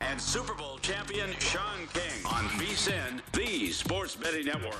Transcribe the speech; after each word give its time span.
And 0.00 0.20
Super 0.20 0.54
Bowl 0.54 0.78
champion 0.78 1.30
Sean 1.38 1.86
King 1.92 2.26
on 2.26 2.44
VSIN, 2.58 3.20
the 3.32 3.70
Sports 3.72 4.14
Betting 4.16 4.46
Network. 4.46 4.74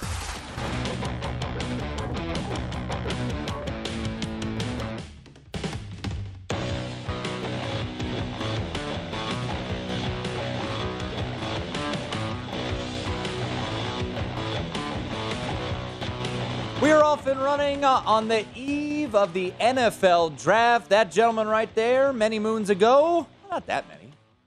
We 16.82 16.90
are 16.92 17.02
off 17.02 17.26
and 17.26 17.40
running 17.40 17.84
uh, 17.84 18.02
on 18.04 18.28
the 18.28 18.44
eve 18.54 19.14
of 19.14 19.32
the 19.32 19.52
NFL 19.60 20.40
draft. 20.40 20.90
That 20.90 21.10
gentleman 21.10 21.48
right 21.48 21.74
there, 21.74 22.12
many 22.12 22.38
moons 22.38 22.68
ago, 22.68 23.26
not 23.50 23.66
that 23.66 23.88
many, 23.88 24.05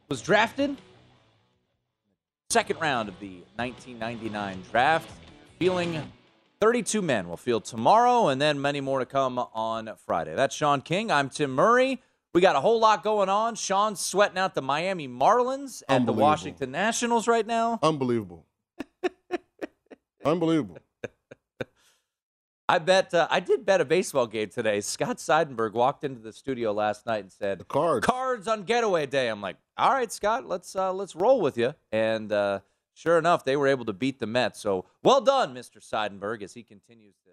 was 0.10 0.22
drafted 0.24 0.76
second 2.50 2.82
round 2.82 3.10
of 3.10 3.20
the 3.20 3.44
1999 3.58 4.64
draft. 4.72 5.08
Feeling 5.60 6.02
32 6.60 7.04
men 7.04 7.30
will 7.30 7.38
field 7.38 7.64
tomorrow, 7.64 8.30
and 8.30 8.42
then 8.42 8.60
many 8.60 8.82
more 8.82 8.98
to 8.98 9.06
come 9.06 9.38
on 9.38 9.92
Friday. 10.08 10.34
That's 10.34 10.56
Sean 10.56 10.82
King. 10.82 11.12
I'm 11.12 11.30
Tim 11.30 11.52
Murray. 11.52 12.02
We 12.34 12.42
got 12.42 12.56
a 12.56 12.60
whole 12.60 12.80
lot 12.80 13.04
going 13.04 13.30
on. 13.30 13.54
Sean's 13.54 14.04
sweating 14.04 14.40
out 14.40 14.56
the 14.56 14.64
Miami 14.64 15.08
Marlins 15.08 15.84
and 15.88 16.08
the 16.08 16.14
Washington 16.14 16.72
Nationals 16.72 17.28
right 17.28 17.46
now. 17.46 17.78
Unbelievable. 17.84 18.48
Unbelievable. 20.26 20.80
I 22.70 22.78
bet 22.78 23.16
uh, 23.16 23.28
I 23.32 23.40
did 23.40 23.66
bet 23.66 23.82
a 23.82 23.86
baseball 23.86 24.28
game 24.28 24.50
today. 24.50 24.80
Scott 24.82 25.18
Seidenberg 25.18 25.74
walked 25.74 26.04
into 26.04 26.22
the 26.22 26.32
studio 26.32 26.72
last 26.72 27.08
night 27.08 27.24
and 27.24 27.32
said, 27.32 27.58
The 27.58 27.64
cards. 27.64 28.06
"Cards 28.06 28.48
on 28.48 28.62
getaway 28.62 29.08
day." 29.08 29.28
I'm 29.28 29.42
like, 29.42 29.56
"All 29.76 29.92
right, 29.92 30.12
Scott, 30.12 30.46
let's 30.46 30.76
uh, 30.76 30.94
let's 30.94 31.16
roll 31.16 31.42
with 31.42 31.58
you." 31.58 31.74
And 31.92 32.32
uh, 32.32 32.60
sure 32.94 33.18
enough, 33.18 33.44
they 33.44 33.58
were 33.58 33.66
able 33.66 33.86
to 33.86 33.94
beat 33.94 34.20
the 34.20 34.28
Mets. 34.28 34.60
So 34.60 34.86
well 35.02 35.20
done, 35.20 35.56
Mr. 35.56 35.78
Seidenberg, 35.82 36.44
as 36.44 36.54
he 36.54 36.62
continues 36.62 37.16
to 37.24 37.32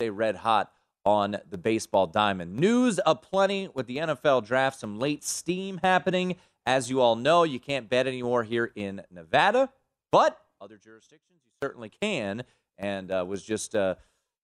stay 0.00 0.10
red 0.10 0.34
hot 0.34 0.72
on 1.04 1.36
the 1.48 1.58
baseball 1.58 2.08
diamond. 2.08 2.56
News 2.56 2.98
aplenty 3.06 3.68
with 3.72 3.86
the 3.86 3.98
NFL 3.98 4.44
draft. 4.44 4.80
Some 4.80 4.98
late 4.98 5.22
steam 5.22 5.78
happening. 5.80 6.38
As 6.66 6.90
you 6.90 7.00
all 7.00 7.14
know, 7.14 7.44
you 7.44 7.60
can't 7.60 7.88
bet 7.88 8.08
anymore 8.08 8.42
here 8.42 8.72
in 8.74 9.02
Nevada, 9.12 9.70
but 10.10 10.38
other 10.60 10.76
jurisdictions 10.76 11.40
you 11.44 11.52
certainly 11.62 11.88
can. 11.88 12.42
And 12.78 13.12
uh, 13.12 13.24
was 13.28 13.44
just 13.44 13.76
uh, 13.76 13.94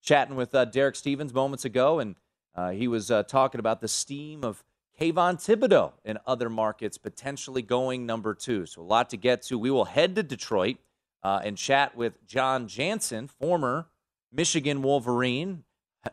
chatting 0.01 0.35
with 0.35 0.53
uh, 0.55 0.65
Derek 0.65 0.95
Stevens 0.95 1.33
moments 1.33 1.65
ago, 1.65 1.99
and 1.99 2.15
uh, 2.55 2.71
he 2.71 2.87
was 2.87 3.11
uh, 3.11 3.23
talking 3.23 3.59
about 3.59 3.81
the 3.81 3.87
steam 3.87 4.43
of 4.43 4.63
Kayvon 4.99 5.35
Thibodeaux 5.35 5.93
in 6.03 6.17
other 6.27 6.49
markets 6.49 6.97
potentially 6.97 7.61
going 7.61 8.05
number 8.05 8.33
two. 8.33 8.65
So 8.65 8.81
a 8.81 8.83
lot 8.83 9.09
to 9.11 9.17
get 9.17 9.41
to. 9.43 9.57
We 9.57 9.71
will 9.71 9.85
head 9.85 10.15
to 10.15 10.23
Detroit 10.23 10.77
uh, 11.23 11.41
and 11.43 11.57
chat 11.57 11.95
with 11.95 12.25
John 12.27 12.67
Jansen, 12.67 13.27
former 13.27 13.87
Michigan 14.31 14.81
Wolverine, 14.81 15.63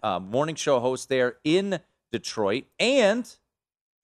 uh, 0.02 0.20
morning 0.20 0.54
show 0.54 0.78
host 0.78 1.08
there 1.08 1.36
in 1.44 1.80
Detroit, 2.12 2.64
and 2.78 3.28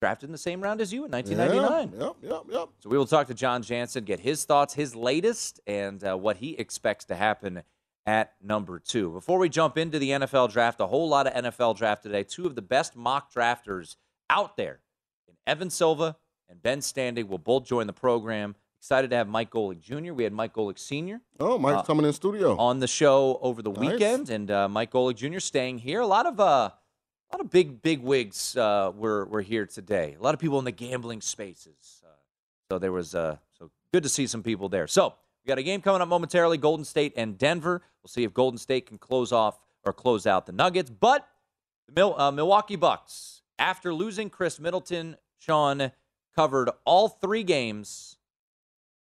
drafted 0.01 0.27
in 0.27 0.31
the 0.33 0.37
same 0.37 0.61
round 0.61 0.81
as 0.81 0.91
you 0.91 1.05
in 1.05 1.11
1999. 1.11 2.01
Yep, 2.01 2.15
yep, 2.21 2.41
yep. 2.49 2.69
So 2.79 2.89
we 2.89 2.97
will 2.97 3.05
talk 3.05 3.27
to 3.27 3.33
John 3.33 3.63
Jansen, 3.63 4.03
get 4.03 4.19
his 4.19 4.43
thoughts, 4.43 4.73
his 4.73 4.95
latest, 4.95 5.61
and 5.65 6.03
uh, 6.03 6.17
what 6.17 6.37
he 6.37 6.51
expects 6.55 7.05
to 7.05 7.15
happen 7.15 7.63
at 8.05 8.33
number 8.41 8.79
two. 8.79 9.11
Before 9.11 9.39
we 9.39 9.49
jump 9.49 9.77
into 9.77 9.99
the 9.99 10.09
NFL 10.11 10.51
draft, 10.51 10.79
a 10.81 10.87
whole 10.87 11.07
lot 11.07 11.27
of 11.27 11.33
NFL 11.43 11.77
draft 11.77 12.03
today. 12.03 12.23
Two 12.23 12.45
of 12.45 12.55
the 12.55 12.61
best 12.61 12.95
mock 12.95 13.33
drafters 13.33 13.95
out 14.29 14.57
there, 14.57 14.79
in 15.27 15.35
Evan 15.47 15.69
Silva 15.69 16.17
and 16.49 16.61
Ben 16.61 16.79
Standig, 16.79 17.27
will 17.27 17.37
both 17.37 17.65
join 17.65 17.87
the 17.87 17.93
program. 17.93 18.55
Excited 18.79 19.09
to 19.11 19.15
have 19.15 19.29
Mike 19.29 19.49
Golic 19.51 19.79
Jr. 19.79 20.11
We 20.13 20.25
had 20.25 20.33
Mike 20.33 20.53
Golic 20.53 20.77
Sr. 20.77 21.21
Oh, 21.39 21.57
Mike's 21.57 21.79
Uh, 21.79 21.83
coming 21.83 22.05
in 22.05 22.11
studio. 22.11 22.57
on 22.57 22.79
the 22.79 22.87
show 22.87 23.39
over 23.41 23.61
the 23.61 23.71
Nice. 23.71 23.91
weekend, 23.93 24.29
and 24.29 24.51
uh, 24.51 24.67
Mike 24.67 24.91
Golic 24.91 25.15
Jr. 25.15 25.39
staying 25.39 25.77
here. 25.79 26.01
A 26.01 26.07
lot 26.07 26.25
of 26.25 26.37
uh, 26.41 26.43
a 27.31 27.31
lot 27.33 27.39
of 27.39 27.49
big 27.49 27.81
big 27.81 28.01
wigs 28.01 28.57
uh, 28.57 28.91
were 28.93 29.23
were 29.25 29.41
here 29.41 29.65
today. 29.65 30.17
A 30.19 30.21
lot 30.21 30.33
of 30.33 30.41
people 30.41 30.59
in 30.59 30.65
the 30.65 30.71
gambling 30.71 31.21
spaces. 31.21 32.01
Uh, 32.05 32.09
so 32.69 32.77
there 32.79 32.91
was 32.91 33.15
uh, 33.15 33.37
so 33.57 33.71
good 33.93 34.03
to 34.03 34.09
see 34.09 34.27
some 34.27 34.43
people 34.43 34.67
there. 34.67 34.85
So 34.87 35.13
we 35.43 35.49
got 35.49 35.57
a 35.57 35.63
game 35.63 35.81
coming 35.81 36.01
up 36.01 36.07
momentarily: 36.07 36.57
Golden 36.57 36.85
State 36.85 37.13
and 37.15 37.37
Denver. 37.37 37.81
We'll 38.03 38.09
see 38.09 38.23
if 38.23 38.33
Golden 38.33 38.57
State 38.57 38.85
can 38.85 38.97
close 38.97 39.31
off 39.31 39.59
or 39.83 39.93
close 39.93 40.25
out 40.25 40.45
the 40.45 40.51
Nuggets. 40.51 40.89
But 40.89 41.27
the 41.87 41.93
Mil- 41.93 42.19
uh, 42.19 42.31
Milwaukee 42.31 42.75
Bucks, 42.75 43.41
after 43.59 43.93
losing 43.93 44.29
Khris 44.29 44.59
Middleton, 44.59 45.17
Sean 45.39 45.91
covered 46.35 46.69
all 46.85 47.09
three 47.09 47.43
games 47.43 48.17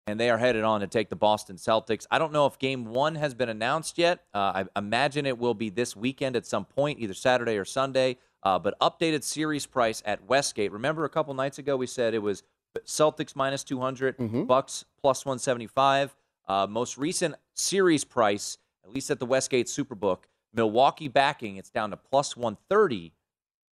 and 0.09 0.19
they 0.19 0.31
are 0.31 0.39
headed 0.39 0.65
on 0.65 0.81
to 0.81 0.87
take 0.87 1.11
the 1.11 1.17
Boston 1.17 1.57
Celtics. 1.57 2.07
I 2.11 2.19
don't 2.19 2.33
know 2.33 2.47
if 2.47 2.59
game 2.59 2.87
one 2.87 3.15
has 3.17 3.35
been 3.35 3.51
announced 3.51 3.99
yet. 3.99 4.25
Uh, 4.33 4.65
I 4.75 4.79
imagine 4.79 5.27
it 5.27 5.37
will 5.37 5.53
be 5.53 5.69
this 5.69 5.95
weekend 5.95 6.35
at 6.35 6.47
some 6.47 6.65
point, 6.65 6.99
either 6.99 7.13
Saturday 7.13 7.59
or 7.59 7.67
Sunday. 7.67 8.17
Uh, 8.43 8.59
but 8.59 8.79
updated 8.81 9.23
series 9.23 9.67
price 9.67 10.03
at 10.07 10.25
Westgate. 10.25 10.73
Remember 10.73 11.05
a 11.05 11.11
couple 11.11 11.35
nights 11.35 11.59
ago 11.59 11.77
we 11.77 11.87
said 11.87 12.15
it 12.15 12.23
was 12.23 12.43
Celtics 12.87 13.35
minus 13.37 13.65
200, 13.65 14.17
Mhm. 14.19 14.47
Bucks 14.47 14.85
plus 15.01 15.25
175. 15.25 16.15
Uh, 16.47 16.67
most 16.69 16.97
recent 16.99 17.35
series 17.55 18.05
price, 18.05 18.59
at 18.85 18.91
least 18.91 19.11
at 19.11 19.19
the 19.19 19.27
Westgate 19.27 19.67
Superbook, 19.67 20.25
Milwaukee 20.55 21.09
backing, 21.09 21.57
it's 21.57 21.69
down 21.71 21.91
to 21.91 21.97
plus 21.97 22.37
130, 22.37 23.13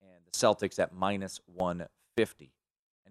and 0.02 0.26
the 0.26 0.32
Celtics 0.32 0.80
at 0.80 0.94
minus 0.94 1.40
150. 1.46 2.54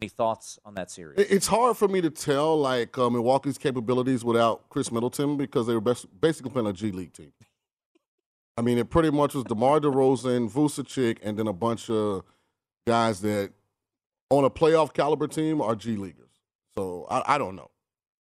Any 0.01 0.09
thoughts 0.09 0.59
on 0.65 0.75
that 0.77 0.91
series? 0.91 1.19
It's 1.19 1.47
hard 1.49 1.77
for 1.77 1.87
me 1.87 2.01
to 2.01 2.09
tell 2.09 2.59
like 2.59 2.97
uh, 2.97 3.11
Milwaukee's 3.11 3.59
capabilities 3.59 4.25
without 4.25 4.67
Khris 4.71 4.91
Middleton 4.91 5.37
because 5.37 5.67
they 5.67 5.75
were 5.75 5.81
best, 5.83 6.07
basically 6.21 6.51
playing 6.53 6.69
a 6.69 6.73
G 6.73 6.91
League 6.91 7.13
team. 7.13 7.33
I 8.57 8.63
mean, 8.63 8.79
it 8.79 8.89
pretty 8.89 9.11
much 9.11 9.35
was 9.35 9.45
DeMar 9.45 9.81
DeRozan, 9.81 10.51
Vucevic, 10.51 11.19
and 11.23 11.39
then 11.39 11.47
a 11.47 11.53
bunch 11.53 11.91
of 11.91 12.25
guys 12.87 13.21
that 13.21 13.53
on 14.31 14.45
a 14.45 14.51
playoff 14.51 14.93
caliber 14.93 15.27
team 15.27 15.61
are 15.61 15.75
G 15.75 15.97
Leaguers. 15.97 16.31
So 16.77 17.07
I, 17.11 17.35
I 17.35 17.39
don't 17.39 17.57
know. 17.57 17.71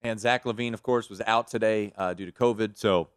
And 0.02 0.18
Zach 0.18 0.44
LaVine, 0.44 0.74
of 0.74 0.82
course, 0.82 1.08
was 1.08 1.20
out 1.26 1.48
today 1.48 1.92
uh, 1.96 2.14
due 2.14 2.26
to 2.26 2.32
COVID. 2.32 2.76
So 2.76 3.08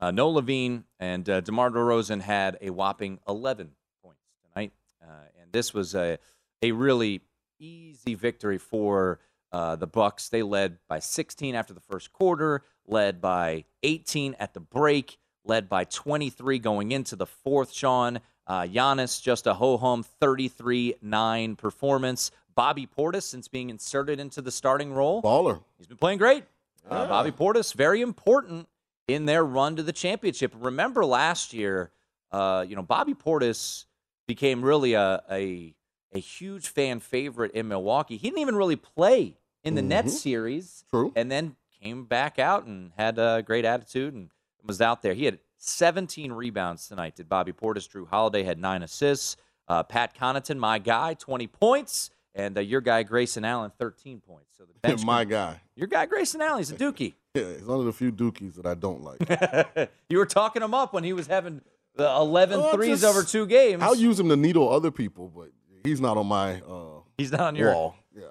uh, 0.00 0.10
no 0.10 0.32
LaVine, 0.32 0.84
and 0.98 1.28
uh, 1.28 1.40
DeMar 1.40 1.70
DeRozan 1.70 2.20
had 2.20 2.58
a 2.60 2.70
whopping 2.70 3.20
11 3.28 3.70
points 4.02 4.20
tonight. 4.52 4.72
Uh, 5.02 5.06
and 5.40 5.52
this 5.52 5.72
was 5.72 5.94
a, 5.94 6.18
a 6.60 6.72
really 6.72 7.22
easy 7.58 8.14
victory 8.14 8.58
for 8.58 9.20
uh, 9.52 9.76
the 9.76 9.86
Bucks. 9.86 10.28
They 10.28 10.42
led 10.42 10.78
by 10.88 10.98
16 10.98 11.54
after 11.54 11.72
the 11.72 11.80
first 11.80 12.12
quarter, 12.12 12.64
led 12.86 13.20
by 13.20 13.64
18 13.84 14.34
at 14.40 14.54
the 14.54 14.60
break, 14.60 15.18
led 15.44 15.68
by 15.68 15.84
23 15.84 16.58
going 16.58 16.90
into 16.90 17.14
the 17.14 17.26
fourth. 17.26 17.72
Sean 17.72 18.20
uh, 18.46 18.62
Giannis 18.62 19.22
just 19.22 19.46
a 19.46 19.54
ho 19.54 19.76
hum 19.76 20.04
33-9 20.20 21.56
performance. 21.56 22.30
Bobby 22.54 22.86
Portis, 22.86 23.22
since 23.22 23.48
being 23.48 23.70
inserted 23.70 24.20
into 24.20 24.40
the 24.42 24.50
starting 24.50 24.92
role, 24.92 25.22
Baller. 25.22 25.60
He's 25.78 25.86
been 25.86 25.96
playing 25.96 26.18
great. 26.18 26.44
Uh, 26.88 27.06
Bobby 27.06 27.30
Portis, 27.30 27.74
very 27.74 28.00
important 28.00 28.68
in 29.08 29.26
their 29.26 29.44
run 29.44 29.76
to 29.76 29.82
the 29.82 29.92
championship. 29.92 30.52
Remember 30.58 31.04
last 31.04 31.52
year, 31.52 31.90
uh, 32.32 32.64
you 32.68 32.74
know, 32.76 32.82
Bobby 32.82 33.14
Portis 33.14 33.84
became 34.26 34.62
really 34.64 34.94
a, 34.94 35.22
a 35.30 35.74
a 36.14 36.18
huge 36.18 36.68
fan 36.68 37.00
favorite 37.00 37.52
in 37.52 37.68
Milwaukee. 37.68 38.18
He 38.18 38.28
didn't 38.28 38.40
even 38.40 38.54
really 38.56 38.76
play 38.76 39.38
in 39.64 39.74
the 39.76 39.80
Nets 39.82 40.12
Mhm. 40.14 40.18
series, 40.18 40.84
True. 40.90 41.10
and 41.16 41.30
then 41.32 41.56
came 41.82 42.04
back 42.04 42.38
out 42.38 42.66
and 42.66 42.92
had 42.98 43.18
a 43.18 43.42
great 43.42 43.64
attitude 43.64 44.12
and 44.12 44.28
was 44.62 44.82
out 44.82 45.00
there. 45.00 45.14
He 45.14 45.24
had 45.24 45.38
17 45.56 46.32
rebounds 46.32 46.86
tonight. 46.86 47.16
Did 47.16 47.30
Bobby 47.30 47.52
Portis? 47.52 47.88
Jrue 47.88 48.06
Holiday 48.08 48.42
had 48.42 48.58
nine 48.58 48.82
assists. 48.82 49.36
Uh, 49.68 49.82
Pat 49.82 50.14
Connaughton, 50.14 50.58
my 50.58 50.78
guy, 50.78 51.14
20 51.14 51.46
points, 51.46 52.10
and 52.34 52.56
uh, 52.56 52.60
your 52.60 52.80
guy 52.80 53.02
Grayson 53.02 53.44
Allen, 53.44 53.72
13 53.78 54.20
points. 54.20 54.56
So 54.56 54.64
the 54.64 54.72
bench, 54.88 55.04
My 55.04 55.24
guy. 55.24 55.60
your 55.76 55.86
guy 55.88 56.06
Grayson 56.06 56.40
Allen, 56.40 56.58
he's 56.58 56.70
a 56.70 56.76
dookie. 56.76 57.14
Yeah, 57.34 57.44
he's 57.54 57.62
one 57.64 57.78
of 57.80 57.86
the 57.86 57.94
few 57.94 58.12
dookies 58.12 58.56
that 58.56 58.66
I 58.66 58.74
don't 58.74 59.00
like. 59.02 59.90
you 60.10 60.18
were 60.18 60.26
talking 60.26 60.60
him 60.60 60.74
up 60.74 60.92
when 60.92 61.02
he 61.02 61.14
was 61.14 61.26
having 61.28 61.62
the 61.96 62.06
11 62.06 62.60
Well, 62.60 62.72
threes 62.74 63.00
just- 63.00 63.04
over 63.04 63.26
two 63.26 63.46
games. 63.46 63.82
I'll 63.82 63.94
use 63.94 64.20
him 64.20 64.28
to 64.28 64.36
needle 64.36 64.68
other 64.68 64.90
people, 64.90 65.32
but 65.34 65.48
he's 65.82 65.98
not 65.98 66.18
on 66.18 66.26
my 66.26 66.60
uh, 66.60 67.00
He's 67.16 67.32
not 67.32 67.40
on 67.40 67.56
your 67.56 67.72
wall. 67.72 67.96
Yeah. 68.14 68.24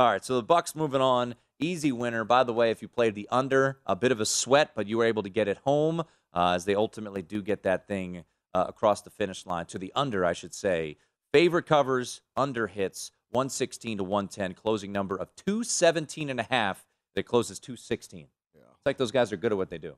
All 0.00 0.10
right, 0.10 0.24
so 0.24 0.34
the 0.34 0.42
Bucks 0.42 0.74
moving 0.74 1.00
on. 1.00 1.36
Easy 1.60 1.92
winner. 1.92 2.24
By 2.24 2.42
the 2.42 2.52
way, 2.52 2.70
if 2.72 2.82
you 2.82 2.88
played 2.88 3.14
the 3.14 3.28
under, 3.30 3.78
a 3.86 3.94
bit 3.94 4.10
of 4.12 4.20
a 4.20 4.26
sweat, 4.26 4.70
but 4.74 4.88
you 4.88 4.98
were 4.98 5.04
able 5.04 5.22
to 5.24 5.28
get 5.30 5.46
it 5.46 5.58
home 5.58 6.00
uh, 6.34 6.52
as 6.54 6.64
they 6.64 6.74
ultimately 6.74 7.22
do 7.22 7.42
get 7.42 7.62
that 7.62 7.86
thing 7.88 8.24
uh, 8.54 8.64
across 8.68 9.02
the 9.02 9.10
finish 9.10 9.46
line 9.46 9.66
to 9.66 9.78
the 9.78 9.92
under, 9.94 10.24
I 10.24 10.32
should 10.32 10.52
say. 10.54 10.96
Favorite 11.32 11.64
covers, 11.66 12.20
under 12.36 12.66
hits, 12.66 13.10
116 13.30 13.98
to 13.98 14.04
110, 14.04 14.54
closing 14.54 14.92
number 14.92 15.16
of 15.16 15.28
217 15.36 16.30
and 16.30 16.40
a 16.40 16.46
half. 16.50 16.84
That 17.14 17.24
closes 17.24 17.58
216. 17.58 18.28
Yeah. 18.54 18.60
It's 18.62 18.86
like 18.86 18.96
those 18.96 19.10
guys 19.10 19.32
are 19.32 19.36
good 19.36 19.52
at 19.52 19.58
what 19.58 19.70
they 19.70 19.78
do. 19.78 19.96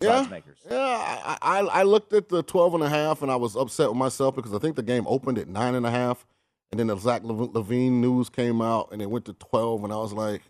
Those 0.00 0.26
Yeah, 0.26 0.30
makers. 0.30 0.58
yeah. 0.70 0.76
I, 1.24 1.38
I 1.40 1.58
I 1.60 1.82
looked 1.84 2.12
at 2.12 2.28
the 2.28 2.42
12 2.42 2.74
and 2.74 2.82
a 2.82 2.88
half 2.88 3.22
and 3.22 3.30
I 3.30 3.36
was 3.36 3.56
upset 3.56 3.88
with 3.88 3.96
myself 3.96 4.34
because 4.34 4.52
I 4.52 4.58
think 4.58 4.76
the 4.76 4.82
game 4.82 5.04
opened 5.06 5.38
at 5.38 5.48
nine 5.48 5.74
and 5.74 5.86
a 5.86 5.90
half, 5.90 6.26
and 6.70 6.78
then 6.78 6.88
the 6.88 6.96
Zach 6.96 7.22
LaVine 7.22 7.92
news 8.00 8.28
came 8.28 8.60
out 8.60 8.88
and 8.92 9.00
it 9.00 9.08
went 9.10 9.24
to 9.26 9.32
12, 9.34 9.84
and 9.84 9.92
I 9.92 9.96
was 9.96 10.12
like, 10.12 10.42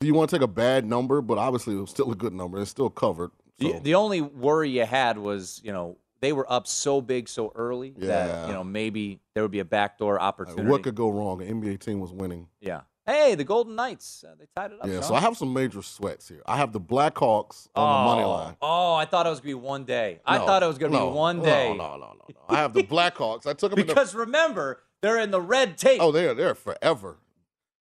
"Do 0.00 0.06
you 0.06 0.14
want 0.14 0.28
to 0.30 0.36
take 0.36 0.42
a 0.44 0.48
bad 0.48 0.84
number?" 0.84 1.20
But 1.22 1.38
obviously, 1.38 1.76
it 1.76 1.80
was 1.80 1.90
still 1.90 2.10
a 2.10 2.16
good 2.16 2.32
number. 2.34 2.60
It's 2.60 2.70
still 2.70 2.90
covered. 2.90 3.30
The, 3.58 3.78
the 3.78 3.94
only 3.94 4.20
worry 4.20 4.70
you 4.70 4.84
had 4.86 5.16
was, 5.18 5.60
you 5.62 5.72
know, 5.72 5.96
they 6.20 6.32
were 6.32 6.50
up 6.52 6.66
so 6.66 7.00
big 7.00 7.28
so 7.28 7.52
early 7.54 7.94
that, 7.98 8.46
you 8.48 8.52
know, 8.54 8.62
maybe 8.64 9.20
there 9.34 9.42
would 9.42 9.50
be 9.50 9.60
a 9.60 9.64
backdoor 9.64 10.14
like, 10.14 10.22
opportunity. 10.22 10.68
what 10.68 10.82
could 10.82 10.94
go 10.94 11.08
wrong? 11.10 11.42
An 11.42 11.62
NBA 11.62 11.80
team 11.80 12.00
was 12.00 12.12
winning. 12.12 12.46
Yeah. 12.60 12.82
Hey, 13.06 13.34
the 13.34 13.44
Golden 13.44 13.74
Knights. 13.74 14.22
Uh, 14.26 14.34
they 14.38 14.44
tied 14.54 14.72
it 14.72 14.78
up. 14.80 14.86
Yeah, 14.86 14.94
Sean. 15.00 15.02
so 15.02 15.14
I 15.14 15.20
have 15.20 15.36
some 15.36 15.52
major 15.52 15.82
sweats 15.82 16.28
here. 16.28 16.42
I 16.46 16.58
have 16.58 16.72
the 16.72 16.80
Blackhawks 16.80 17.66
on 17.74 18.04
the 18.04 18.10
money 18.10 18.22
Oh, 18.22 18.30
line. 18.30 18.56
Oh, 18.62 18.94
I 18.94 19.04
thought 19.06 19.26
it 19.26 19.30
was 19.30 19.40
going 19.40 19.54
to 19.56 19.58
be 19.60 19.66
one 19.66 19.84
day. 19.84 20.20
I 20.24 20.38
No, 20.38 20.46
thought 20.46 20.62
it 20.62 20.66
was 20.66 20.78
going 20.78 20.92
to 20.92 20.98
no, 20.98 21.10
be 21.10 21.16
one 21.16 21.42
day. 21.42 21.68
No, 21.76 21.96
no, 21.96 21.98
no, 21.98 22.12
no. 22.28 22.34
I 22.48 22.56
have 22.58 22.72
the 22.74 22.82
Blackhawks. 22.84 23.46
I 23.46 23.54
took 23.54 23.70
them 23.70 23.80
in 23.80 23.86
the 23.86 23.94
Because 23.94 24.14
remember, 24.14 24.82
they're 25.02 25.18
in 25.18 25.30
the 25.32 25.40
red 25.40 25.76
tape. 25.78 26.00
Oh, 26.00 26.12
they're 26.12 26.34
there 26.34 26.54
forever. 26.54 27.16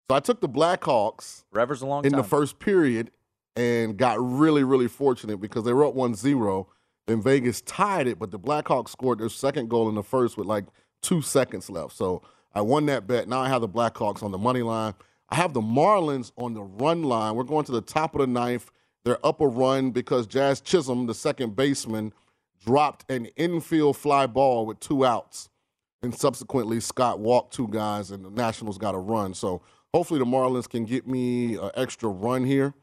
So 0.09 0.15
I 0.15 0.19
took 0.21 0.41
the 0.41 0.49
Blackhawks 0.49 1.43
Forever's 1.51 1.81
a 1.81 1.85
long 1.85 2.05
in 2.05 2.13
time. 2.13 2.21
the 2.21 2.27
first 2.27 2.57
period 2.57 3.11
and 3.55 3.97
got 3.97 4.17
really, 4.19 4.63
really 4.63 4.87
fortunate 4.87 5.37
because 5.39 5.63
they 5.65 5.73
were 5.73 5.85
up 5.85 5.93
1 5.93 6.15
0. 6.15 6.67
Then 7.09 7.23
Vegas 7.23 7.61
tied 7.61 8.05
it, 8.05 8.19
but 8.19 8.29
the 8.29 8.37
Blackhawks 8.37 8.89
scored 8.89 9.17
their 9.17 9.29
second 9.29 9.67
goal 9.67 9.89
in 9.89 9.95
the 9.95 10.03
first 10.03 10.37
with 10.37 10.45
like 10.45 10.65
two 11.01 11.23
seconds 11.23 11.67
left. 11.67 11.95
So 11.95 12.21
I 12.53 12.61
won 12.61 12.85
that 12.85 13.07
bet. 13.07 13.27
Now 13.27 13.39
I 13.39 13.49
have 13.49 13.61
the 13.61 13.67
Blackhawks 13.67 14.21
on 14.21 14.29
the 14.29 14.37
money 14.37 14.61
line. 14.61 14.93
I 15.27 15.35
have 15.35 15.53
the 15.53 15.61
Marlins 15.61 16.31
on 16.37 16.53
the 16.53 16.61
run 16.61 17.01
line. 17.01 17.33
We're 17.33 17.45
going 17.45 17.65
to 17.65 17.71
the 17.71 17.81
top 17.81 18.13
of 18.13 18.21
the 18.21 18.27
ninth. 18.27 18.69
They're 19.05 19.25
up 19.25 19.41
a 19.41 19.47
run 19.47 19.89
because 19.89 20.27
Jazz 20.27 20.61
Chisholm, 20.61 21.07
the 21.07 21.15
second 21.15 21.55
baseman, 21.55 22.13
dropped 22.63 23.09
an 23.09 23.25
infield 23.37 23.97
fly 23.97 24.27
ball 24.27 24.67
with 24.67 24.79
two 24.79 25.03
outs. 25.03 25.49
And 26.03 26.13
subsequently, 26.13 26.79
Scott 26.79 27.19
walked 27.19 27.55
two 27.55 27.69
guys, 27.69 28.11
and 28.11 28.23
the 28.23 28.29
Nationals 28.29 28.77
got 28.77 28.93
a 28.93 28.99
run. 28.99 29.33
So 29.33 29.63
hopefully, 29.95 30.19
the 30.19 30.25
Marlins 30.25 30.69
can 30.69 30.85
get 30.85 31.07
me 31.07 31.55
an 31.55 31.71
extra 31.73 32.07
run 32.07 32.45
here 32.45 32.75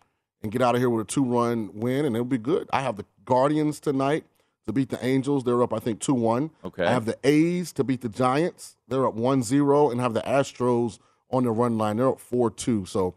and 0.43 0.51
get 0.51 0.63
out 0.63 0.75
of 0.75 0.81
here 0.81 0.91
with 0.91 1.07
a 1.07 1.09
two 1.09 1.25
run 1.25 1.71
win, 1.75 2.05
and 2.07 2.17
it'll 2.17 2.25
be 2.25 2.39
good. 2.39 2.69
I 2.73 2.81
have 2.81 2.97
the 2.97 3.05
Guardians 3.27 3.81
tonight 3.81 4.25
to 4.67 4.73
beat 4.73 4.89
the 4.89 5.05
Angels. 5.05 5.45
They're 5.45 5.63
up, 5.63 5.73
I 5.73 5.79
think, 5.79 6.01
2 6.01 6.15
1. 6.15 6.51
Okay. 6.65 6.85
I 6.85 6.91
have 6.91 7.05
the 7.05 7.19
A's 7.25 7.73
to 7.75 7.85
beat 7.85 8.01
the 8.01 8.09
Giants. 8.09 8.77
They're 8.89 9.07
up 9.07 9.15
1 9.15 9.43
0, 9.43 9.91
and 9.91 10.01
have 10.01 10.15
the 10.15 10.23
Astros 10.23 10.99
on 11.31 11.45
the 11.45 11.51
run 11.51 11.77
line. 11.77 11.99
They're 11.99 12.09
up 12.09 12.21
4 12.21 12.51
2. 12.51 12.87
So 12.87 13.15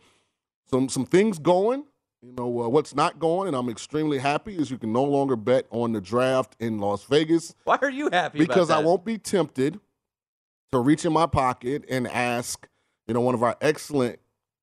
some, 0.69 0.89
some 0.89 1.05
things 1.05 1.39
going. 1.39 1.85
You 2.21 2.33
know, 2.33 2.63
uh, 2.63 2.67
what's 2.67 2.93
not 2.93 3.17
going, 3.17 3.47
and 3.47 3.55
I'm 3.55 3.69
extremely 3.69 4.17
happy, 4.17 4.57
is 4.57 4.69
you 4.69 4.77
can 4.77 4.91
no 4.91 5.05
longer 5.05 5.37
bet 5.37 5.67
on 5.69 5.93
the 5.93 6.01
draft 6.01 6.57
in 6.59 6.77
Las 6.77 7.05
Vegas 7.05 7.55
Why 7.63 7.79
are 7.81 7.89
you 7.89 8.09
happy 8.11 8.39
because 8.39 8.69
I 8.69 8.79
won't 8.79 9.05
be 9.05 9.17
tempted 9.17 9.79
to 10.73 10.79
reach 10.79 11.05
in 11.05 11.13
my 11.13 11.27
pocket 11.27 11.85
and 11.89 12.09
ask, 12.09 12.67
you 13.07 13.13
know, 13.13 13.21
one 13.21 13.35
of 13.35 13.41
our 13.41 13.55
excellent 13.61 14.19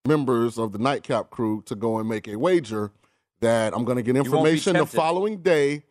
members 0.07 0.59
of 0.59 0.73
the 0.73 0.79
nightcap 0.79 1.31
crew 1.31 1.63
to 1.67 1.75
go 1.75 1.99
and 1.99 2.07
make 2.07 2.29
a 2.29 2.37
wager 2.37 2.93
that 3.41 3.75
I'm 3.75 3.85
going 3.85 3.97
to 3.97 4.03
get 4.03 4.17
information 4.17 4.75
the 4.77 4.87
following 4.87 5.43
day 5.43 5.83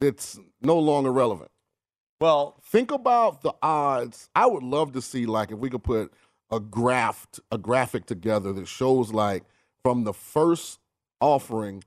that's 0.00 0.38
no 0.62 0.78
longer 0.78 1.12
relevant. 1.12 1.50
Well, 2.20 2.60
Think 2.74 2.90
about 2.90 3.42
the 3.42 3.54
odds. 3.62 4.28
I 4.34 4.46
would 4.46 4.64
love 4.64 4.92
to 4.94 5.00
see 5.00 5.26
like 5.26 5.52
if 5.52 5.58
we 5.58 5.70
could 5.70 5.84
put 5.84 6.12
a 6.50 6.58
graph 6.58 7.26
a 7.52 7.56
graphic 7.58 8.04
together 8.04 8.52
that 8.52 8.66
shows 8.66 9.12
like 9.12 9.44
from 9.84 10.02
the 10.02 10.12
first 10.12 10.80
offering 11.20 11.84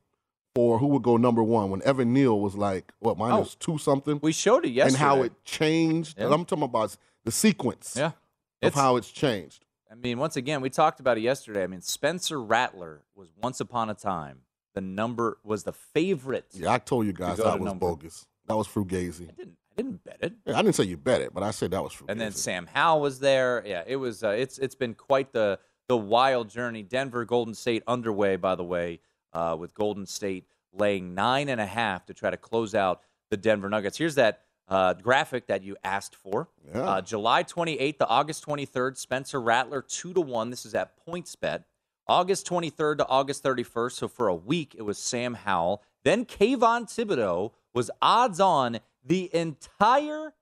for 0.56 0.80
who 0.80 0.88
would 0.88 1.04
go 1.04 1.18
number 1.18 1.44
one 1.44 1.70
when 1.70 1.82
Evan 1.84 2.14
Neal 2.14 2.40
was 2.40 2.56
like 2.56 2.94
what 3.00 3.14
oh, 3.14 3.16
minus 3.16 3.56
two 3.56 3.78
something 3.78 4.20
we 4.24 4.32
showed 4.32 4.66
it 4.66 4.70
yesterday. 4.70 4.96
and 4.96 4.98
how 4.98 5.22
it 5.24 5.34
changed. 5.44 6.18
Yeah. 6.18 6.30
I'm 6.34 6.46
talking 6.46 6.64
about 6.64 6.96
the 7.26 7.32
sequence 7.32 7.96
Yeah. 7.98 8.06
of 8.08 8.14
It's, 8.62 8.76
how 8.76 8.96
it's 8.96 9.12
changed. 9.12 9.66
I 9.92 9.96
mean, 9.96 10.18
once 10.18 10.38
again, 10.38 10.62
we 10.62 10.70
talked 10.70 11.00
about 11.02 11.18
it 11.18 11.22
yesterday. 11.22 11.64
I 11.64 11.68
mean, 11.68 11.82
Spencer 11.82 12.42
Rattler 12.42 13.02
was 13.14 13.28
once 13.44 13.60
upon 13.60 13.90
a 13.90 13.94
time 13.94 14.40
the 14.78 14.82
number 14.82 15.40
was 15.44 15.64
the 15.64 15.74
favorite. 15.74 16.46
Yeah, 16.54 16.72
I 16.72 16.78
told 16.78 17.08
you 17.08 17.14
guys 17.14 17.38
go 17.38 17.46
that 17.46 17.60
was 17.60 17.66
number. 17.66 17.88
bogus. 17.88 18.28
That 18.46 18.56
was 18.56 18.68
Fugazi. 18.68 19.28
I 19.30 19.32
didn't. 19.34 19.58
I 19.72 19.82
didn't 19.82 20.04
bet 20.04 20.18
it. 20.22 20.34
Yeah, 20.46 20.58
I 20.58 20.62
didn't 20.62 20.76
say 20.76 20.84
you 20.84 20.98
bet 20.98 21.22
it, 21.22 21.34
but 21.34 21.42
I 21.42 21.50
said 21.52 21.72
that 21.72 21.82
was 21.84 21.94
Fugazi. 21.94 22.06
and 22.10 22.22
then 22.22 22.32
Sam 22.32 22.68
Howell 22.72 23.02
was 23.02 23.20
there. 23.20 23.64
Yeah, 23.66 23.84
it 23.88 23.96
was. 23.96 24.24
Uh, 24.24 24.30
it's 24.30 24.60
it's 24.60 24.76
been 24.76 24.94
quite 24.94 25.34
the 25.34 25.58
the 25.88 25.98
wild 25.98 26.50
journey. 26.50 26.84
Denver, 26.84 27.26
Golden 27.26 27.56
State 27.56 27.82
underway, 27.88 28.36
by 28.36 28.54
the 28.56 28.64
way, 28.64 29.00
uh, 29.34 29.56
with 29.60 29.74
Golden 29.74 30.06
State 30.06 30.46
laying 30.74 31.16
nine 31.16 31.50
and 31.50 31.60
a 31.60 31.66
half 31.66 32.06
to 32.06 32.14
try 32.14 32.30
to 32.30 32.38
close 32.38 32.76
out 32.76 33.02
the 33.32 33.38
Denver 33.38 33.68
Nuggets. 33.70 33.98
Here's 33.98 34.16
that 34.16 34.42
uh, 34.68 34.94
graphic 34.94 35.48
that 35.48 35.64
you 35.64 35.76
asked 35.84 36.16
for. 36.16 36.50
Yeah. 36.74 36.82
Uh, 36.82 37.02
July 37.02 37.44
28th 37.44 37.98
to 38.00 38.08
August 38.08 38.46
23rd, 38.46 38.96
Spencer 38.98 39.42
Rattler 39.42 39.82
two 39.82 40.14
to 40.14 40.22
one. 40.22 40.52
This 40.52 40.66
is 40.68 40.76
at 40.76 40.92
PointsBet. 41.08 41.64
August 42.10 42.48
23rd 42.48 43.00
to 43.00 43.08
August 43.08 43.44
31st. 43.44 43.92
So 43.94 44.08
for 44.08 44.28
a 44.28 44.36
week, 44.36 44.76
it 44.78 44.84
was 44.84 44.98
Sam 44.98 45.34
Howell. 45.34 45.84
Then 46.04 46.26
Kayvon 46.26 46.86
Thibodeaux 46.86 47.52
was 47.74 47.92
odds 48.02 48.40
on 48.40 48.80
the 49.06 49.30
entire 49.34 50.34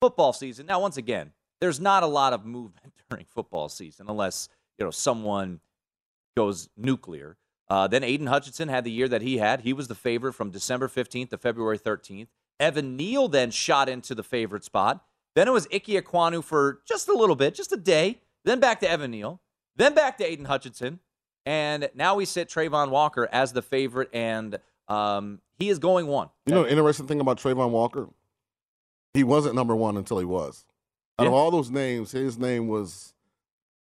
football 0.00 0.32
season. 0.32 0.66
Now, 0.66 0.80
once 0.80 0.96
again, 0.96 1.32
there's 1.60 1.80
not 1.80 2.02
a 2.02 2.06
lot 2.06 2.32
of 2.32 2.44
movement 2.44 2.92
during 3.10 3.24
football 3.26 3.68
season 3.68 4.06
unless 4.08 4.48
you 4.78 4.84
know 4.84 4.90
someone 4.90 5.60
goes 6.36 6.68
nuclear. 6.76 7.36
Uh, 7.68 7.86
then 7.86 8.04
Aidan 8.04 8.26
Hutchinson 8.26 8.68
had 8.68 8.84
the 8.84 8.90
year 8.90 9.08
that 9.08 9.22
he 9.22 9.38
had. 9.38 9.62
He 9.62 9.72
was 9.72 9.88
the 9.88 9.94
favorite 9.94 10.34
from 10.34 10.50
December 10.50 10.88
15th 10.88 11.30
to 11.30 11.38
February 11.38 11.78
13th. 11.78 12.26
Evan 12.60 12.96
Neal 12.96 13.28
then 13.28 13.50
shot 13.50 13.88
into 13.88 14.14
the 14.14 14.22
favorite 14.22 14.64
spot. 14.64 15.04
Then 15.34 15.48
it 15.48 15.52
was 15.52 15.66
Ike 15.72 15.86
Ekwonu 15.86 16.44
for 16.44 16.80
just 16.86 17.08
a 17.08 17.14
little 17.14 17.34
bit, 17.34 17.54
just 17.54 17.72
a 17.72 17.76
day. 17.76 18.20
Then 18.44 18.60
back 18.60 18.80
to 18.80 18.90
Evan 18.90 19.10
Neal. 19.10 19.40
Then 19.76 19.94
back 19.94 20.18
to 20.18 20.24
Aidan 20.24 20.44
Hutchinson. 20.44 21.00
And 21.46 21.90
now 21.94 22.14
we 22.14 22.24
sit 22.24 22.48
Travon 22.48 22.90
Walker 22.90 23.28
as 23.30 23.52
the 23.52 23.62
favorite, 23.62 24.08
and 24.12 24.58
um, 24.88 25.40
he 25.58 25.68
is 25.68 25.78
going 25.78 26.06
one. 26.06 26.30
You 26.46 26.54
know, 26.54 26.66
interesting 26.66 27.06
thing 27.06 27.20
about 27.20 27.38
Travon 27.38 27.70
Walker, 27.70 28.08
he 29.12 29.24
wasn't 29.24 29.54
number 29.54 29.76
one 29.76 29.96
until 29.96 30.18
he 30.18 30.24
was. 30.24 30.64
Out 31.18 31.26
of 31.26 31.32
all 31.32 31.50
those 31.50 31.70
names, 31.70 32.10
his 32.12 32.38
name 32.38 32.66
was 32.66 33.14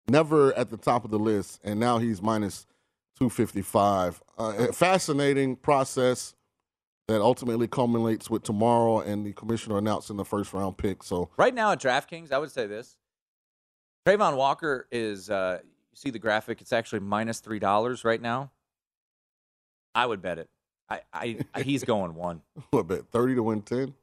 never 0.07 0.53
at 0.53 0.69
the 0.69 0.77
top 0.77 1.05
of 1.05 1.11
the 1.11 1.19
list, 1.19 1.61
and 1.63 1.79
now 1.79 1.97
he's 1.97 2.21
minus 2.21 2.65
255. 3.17 4.21
Uh, 4.37 4.67
fascinating 4.73 5.55
process 5.55 6.33
that 7.07 7.21
ultimately 7.21 7.67
culminates 7.67 8.29
with 8.29 8.43
tomorrow 8.43 8.99
and 8.99 9.25
the 9.25 9.33
commissioner 9.33 9.77
announcing 9.77 10.17
the 10.17 10.25
first 10.25 10.53
round 10.53 10.77
pick. 10.77 11.03
So, 11.03 11.29
Right 11.37 11.53
now 11.53 11.71
at 11.71 11.79
DraftKings, 11.79 12.31
I 12.31 12.37
would 12.37 12.51
say 12.51 12.67
this. 12.67 12.97
Travon 14.05 14.35
Walker 14.35 14.87
is, 14.91 15.29
uh, 15.29 15.59
you 15.91 15.97
see 15.97 16.09
the 16.09 16.19
graphic, 16.19 16.61
it's 16.61 16.73
actually 16.73 16.99
$3 16.99 18.05
right 18.05 18.21
now. 18.21 18.51
I 19.93 20.05
would 20.05 20.21
bet 20.21 20.37
it. 20.37 20.49
I, 20.89 21.01
I, 21.13 21.37
I 21.53 21.61
he's 21.61 21.83
going 21.85 22.15
one. 22.15 22.41
what 22.71 22.87
bet? 22.87 23.07
30 23.11 23.35
to 23.35 23.43
win 23.43 23.61
10? 23.61 23.93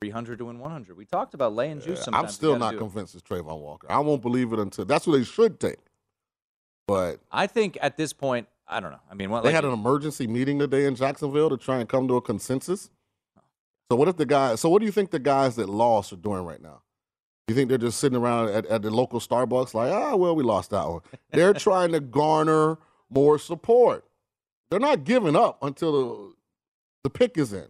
300 0.00 0.38
to 0.38 0.44
win 0.46 0.58
100. 0.58 0.96
We 0.96 1.04
talked 1.04 1.34
about 1.34 1.54
laying 1.54 1.80
juice 1.80 2.04
sometimes. 2.04 2.24
I'm 2.24 2.30
still 2.30 2.58
not 2.58 2.72
do 2.72 2.76
it. 2.76 2.80
convinced 2.80 3.14
it's 3.14 3.22
Travon 3.22 3.60
Walker. 3.60 3.90
I 3.90 3.98
won't 4.00 4.22
believe 4.22 4.52
it 4.52 4.58
until 4.58 4.84
that's 4.84 5.06
what 5.06 5.16
they 5.16 5.24
should 5.24 5.58
take. 5.58 5.78
But 6.86 7.20
I 7.32 7.46
think 7.46 7.78
at 7.80 7.96
this 7.96 8.12
point, 8.12 8.46
I 8.68 8.80
don't 8.80 8.90
know. 8.90 9.00
I 9.10 9.14
mean, 9.14 9.30
what, 9.30 9.42
they 9.42 9.48
like, 9.48 9.54
had 9.54 9.64
an 9.64 9.72
emergency 9.72 10.26
meeting 10.26 10.58
today 10.58 10.84
in 10.84 10.94
Jacksonville 10.94 11.48
to 11.50 11.56
try 11.56 11.78
and 11.78 11.88
come 11.88 12.06
to 12.08 12.16
a 12.16 12.20
consensus. 12.20 12.90
So 13.90 13.96
what 13.96 14.08
if 14.08 14.16
the 14.16 14.26
guys? 14.26 14.60
So 14.60 14.68
what 14.68 14.80
do 14.80 14.86
you 14.86 14.92
think 14.92 15.10
the 15.10 15.18
guys 15.18 15.56
that 15.56 15.68
lost 15.68 16.12
are 16.12 16.16
doing 16.16 16.44
right 16.44 16.60
now? 16.60 16.82
You 17.48 17.54
think 17.54 17.68
they're 17.68 17.78
just 17.78 17.98
sitting 17.98 18.16
around 18.16 18.48
at, 18.50 18.64
at 18.66 18.82
the 18.82 18.90
local 18.90 19.20
Starbucks 19.20 19.74
like, 19.74 19.92
ah, 19.92 20.16
well, 20.16 20.34
we 20.34 20.42
lost 20.42 20.70
that 20.70 20.88
one. 20.88 21.00
They're 21.30 21.52
trying 21.54 21.92
to 21.92 22.00
garner 22.00 22.78
more 23.10 23.38
support. 23.38 24.04
They're 24.70 24.80
not 24.80 25.04
giving 25.04 25.36
up 25.36 25.62
until 25.62 25.92
the, 25.92 26.34
the 27.04 27.10
pick 27.10 27.36
is 27.36 27.52
in. 27.52 27.68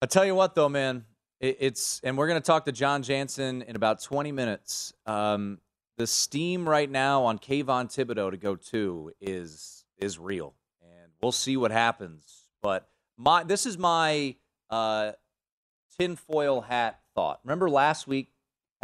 I 0.00 0.06
tell 0.06 0.24
you 0.24 0.34
what, 0.34 0.54
though, 0.54 0.68
man, 0.68 1.04
it, 1.40 1.56
it's 1.60 2.00
and 2.04 2.16
we're 2.16 2.28
going 2.28 2.40
to 2.40 2.46
talk 2.46 2.64
to 2.66 2.72
John 2.72 3.02
Jansen 3.02 3.62
in 3.62 3.74
about 3.74 4.00
20 4.02 4.30
minutes. 4.32 4.92
Um, 5.04 5.58
the 5.96 6.06
steam 6.06 6.68
right 6.68 6.90
now 6.90 7.24
on 7.24 7.38
Kayvon 7.38 7.86
Thibodeaux 7.86 8.30
to 8.30 8.36
go 8.36 8.56
two 8.56 9.12
is 9.20 9.84
is 9.98 10.18
real, 10.18 10.54
and 10.82 11.12
we'll 11.22 11.32
see 11.32 11.56
what 11.56 11.70
happens. 11.70 12.48
But 12.62 12.88
my 13.16 13.44
this 13.44 13.66
is 13.66 13.78
my 13.78 14.36
uh, 14.70 15.12
tinfoil 15.98 16.62
hat 16.62 17.00
thought. 17.14 17.40
Remember 17.44 17.70
last 17.70 18.08
week 18.08 18.30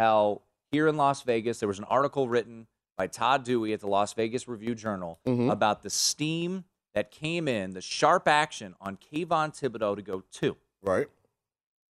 how 0.01 0.41
here 0.71 0.87
in 0.87 0.97
Las 0.97 1.21
Vegas 1.21 1.59
there 1.59 1.67
was 1.67 1.77
an 1.77 1.85
article 1.85 2.27
written 2.27 2.65
by 2.97 3.05
Todd 3.05 3.43
Dewey 3.43 3.71
at 3.71 3.81
the 3.81 3.87
Las 3.87 4.13
Vegas 4.13 4.47
Review 4.47 4.73
Journal 4.73 5.19
Mhm. 5.27 5.51
about 5.51 5.83
the 5.83 5.91
steam 5.91 6.63
that 6.95 7.11
came 7.11 7.47
in, 7.47 7.73
the 7.73 7.81
sharp 7.81 8.27
action 8.27 8.75
on 8.81 8.97
Kayvon 8.97 9.53
Thibodeaux 9.55 9.95
to 9.95 10.01
go 10.01 10.23
two. 10.31 10.57
Right. 10.81 11.07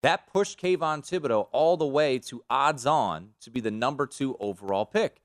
That 0.04 0.32
pushed 0.32 0.60
Kayvon 0.60 1.02
Thibodeaux 1.04 1.48
all 1.50 1.76
the 1.76 1.86
way 1.86 2.20
to 2.20 2.44
odds 2.48 2.86
on 2.86 3.30
to 3.40 3.50
be 3.50 3.60
the 3.60 3.72
number 3.72 4.06
two 4.06 4.36
overall 4.38 4.86
pick. 4.86 5.20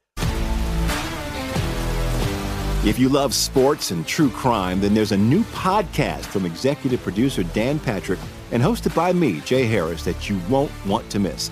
If 2.84 2.98
you 2.98 3.10
love 3.10 3.36
sports 3.36 3.92
and 3.92 4.08
true 4.08 4.32
crime, 4.32 4.82
then 4.82 4.96
there's 4.96 5.12
a 5.12 5.18
new 5.18 5.44
podcast 5.44 6.26
from 6.26 6.48
executive 6.48 7.00
producer 7.04 7.44
Dan 7.44 7.78
Patrick 7.78 8.18
and 8.52 8.64
hosted 8.64 8.96
by 8.96 9.14
me, 9.14 9.40
Jay 9.42 9.66
Harris, 9.66 10.04
that 10.04 10.30
you 10.32 10.40
won't 10.50 10.72
want 10.88 11.08
to 11.12 11.20
miss. 11.20 11.52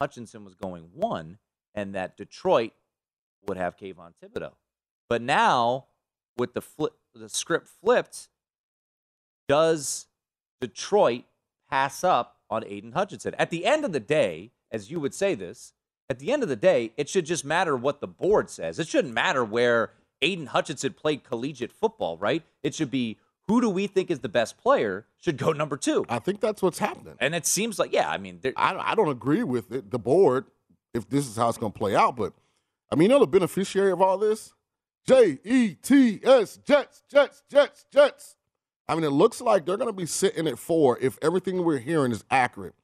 Hutchinson 0.00 0.44
was 0.44 0.54
going 0.54 0.88
one 0.94 1.38
and 1.74 1.94
that 1.94 2.16
Detroit 2.16 2.72
would 3.46 3.56
have 3.56 3.76
Kayvon 3.76 4.12
Thibodeaux. 4.22 4.54
But 5.08 5.22
now, 5.22 5.86
with 6.36 6.54
the 6.54 6.60
flip, 6.60 6.94
the 7.14 7.28
script 7.28 7.68
flipped, 7.68 8.28
does 9.48 10.06
Detroit 10.60 11.24
pass 11.68 12.02
up 12.02 12.36
on 12.48 12.64
Aidan 12.64 12.92
Hutchinson? 12.92 13.34
At 13.38 13.50
the 13.50 13.66
end 13.66 13.84
of 13.84 13.92
the 13.92 14.00
day, 14.00 14.50
as 14.70 14.90
you 14.90 14.98
would 15.00 15.14
say 15.14 15.34
this, 15.34 15.72
at 16.08 16.18
the 16.18 16.32
end 16.32 16.42
of 16.42 16.48
the 16.48 16.56
day, 16.56 16.92
it 16.96 17.08
should 17.08 17.26
just 17.26 17.44
matter 17.44 17.76
what 17.76 18.00
the 18.00 18.08
board 18.08 18.50
says. 18.50 18.78
It 18.78 18.88
shouldn't 18.88 19.14
matter 19.14 19.44
where 19.44 19.90
Aidan 20.22 20.46
Hutchinson 20.46 20.94
played 20.94 21.24
collegiate 21.24 21.72
football, 21.72 22.16
right? 22.18 22.42
It 22.62 22.74
should 22.74 22.90
be 22.90 23.18
who 23.48 23.60
do 23.60 23.68
we 23.68 23.86
think 23.86 24.10
is 24.10 24.20
the 24.20 24.28
best 24.28 24.58
player 24.58 25.06
should 25.20 25.36
go 25.36 25.52
number 25.52 25.76
two. 25.76 26.04
I 26.08 26.18
think 26.18 26.40
that's 26.40 26.62
what's 26.62 26.78
happening. 26.78 27.14
And 27.20 27.34
it 27.34 27.46
seems 27.46 27.78
like, 27.78 27.92
yeah, 27.92 28.08
I 28.08 28.18
mean, 28.18 28.40
I, 28.56 28.74
I 28.74 28.94
don't 28.94 29.08
agree 29.08 29.42
with 29.42 29.72
it, 29.72 29.90
the 29.90 29.98
board, 29.98 30.46
if 30.94 31.08
this 31.08 31.26
is 31.26 31.36
how 31.36 31.48
it's 31.48 31.58
going 31.58 31.72
to 31.72 31.78
play 31.78 31.94
out. 31.94 32.16
But 32.16 32.32
I 32.90 32.96
mean, 32.96 33.04
you 33.04 33.08
know, 33.08 33.20
the 33.20 33.26
beneficiary 33.26 33.92
of 33.92 34.00
all 34.00 34.18
this? 34.18 34.52
J 35.06 35.38
E 35.44 35.74
T 35.74 36.20
S, 36.24 36.58
Jets, 36.64 37.02
Jets, 37.10 37.42
Jets, 37.50 37.84
Jets. 37.92 38.36
I 38.88 38.94
mean, 38.94 39.04
it 39.04 39.10
looks 39.10 39.40
like 39.40 39.66
they're 39.66 39.76
going 39.76 39.88
to 39.88 39.92
be 39.92 40.06
sitting 40.06 40.46
at 40.46 40.58
four 40.58 40.98
if 41.00 41.18
everything 41.20 41.62
we're 41.62 41.78
hearing 41.78 42.12
is 42.12 42.24
accurate. 42.30 42.74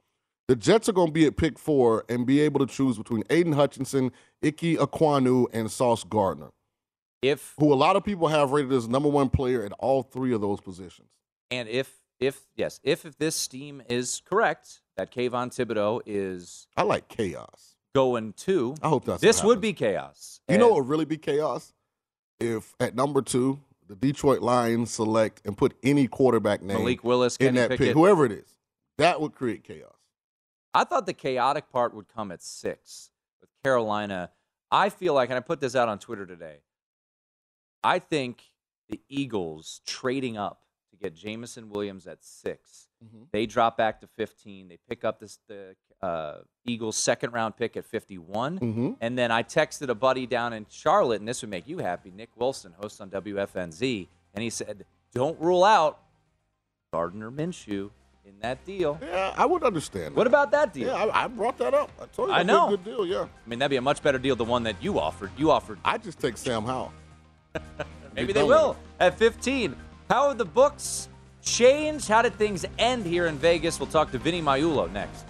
The 0.49 0.57
Jets 0.57 0.89
are 0.89 0.93
going 0.93 1.09
to 1.09 1.13
be 1.13 1.27
at 1.27 1.37
pick 1.37 1.59
four 1.59 2.05
and 2.09 2.27
be 2.27 2.41
able 2.41 2.59
to 2.61 2.67
choose 2.67 2.99
between 2.99 3.23
Aidan 3.31 3.53
Hutchinson, 3.53 4.11
Icky 4.43 4.77
Ekwonu, 4.77 5.47
and 5.53 5.71
Sauce 5.71 6.03
Gardner, 6.05 6.49
if 7.23 7.55
who 7.59 7.73
a 7.73 7.75
lot 7.77 7.97
of 7.97 8.05
people 8.05 8.29
have 8.29 8.51
rated 8.53 8.73
as 8.73 8.89
number 8.89 9.09
one 9.09 9.29
player 9.31 9.65
at 9.65 9.73
all 9.79 10.03
three 10.03 10.33
of 10.33 10.41
those 10.41 10.61
positions. 10.61 11.09
and 11.51 11.69
if 11.69 11.99
if 12.19 12.41
yes, 12.57 12.81
if 12.83 13.05
if 13.07 13.17
this 13.19 13.35
steam 13.37 13.83
is 13.89 14.21
correct 14.25 14.81
that 14.97 15.11
Kayvon 15.13 15.49
Thibodeaux 15.49 16.01
is 16.07 16.67
I 16.77 16.83
like 16.83 17.09
chaos. 17.09 17.77
going 17.95 18.33
two, 18.35 18.75
I 18.83 18.89
hope 18.89 19.05
that's 19.05 19.21
this 19.23 19.43
would 19.43 19.61
be 19.61 19.73
chaos. 19.73 20.41
You 20.49 20.59
know 20.59 20.65
And- 20.67 20.71
what 20.75 20.81
would 20.85 20.89
really 20.91 21.05
be 21.07 21.17
chaos? 21.19 21.73
If 22.39 22.75
at 22.81 22.95
number 22.95 23.21
two, 23.23 23.61
the 23.87 23.95
Detroit 23.97 24.41
Lions 24.41 24.91
select 24.91 25.43
and 25.45 25.57
put 25.59 25.75
any 25.83 26.07
quarterback 26.09 26.63
name 26.63 26.79
Malik 26.79 27.05
Willis, 27.05 27.37
in 27.37 27.47
Kenny 27.49 27.59
that 27.59 27.71
Pickett. 27.71 27.87
pick, 27.89 27.95
whoever 27.97 28.25
it 28.25 28.33
is, 28.33 28.57
that 28.99 29.21
would 29.21 29.35
create 29.35 29.63
chaos. 29.65 29.95
I 30.73 30.85
thought 30.85 31.05
the 31.07 31.13
chaotic 31.13 31.71
part 31.73 31.95
would 31.95 32.07
come 32.09 32.31
at 32.33 32.43
six 32.43 33.11
with 33.41 33.51
Carolina. 33.65 34.31
I 34.71 34.89
feel 34.89 35.15
like, 35.15 35.29
and 35.31 35.37
I 35.37 35.41
put 35.41 35.61
this 35.61 35.75
out 35.75 35.89
on 35.89 35.99
Twitter 35.99 36.25
today. 36.25 36.59
I 37.83 37.99
think 37.99 38.43
the 38.89 39.01
Eagles 39.09 39.81
trading 39.87 40.37
up 40.37 40.63
to 40.91 40.97
get 40.97 41.15
Jameson 41.15 41.71
Williams 41.71 42.07
at 42.07 42.25
6 42.25 42.89
Mhm. 43.05 43.27
They 43.33 43.47
drop 43.47 43.77
back 43.79 44.01
to 44.03 44.07
15. 44.07 44.69
They 44.69 44.79
pick 44.89 45.05
up 45.05 45.21
this 45.21 45.39
the 45.49 45.75
uh, 46.03 46.41
Eagles' 46.65 46.97
second 46.97 47.33
round 47.33 47.57
pick 47.57 47.77
at 47.77 47.85
51. 47.85 48.59
Mm-hmm. 48.59 48.91
And 49.01 49.17
then 49.19 49.31
I 49.31 49.43
texted 49.43 49.89
a 49.89 49.95
buddy 49.95 50.27
down 50.27 50.53
in 50.53 50.67
Charlotte, 50.69 51.21
and 51.21 51.29
this 51.29 51.43
would 51.43 51.51
make 51.51 51.67
you 51.69 51.79
happy. 51.79 52.11
Nick 52.11 52.31
Wilson, 52.37 52.75
host 52.79 53.01
on 53.01 53.11
WFNZ, 53.11 54.07
and 54.35 54.43
he 54.43 54.51
said, 54.51 54.85
"Don't 55.15 55.39
rule 55.41 55.65
out 55.65 55.99
Gardner 56.93 57.31
Minshew 57.31 57.91
in 58.25 58.39
that 58.41 58.65
deal." 58.65 58.99
Yeah, 59.03 59.35
I 59.37 59.47
would 59.47 59.63
understand. 59.63 60.15
What 60.15 60.25
that. 60.25 60.31
about 60.31 60.51
that 60.53 60.73
deal? 60.75 60.89
Yeah, 60.89 61.05
I, 61.05 61.25
I 61.25 61.27
brought 61.27 61.57
that 61.59 61.75
up. 61.75 61.91
I 62.01 62.07
told 62.07 62.29
you 62.29 62.35
I 62.35 62.43
know. 62.43 62.67
a 62.69 62.71
good 62.71 62.85
deal. 62.85 63.07
Yeah, 63.07 63.23
I 63.25 63.49
mean, 63.49 63.59
that'd 63.59 63.71
be 63.71 63.77
a 63.77 63.83
much 63.83 64.03
better 64.03 64.19
deal 64.19 64.37
than 64.37 64.47
the 64.47 64.51
one 64.51 64.63
that 64.65 64.83
you 64.83 64.99
offered. 64.99 65.31
You 65.39 65.51
offered. 65.51 65.79
I 65.85 65.97
just 65.99 66.19
take 66.19 66.37
Sam 66.37 66.65
Howell. 66.65 66.93
Maybe 68.15 68.33
they 68.33 68.43
will 68.43 68.77
at 68.99 69.19
15. 69.19 69.77
How 70.09 70.29
have 70.29 70.39
the 70.39 70.45
books 70.45 71.09
changed? 71.43 72.09
How 72.09 72.23
did 72.23 72.35
things 72.35 72.65
end 72.79 73.07
here 73.07 73.27
in 73.27 73.39
Vegas? 73.39 73.79
We'll 73.79 73.89
talk 73.89 74.11
to 74.13 74.19
Vinny 74.19 74.43
Magliulo 74.43 74.91
next. 74.93 75.25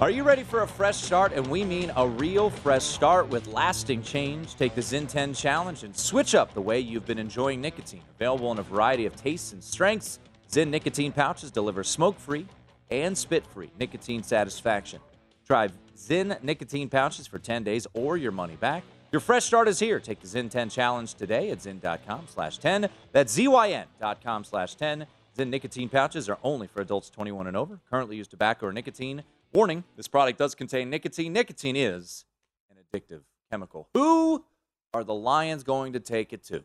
Are 0.00 0.10
you 0.10 0.24
ready 0.24 0.42
for 0.42 0.62
a 0.62 0.66
fresh 0.66 0.96
start? 0.96 1.32
And 1.32 1.46
we 1.46 1.62
mean 1.62 1.92
a 1.96 2.06
real 2.06 2.50
fresh 2.50 2.82
start 2.82 3.28
with 3.28 3.46
lasting 3.46 4.02
change. 4.02 4.56
Take 4.56 4.74
the 4.74 4.80
Zyn 4.80 5.08
10 5.08 5.34
challenge 5.34 5.84
and 5.84 5.96
switch 5.96 6.34
up 6.34 6.52
the 6.52 6.60
way 6.60 6.80
you've 6.80 7.06
been 7.06 7.18
enjoying 7.18 7.60
nicotine. 7.60 8.02
Available 8.16 8.50
in 8.50 8.58
a 8.58 8.62
variety 8.62 9.06
of 9.06 9.14
tastes 9.14 9.52
and 9.52 9.62
strengths, 9.62 10.18
Zyn 10.50 10.68
nicotine 10.68 11.12
pouches 11.12 11.52
deliver 11.52 11.84
smoke 11.84 12.18
free 12.18 12.46
and 12.90 13.16
spit 13.16 13.46
free 13.46 13.70
nicotine 13.78 14.24
satisfaction. 14.24 15.00
Try 15.46 15.68
Zyn 15.96 16.42
nicotine 16.42 16.88
pouches 16.88 17.28
for 17.28 17.38
10 17.38 17.62
days 17.62 17.86
or 17.94 18.16
your 18.16 18.32
money 18.32 18.56
back. 18.56 18.82
Your 19.12 19.20
fresh 19.20 19.44
start 19.44 19.68
is 19.68 19.78
here. 19.78 20.00
Take 20.00 20.20
the 20.20 20.26
Zyn 20.26 20.50
10 20.50 20.70
challenge 20.70 21.14
today 21.14 21.50
at 21.50 21.58
zyn.com 21.58 22.26
slash 22.26 22.58
10. 22.58 22.88
That's 23.12 23.38
zyn.com 23.38 24.42
slash 24.42 24.74
10. 24.74 25.06
Zyn 25.38 25.48
nicotine 25.48 25.88
pouches 25.88 26.28
are 26.28 26.38
only 26.42 26.66
for 26.66 26.80
adults 26.80 27.10
21 27.10 27.46
and 27.46 27.56
over. 27.56 27.78
Currently 27.88 28.16
use 28.16 28.26
tobacco 28.26 28.66
or 28.66 28.72
nicotine. 28.72 29.22
Warning, 29.54 29.84
this 29.96 30.08
product 30.08 30.36
does 30.36 30.56
contain 30.56 30.90
nicotine. 30.90 31.32
Nicotine 31.32 31.76
is 31.76 32.24
an 32.68 32.76
addictive 32.76 33.20
chemical. 33.52 33.88
Who 33.94 34.44
are 34.92 35.04
the 35.04 35.14
Lions 35.14 35.62
going 35.62 35.92
to 35.92 36.00
take 36.00 36.32
it 36.32 36.42
to? 36.46 36.64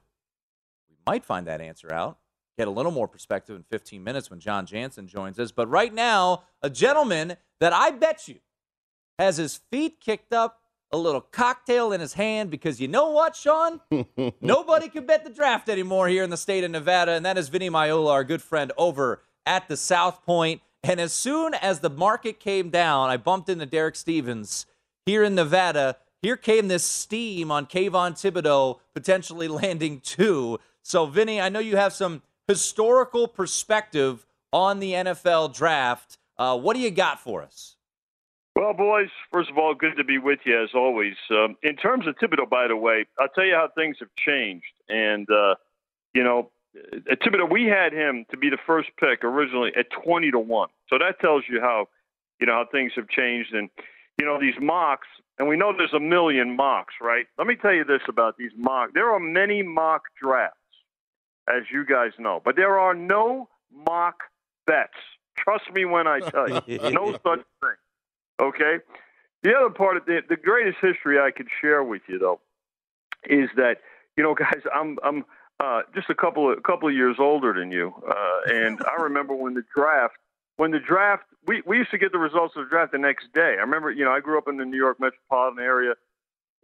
We 0.90 0.96
might 1.06 1.24
find 1.24 1.46
that 1.46 1.62
answer 1.62 1.94
out. 1.94 2.18
Get 2.58 2.68
a 2.68 2.72
little 2.72 2.92
more 2.92 3.08
perspective 3.08 3.56
in 3.56 3.62
15 3.62 4.04
minutes 4.04 4.32
when 4.32 4.40
John 4.40 4.66
Jansen 4.66 5.08
joins 5.08 5.38
us. 5.38 5.52
But 5.52 5.70
right 5.70 5.94
now, 5.94 6.46
a 6.64 6.70
gentleman 6.70 7.38
that 7.60 7.74
I 7.74 7.92
bet 7.92 8.28
you 8.28 8.40
has 9.20 9.38
his 9.38 9.58
feet 9.70 10.00
kicked 10.02 10.34
up, 10.34 10.60
a 10.92 10.98
little 10.98 11.22
cocktail 11.22 11.92
in 11.92 12.02
his 12.02 12.14
hand, 12.14 12.50
because 12.50 12.82
you 12.82 12.88
know 12.88 13.12
what, 13.12 13.36
Sean? 13.36 13.82
Nobody 14.42 14.90
can 14.90 15.06
bet 15.06 15.24
the 15.24 15.30
draft 15.30 15.70
anymore 15.70 16.08
here 16.08 16.24
in 16.24 16.32
the 16.32 16.38
state 16.38 16.64
of 16.64 16.72
Nevada, 16.72 17.12
and 17.12 17.24
that 17.24 17.38
is 17.38 17.50
Vinny 17.50 17.70
Magliulo, 17.70 18.10
our 18.10 18.24
good 18.24 18.42
friend 18.42 18.72
over 18.78 19.22
at 19.46 19.68
the 19.68 19.78
South 19.78 20.26
Point. 20.26 20.62
And 20.84 21.00
as 21.00 21.14
soon 21.14 21.54
as 21.54 21.80
the 21.80 21.90
market 21.90 22.40
came 22.40 22.70
down, 22.70 23.10
I 23.10 23.18
bumped 23.18 23.50
into 23.50 23.66
Derek 23.66 23.96
Stevens 23.96 24.66
here 25.06 25.24
in 25.24 25.36
Nevada. 25.36 25.98
Here 26.22 26.38
came 26.38 26.68
this 26.68 26.84
steam 26.84 27.52
on 27.52 27.66
Kayvon 27.66 28.14
Thibodeaux 28.14 28.80
potentially 28.94 29.48
landing 29.50 30.00
two. 30.02 30.60
So, 30.82 31.06
Vinny, 31.06 31.42
I 31.42 31.50
know 31.50 31.60
you 31.60 31.78
have 31.78 31.94
some 31.94 32.22
historical 32.48 33.28
perspective 33.28 34.26
on 34.52 34.80
the 34.80 34.94
NFL 34.94 35.54
draft. 35.54 36.18
Uh, 36.38 36.58
what 36.58 36.76
do 36.76 36.82
you 36.82 36.92
got 36.92 37.20
for 37.20 37.44
us? 37.44 37.76
Well, 38.56 38.74
boys, 38.74 39.10
first 39.32 39.50
of 39.50 39.58
all, 39.58 39.74
good 39.74 39.96
to 39.98 40.04
be 40.04 40.18
with 40.18 40.40
you 40.46 40.62
as 40.62 40.70
always. 40.74 41.16
Um, 41.30 41.56
in 41.64 41.76
terms 41.76 42.08
of 42.08 42.16
Thibodeaux, 42.16 42.50
by 42.50 42.68
the 42.68 42.76
way, 42.76 43.06
I'll 43.18 43.30
tell 43.30 43.46
you 43.46 43.54
how 43.54 43.70
things 43.74 43.98
have 44.00 44.10
changed. 44.18 44.66
And, 44.90 45.30
uh, 45.30 45.56
you 46.14 46.24
know, 46.24 46.52
uh, 46.76 47.16
Thibodeaux, 47.16 47.50
we 47.50 47.66
had 47.66 47.94
him 47.94 48.26
to 48.32 48.38
be 48.38 48.50
the 48.50 48.58
first 48.66 48.90
pick 49.00 49.24
originally 49.24 49.72
at 49.78 49.88
20 50.04 50.32
to 50.32 50.40
1. 50.40 50.70
So 50.90 50.98
that 50.98 51.20
tells 51.20 51.44
you 51.50 51.60
how, 51.62 51.88
you 52.40 52.48
know, 52.48 52.54
how 52.54 52.66
things 52.72 52.92
have 52.96 53.08
changed. 53.10 53.54
And, 53.54 53.70
you 54.20 54.26
know, 54.26 54.40
these 54.40 54.56
mocks, 54.60 55.08
and 55.38 55.48
we 55.48 55.58
know 55.58 55.74
there's 55.76 55.94
a 55.94 56.00
million 56.00 56.56
mocks, 56.56 56.96
right? 57.02 57.26
Let 57.38 57.48
me 57.48 57.56
tell 57.56 57.74
you 57.74 57.84
this 57.84 58.02
about 58.08 58.38
these 58.38 58.52
mocks. 58.58 58.92
There 58.94 59.10
are 59.10 59.20
many 59.20 59.64
mock 59.64 60.04
drafts, 60.22 60.58
as 61.48 61.64
you 61.72 61.86
guys 61.86 62.12
know, 62.20 62.42
but 62.44 62.56
there 62.56 62.78
are 62.78 62.94
no 62.94 63.48
mock 63.74 64.24
bets. 64.68 64.94
Trust 65.38 65.72
me 65.74 65.86
when 65.86 66.08
I 66.08 66.20
tell 66.20 66.50
you, 66.50 66.78
no 66.92 67.14
such 67.14 67.42
thing. 67.62 67.78
Okay. 68.40 68.78
The 69.42 69.56
other 69.56 69.70
part 69.70 69.96
of 69.96 70.06
the, 70.06 70.22
the 70.28 70.36
greatest 70.36 70.78
history 70.82 71.18
I 71.20 71.32
could 71.32 71.48
share 71.62 71.82
with 71.82 72.02
you, 72.08 72.20
though, 72.20 72.42
is 73.26 73.50
that 73.56 73.78
you 74.20 74.24
know, 74.24 74.36
guys, 74.36 74.62
I'm 74.76 74.98
I'm 75.02 75.24
uh, 75.60 75.82
just 75.94 76.10
a 76.10 76.16
couple 76.16 76.52
of 76.52 76.58
a 76.58 76.62
couple 76.62 76.88
of 76.88 76.96
years 76.96 77.18
older 77.20 77.54
than 77.54 77.72
you, 77.72 77.94
uh, 78.08 78.54
and 78.54 78.80
I 78.82 79.02
remember 79.02 79.36
when 79.36 79.54
the 79.54 79.64
draft 79.76 80.16
when 80.58 80.72
the 80.72 80.80
draft 80.80 81.24
we 81.48 81.62
we 81.66 81.78
used 81.78 81.92
to 81.92 81.98
get 81.98 82.12
the 82.12 82.18
results 82.18 82.56
of 82.56 82.66
the 82.66 82.70
draft 82.70 82.92
the 82.92 82.98
next 82.98 83.34
day. 83.34 83.56
I 83.58 83.62
remember, 83.62 83.92
you 83.92 84.06
know, 84.06 84.12
I 84.12 84.20
grew 84.20 84.38
up 84.38 84.48
in 84.48 84.58
the 84.58 84.66
New 84.66 84.78
York 84.78 85.00
metropolitan 85.00 85.64
area. 85.64 85.94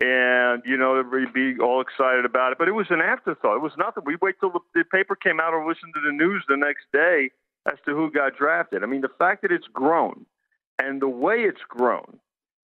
And 0.01 0.61
you 0.65 0.75
know 0.75 0.99
everybody 0.99 1.55
be 1.55 1.63
all 1.63 1.79
excited 1.79 2.25
about 2.25 2.51
it, 2.51 2.57
but 2.57 2.67
it 2.67 2.73
was 2.73 2.87
an 2.89 2.99
afterthought. 2.99 3.55
It 3.55 3.61
was 3.61 3.71
nothing. 3.77 4.03
We 4.05 4.17
wait 4.21 4.35
till 4.41 4.49
the, 4.49 4.59
the 4.73 4.83
paper 4.83 5.15
came 5.15 5.39
out 5.39 5.53
or 5.53 5.65
listen 5.65 5.89
to 5.93 6.01
the 6.05 6.11
news 6.11 6.43
the 6.49 6.57
next 6.57 6.83
day 6.91 7.31
as 7.65 7.77
to 7.85 7.95
who 7.95 8.11
got 8.11 8.35
drafted. 8.35 8.83
I 8.83 8.87
mean, 8.87 8.99
the 8.99 9.15
fact 9.17 9.41
that 9.43 9.53
it's 9.53 9.67
grown 9.71 10.25
and 10.79 11.01
the 11.01 11.07
way 11.07 11.43
it's 11.43 11.61
grown 11.69 12.19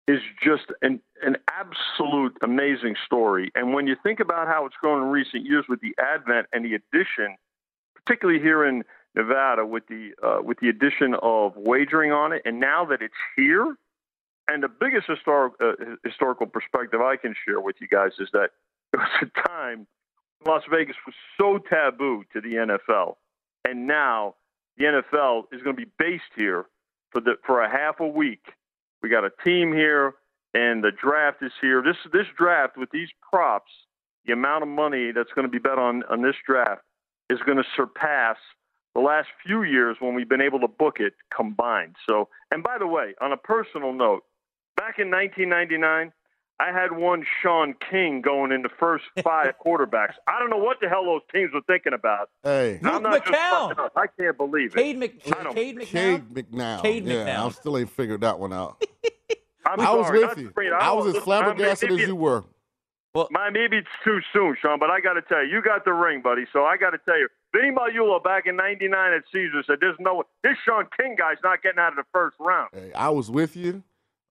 is 0.09 0.21
just 0.43 0.63
an, 0.81 0.99
an 1.21 1.37
absolute 1.53 2.35
amazing 2.41 2.95
story. 3.05 3.51
And 3.53 3.73
when 3.75 3.85
you 3.85 3.95
think 4.01 4.19
about 4.19 4.47
how 4.47 4.65
it's 4.65 4.75
grown 4.81 5.03
in 5.03 5.09
recent 5.09 5.45
years 5.45 5.65
with 5.69 5.81
the 5.81 5.93
advent 5.99 6.47
and 6.51 6.65
the 6.65 6.73
addition, 6.73 7.37
particularly 7.93 8.39
here 8.39 8.65
in 8.65 8.83
Nevada, 9.15 9.67
with 9.67 9.85
the 9.87 10.11
uh, 10.23 10.41
with 10.41 10.59
the 10.59 10.69
addition 10.69 11.15
of 11.21 11.55
wagering 11.55 12.11
on 12.11 12.33
it, 12.33 12.41
and 12.43 12.59
now 12.59 12.85
that 12.85 13.03
it's 13.03 13.13
here, 13.35 13.75
and 14.47 14.63
the 14.63 14.67
biggest 14.67 15.05
historic, 15.07 15.53
uh, 15.61 15.73
historical 16.03 16.47
perspective 16.47 17.01
I 17.01 17.15
can 17.15 17.35
share 17.45 17.59
with 17.59 17.75
you 17.79 17.87
guys 17.87 18.13
is 18.19 18.29
that 18.33 18.49
there 18.91 19.01
was 19.01 19.09
a 19.21 19.47
time 19.47 19.85
Las 20.47 20.63
Vegas 20.71 20.95
was 21.05 21.13
so 21.37 21.59
taboo 21.69 22.23
to 22.33 22.41
the 22.41 22.55
NFL, 22.55 23.15
and 23.63 23.85
now 23.85 24.33
the 24.77 24.85
NFL 24.85 25.43
is 25.51 25.61
going 25.61 25.75
to 25.75 25.85
be 25.85 25.91
based 25.99 26.33
here 26.35 26.65
for 27.11 27.21
the 27.21 27.35
for 27.45 27.61
a 27.61 27.69
half 27.69 27.99
a 27.99 28.07
week. 28.07 28.45
We 29.01 29.09
got 29.09 29.23
a 29.23 29.31
team 29.43 29.73
here, 29.73 30.13
and 30.53 30.83
the 30.83 30.91
draft 30.91 31.41
is 31.41 31.51
here. 31.61 31.81
This 31.81 31.97
this 32.11 32.27
draft 32.37 32.77
with 32.77 32.89
these 32.91 33.09
props, 33.29 33.71
the 34.25 34.33
amount 34.33 34.63
of 34.63 34.69
money 34.69 35.11
that's 35.11 35.31
going 35.33 35.45
to 35.45 35.51
be 35.51 35.59
bet 35.59 35.77
on 35.77 36.03
on 36.09 36.21
this 36.21 36.35
draft 36.45 36.81
is 37.29 37.39
going 37.45 37.57
to 37.57 37.63
surpass 37.75 38.37
the 38.95 39.01
last 39.01 39.27
few 39.45 39.63
years 39.63 39.97
when 39.99 40.15
we've 40.15 40.29
been 40.29 40.41
able 40.41 40.59
to 40.59 40.67
book 40.67 40.97
it 40.99 41.13
combined. 41.33 41.95
So, 42.07 42.29
and 42.51 42.63
by 42.63 42.77
the 42.77 42.87
way, 42.87 43.13
on 43.21 43.31
a 43.31 43.37
personal 43.37 43.93
note, 43.93 44.23
back 44.75 44.97
in 44.97 45.11
1999, 45.11 46.11
I 46.59 46.71
had 46.73 46.91
one 46.91 47.25
Sean 47.41 47.73
King 47.89 48.21
going 48.21 48.51
in 48.51 48.61
the 48.63 48.69
first 48.79 49.05
five 49.23 49.53
quarterbacks. 49.65 50.13
I 50.27 50.39
don't 50.39 50.49
know 50.49 50.57
what 50.57 50.77
the 50.81 50.89
hell 50.89 51.05
those 51.05 51.21
teams 51.33 51.51
were 51.53 51.61
thinking 51.67 51.93
about. 51.93 52.29
Hey, 52.43 52.79
I'm 52.83 53.01
not 53.01 53.25
just. 53.25 53.37
I 53.95 54.05
can't 54.19 54.35
believe 54.37 54.73
it. 54.73 54.77
Cade, 54.77 54.97
Mc, 54.97 55.21
I 55.37 55.43
don't- 55.43 55.55
Cade 55.55 55.77
McNown? 55.77 56.81
Cade 56.81 57.05
McNown. 57.05 57.25
Yeah, 57.27 57.45
I 57.45 57.49
still 57.49 57.77
ain't 57.77 57.89
figured 57.89 58.21
that 58.21 58.37
one 58.39 58.51
out. 58.53 58.83
I'm 59.65 59.79
I 59.79 59.93
was 59.93 60.11
with 60.11 60.37
you. 60.37 60.49
afraid. 60.49 60.71
I 60.73 60.91
was 60.93 61.15
as 61.15 61.23
flabbergasted 61.23 61.89
maybe, 61.91 62.01
as 62.03 62.07
you 62.09 62.15
were. 62.15 62.43
My, 63.31 63.49
maybe 63.49 63.77
it's 63.77 63.87
too 64.03 64.19
soon, 64.33 64.55
Sean, 64.61 64.79
but 64.79 64.89
I 64.89 64.99
got 65.01 65.13
to 65.13 65.21
tell 65.21 65.43
you, 65.45 65.51
you 65.55 65.61
got 65.61 65.83
the 65.83 65.93
ring, 65.93 66.21
buddy. 66.21 66.45
So 66.53 66.63
I 66.63 66.77
got 66.77 66.91
to 66.91 66.97
tell 66.99 67.17
you, 67.17 67.27
Vinny 67.53 67.71
Magliulo 67.71 68.23
back 68.23 68.45
in 68.47 68.55
'99 68.55 69.13
at 69.13 69.23
Caesar 69.31 69.63
said, 69.65 69.77
"There's 69.81 69.95
no 69.99 70.23
this 70.43 70.55
Sean 70.65 70.85
King 70.97 71.15
guy's 71.17 71.37
not 71.43 71.61
getting 71.61 71.79
out 71.79 71.89
of 71.89 71.95
the 71.97 72.03
first 72.13 72.35
round." 72.39 72.69
Hey, 72.73 72.91
I 72.93 73.09
was 73.09 73.29
with 73.31 73.55
you. 73.55 73.83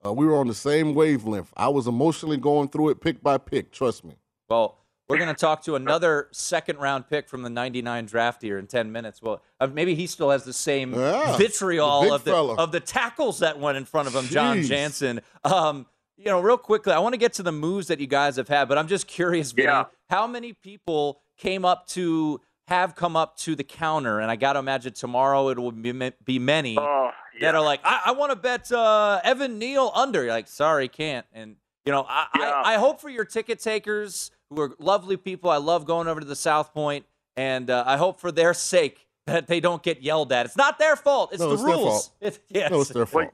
Uh, 0.05 0.13
we 0.13 0.25
were 0.25 0.37
on 0.37 0.47
the 0.47 0.53
same 0.53 0.93
wavelength. 0.95 1.51
I 1.57 1.67
was 1.69 1.87
emotionally 1.87 2.37
going 2.37 2.69
through 2.69 2.89
it 2.89 3.01
pick 3.01 3.21
by 3.21 3.37
pick. 3.37 3.71
Trust 3.71 4.05
me. 4.05 4.15
Well, 4.49 4.77
we're 5.09 5.17
going 5.17 5.33
to 5.33 5.39
talk 5.39 5.63
to 5.63 5.75
another 5.75 6.27
second 6.31 6.77
round 6.77 7.09
pick 7.09 7.27
from 7.27 7.41
the 7.41 7.49
99 7.49 8.05
draft 8.05 8.41
here 8.41 8.57
in 8.59 8.67
10 8.67 8.91
minutes. 8.91 9.21
Well, 9.21 9.41
uh, 9.59 9.67
maybe 9.67 9.95
he 9.95 10.05
still 10.07 10.29
has 10.29 10.43
the 10.43 10.53
same 10.53 10.93
Yeah, 10.93 11.35
vitriol 11.35 12.03
the 12.03 12.13
of 12.13 12.23
the 12.23 12.31
fella. 12.31 12.55
of 12.55 12.71
the 12.71 12.79
tackles 12.79 13.39
that 13.39 13.59
went 13.59 13.77
in 13.77 13.85
front 13.85 14.07
of 14.07 14.15
him, 14.15 14.25
John 14.25 14.61
Jansen. 14.61 15.21
Um, 15.43 15.87
you 16.15 16.25
know, 16.25 16.39
real 16.39 16.57
quickly, 16.57 16.93
I 16.93 16.99
want 16.99 17.13
to 17.13 17.17
get 17.19 17.33
to 17.33 17.43
the 17.43 17.51
moves 17.51 17.87
that 17.87 17.99
you 17.99 18.07
guys 18.07 18.35
have 18.35 18.47
had, 18.49 18.67
but 18.69 18.77
I'm 18.77 18.87
just 18.87 19.07
curious, 19.07 19.51
Vinny, 19.51 19.67
Yeah. 19.67 19.85
how 20.09 20.27
many 20.27 20.53
people 20.53 21.21
came 21.37 21.65
up 21.65 21.87
to 21.87 22.39
have 22.69 22.95
come 22.95 23.15
up 23.15 23.35
to 23.37 23.55
the 23.55 23.63
counter, 23.63 24.19
and 24.19 24.29
I 24.29 24.35
got 24.35 24.53
to 24.53 24.59
imagine 24.59 24.93
tomorrow 24.93 25.49
it 25.49 25.57
will 25.57 25.71
be, 25.71 26.11
be 26.23 26.37
many 26.39 26.77
Oh, 26.77 27.09
that 27.41 27.55
are 27.55 27.63
like, 27.63 27.81
I, 27.83 28.01
I 28.05 28.11
want 28.11 28.31
to 28.31 28.35
bet 28.35 28.71
uh, 28.71 29.19
Evan 29.23 29.57
Neal 29.57 29.91
under. 29.95 30.21
You're 30.23 30.31
like, 30.31 30.47
sorry, 30.47 30.87
can't. 30.87 31.25
And 31.33 31.55
you 31.85 31.91
know, 31.91 32.05
I, 32.07 32.27
Yeah. 32.37 32.51
I, 32.51 32.73
I 32.75 32.77
hope 32.77 33.01
for 33.01 33.09
your 33.09 33.25
ticket 33.25 33.59
takers 33.59 34.29
who 34.49 34.61
are 34.61 34.75
lovely 34.79 35.17
people. 35.17 35.49
I 35.49 35.57
love 35.57 35.85
going 35.85 36.07
over 36.07 36.19
to 36.19 36.25
the 36.25 36.35
South 36.35 36.73
Point, 36.73 37.05
and 37.35 37.69
uh, 37.71 37.83
I 37.87 37.97
hope 37.97 38.19
for 38.19 38.31
their 38.31 38.53
sake 38.53 39.07
that 39.29 39.47
they 39.47 39.59
don't 39.59 39.81
get 39.83 40.01
yelled 40.01 40.31
at. 40.31 40.45
It's 40.45 40.57
not 40.57 40.79
their 40.79 40.95
fault. 40.95 41.31
It's 41.31 41.39
No, 41.41 41.47
the 41.49 41.53
it's 41.55 41.63
their 41.63 41.75
rules. 41.75 42.07
fault. 42.07 42.11
It's, 42.21 42.39
yes. 42.49 42.71
No, 42.71 42.81
it's 42.81 42.89
their 42.89 43.05
fault. 43.05 43.29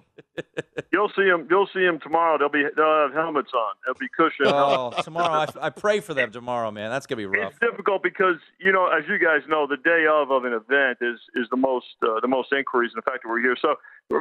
You'll 0.92 1.10
see 1.16 1.24
them. 1.26 1.48
You'll 1.50 1.68
see 1.74 1.84
him 1.84 2.00
tomorrow. 2.00 2.38
They'll 2.38 2.50
be 2.50 2.64
they'll 2.76 2.86
have 3.08 3.14
helmets 3.14 3.52
on. 3.54 3.74
They'll 3.86 3.96
be 4.00 4.08
cushioned. 4.16 4.48
Oh, 4.48 4.92
tomorrow 5.04 5.46
I, 5.62 5.68
I 5.68 5.70
pray 5.70 6.00
for 6.00 6.14
them 6.14 6.32
tomorrow, 6.32 6.72
man. 6.72 6.90
That's 6.90 7.06
gonna 7.06 7.18
be 7.18 7.26
rough. 7.26 7.52
It's 7.52 7.60
difficult 7.60 8.04
because 8.04 8.36
you 8.60 8.72
know, 8.72 8.88
as 8.88 9.04
you 9.08 9.18
guys 9.18 9.42
know, 9.48 9.68
the 9.68 9.78
day 9.78 10.06
of 10.10 10.32
of 10.32 10.46
an 10.46 10.54
event 10.54 11.00
is 11.02 11.20
is 11.36 11.48
the 11.52 11.58
most 11.58 11.86
uh, 12.04 12.20
the 12.22 12.28
most 12.28 12.52
inquiries, 12.54 12.92
and 12.94 13.02
the 13.02 13.10
fact 13.10 13.24
that 13.24 13.30
we're 13.30 13.42
here. 13.42 13.56
So 13.62 13.76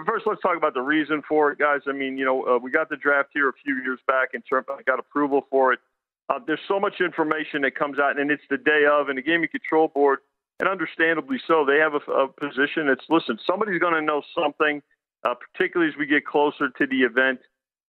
first, 0.07 0.27
let's 0.27 0.41
talk 0.41 0.57
about 0.57 0.75
the 0.75 0.83
reason 0.83 1.23
for 1.29 1.53
it, 1.53 1.59
guys. 1.59 1.81
I 1.87 1.93
mean, 1.93 2.17
you 2.19 2.25
know, 2.25 2.43
uh, 2.45 2.59
we 2.59 2.71
got 2.71 2.89
the 2.89 2.97
draft 2.97 3.31
here 3.33 3.49
a 3.49 3.53
few 3.65 3.77
years 3.83 4.01
back, 4.07 4.31
and 4.35 4.43
I 4.53 4.83
got 4.83 4.99
approval 4.99 5.47
for 5.51 5.73
it. 5.73 5.81
Uh, 6.29 6.39
there's 6.47 6.61
so 6.67 6.81
much 6.81 7.01
information 7.01 7.63
that 7.63 7.75
comes 7.77 7.99
out, 7.99 8.19
and 8.19 8.31
it's 8.31 8.43
the 8.49 8.57
day 8.57 8.85
of, 8.91 9.09
and 9.09 9.19
the 9.19 9.23
gaming 9.23 9.49
control 9.51 9.89
board, 9.89 10.21
and 10.61 10.69
understandably 10.69 11.39
so, 11.47 11.65
they 11.67 11.79
have 11.79 11.95
a, 11.95 12.13
a 12.13 12.29
position 12.29 12.87
that's 12.87 13.05
listen. 13.09 13.39
Somebody's 13.47 13.81
going 13.81 13.95
to 13.95 14.03
know 14.03 14.23
something, 14.35 14.83
uh, 15.25 15.35
particularly 15.35 15.93
as 15.93 15.99
we 15.99 16.07
get 16.07 16.25
closer 16.25 16.69
to 16.69 16.87
the 16.87 17.03
event 17.03 17.41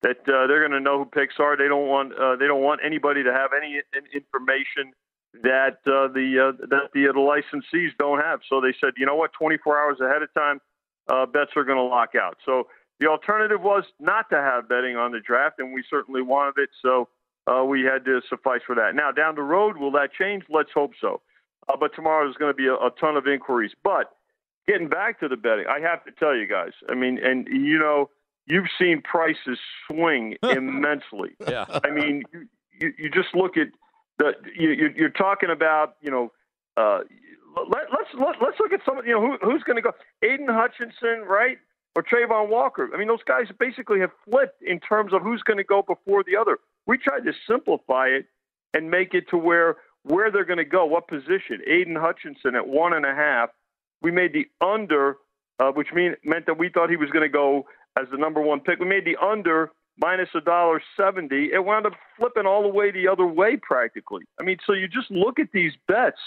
that 0.01 0.17
uh, 0.27 0.47
they're 0.47 0.59
going 0.59 0.71
to 0.71 0.79
know 0.79 0.99
who 0.99 1.05
picks 1.05 1.35
are. 1.39 1.57
They 1.57 1.67
don't 1.67 1.87
want 1.87 2.13
uh, 2.13 2.35
they 2.37 2.47
don't 2.47 2.63
want 2.63 2.81
anybody 2.83 3.23
to 3.23 3.33
have 3.33 3.51
any 3.55 3.81
in- 3.93 4.09
information 4.13 4.93
that 5.43 5.79
uh, 5.85 6.07
the 6.13 6.53
uh, 6.53 6.65
that 6.67 6.89
the, 6.93 7.09
uh, 7.09 7.13
the 7.13 7.19
licensees 7.19 7.89
don't 7.99 8.19
have. 8.21 8.39
So 8.49 8.61
they 8.61 8.73
said, 8.79 8.93
you 8.97 9.05
know 9.05 9.15
what, 9.15 9.31
24 9.33 9.77
hours 9.77 9.97
ahead 10.01 10.21
of 10.21 10.33
time, 10.33 10.59
uh, 11.07 11.25
bets 11.25 11.51
are 11.55 11.63
going 11.63 11.77
to 11.77 11.83
lock 11.83 12.15
out. 12.15 12.37
So 12.45 12.67
the 12.99 13.07
alternative 13.07 13.61
was 13.61 13.83
not 13.99 14.29
to 14.29 14.37
have 14.37 14.69
betting 14.69 14.95
on 14.95 15.11
the 15.11 15.19
draft, 15.19 15.59
and 15.59 15.73
we 15.73 15.83
certainly 15.89 16.21
wanted 16.21 16.61
it, 16.61 16.69
so 16.81 17.09
uh, 17.47 17.63
we 17.63 17.81
had 17.81 18.05
to 18.05 18.21
suffice 18.29 18.61
for 18.65 18.75
that. 18.75 18.95
Now, 18.95 19.11
down 19.11 19.35
the 19.35 19.41
road, 19.41 19.77
will 19.77 19.91
that 19.91 20.09
change? 20.17 20.43
Let's 20.49 20.71
hope 20.73 20.91
so. 21.01 21.21
Uh, 21.67 21.77
but 21.79 21.95
tomorrow 21.95 22.25
there's 22.25 22.37
going 22.37 22.51
to 22.51 22.55
be 22.55 22.67
a, 22.67 22.73
a 22.73 22.91
ton 22.99 23.17
of 23.17 23.27
inquiries. 23.27 23.71
But 23.83 24.11
getting 24.67 24.87
back 24.87 25.19
to 25.19 25.27
the 25.27 25.37
betting, 25.37 25.65
I 25.69 25.79
have 25.79 26.03
to 26.05 26.11
tell 26.11 26.35
you 26.35 26.47
guys, 26.47 26.71
I 26.89 26.95
mean, 26.95 27.19
and 27.23 27.47
you 27.47 27.79
know, 27.79 28.09
you've 28.45 28.67
seen 28.79 29.01
prices 29.01 29.59
swing 29.87 30.37
immensely. 30.43 31.35
Yeah. 31.47 31.65
I 31.83 31.89
mean, 31.89 32.23
you, 32.31 32.47
you, 32.79 32.93
you 32.97 33.09
just 33.09 33.33
look 33.33 33.57
at 33.57 33.67
the 34.17 34.33
you, 34.57 34.91
you're 34.95 35.09
talking 35.09 35.49
about, 35.49 35.95
you 36.01 36.11
know, 36.11 36.31
uh, 36.77 36.99
let, 37.55 37.83
let's 37.91 38.09
let, 38.13 38.35
let's 38.41 38.59
look 38.59 38.73
at 38.73 38.81
some. 38.85 38.97
You 39.05 39.13
know, 39.13 39.21
who, 39.21 39.37
who's 39.41 39.63
going 39.63 39.77
to 39.77 39.81
go? 39.81 39.91
Aidan 40.23 40.47
Hutchinson, 40.49 41.23
right? 41.27 41.57
Or 41.95 42.03
Travon 42.03 42.49
Walker. 42.49 42.89
I 42.93 42.97
mean, 42.97 43.07
those 43.07 43.23
guys 43.25 43.45
basically 43.57 44.01
have 44.01 44.11
flipped 44.29 44.61
in 44.61 44.81
terms 44.81 45.13
of 45.13 45.21
who's 45.21 45.41
going 45.43 45.57
to 45.57 45.63
go 45.63 45.81
before 45.81 46.23
the 46.23 46.35
other. 46.35 46.57
We 46.85 46.97
tried 46.97 47.21
to 47.21 47.31
simplify 47.47 48.07
it 48.07 48.25
and 48.73 48.91
make 48.91 49.13
it 49.13 49.29
to 49.29 49.37
where 49.37 49.77
where 50.05 50.29
they're 50.31 50.45
going 50.45 50.57
to 50.57 50.65
go, 50.65 50.85
what 50.85 51.07
position. 51.07 51.61
Aidan 51.67 51.95
Hutchinson 51.95 52.55
at 52.55 52.67
one 52.67 52.93
and 52.93 53.05
a 53.05 53.13
half. 53.13 53.49
We 54.01 54.11
made 54.11 54.33
the 54.33 54.45
under, 54.63 55.17
uh, 55.59 55.71
which 55.71 55.87
mean, 55.93 56.15
meant 56.23 56.45
that 56.45 56.59
we 56.59 56.69
thought 56.69 56.89
he 56.89 56.95
was 56.95 57.09
going 57.09 57.23
to 57.23 57.29
go 57.29 57.65
as 57.99 58.07
the 58.11 58.17
number 58.17 58.41
one 58.41 58.59
pick. 58.59 58.79
We 58.79 58.87
made 58.87 59.05
the 59.05 59.17
under 59.17 59.71
minus 59.97 60.29
a 60.35 60.41
dollar 60.41 60.81
seventy. 60.95 61.49
It 61.53 61.63
wound 61.63 61.87
up 61.87 61.93
flipping 62.17 62.45
all 62.45 62.61
the 62.61 62.69
way 62.69 62.91
the 62.91 63.07
other 63.07 63.25
way 63.25 63.57
practically. 63.57 64.23
I 64.39 64.43
mean, 64.43 64.57
so 64.65 64.73
you 64.73 64.87
just 64.87 65.09
look 65.09 65.39
at 65.39 65.47
these 65.53 65.71
bets 65.87 66.19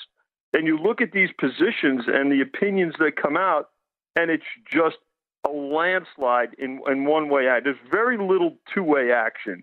and 0.55 0.67
you 0.67 0.79
look 0.79 1.01
at 1.01 1.13
these 1.13 1.29
positions 1.39 2.05
and 2.09 2.33
the 2.33 2.41
opinions 2.41 2.95
that 2.99 3.13
come 3.21 3.37
out, 3.37 3.69
and 4.17 4.31
it's 4.31 4.43
just 4.73 4.97
a 5.47 5.51
landslide 5.51 6.55
in, 6.59 6.81
in 6.91 7.05
one 7.05 7.29
way. 7.29 7.47
There's 7.63 7.77
very 7.91 8.19
little 8.19 8.57
two 8.75 8.83
way 8.83 9.13
action 9.13 9.63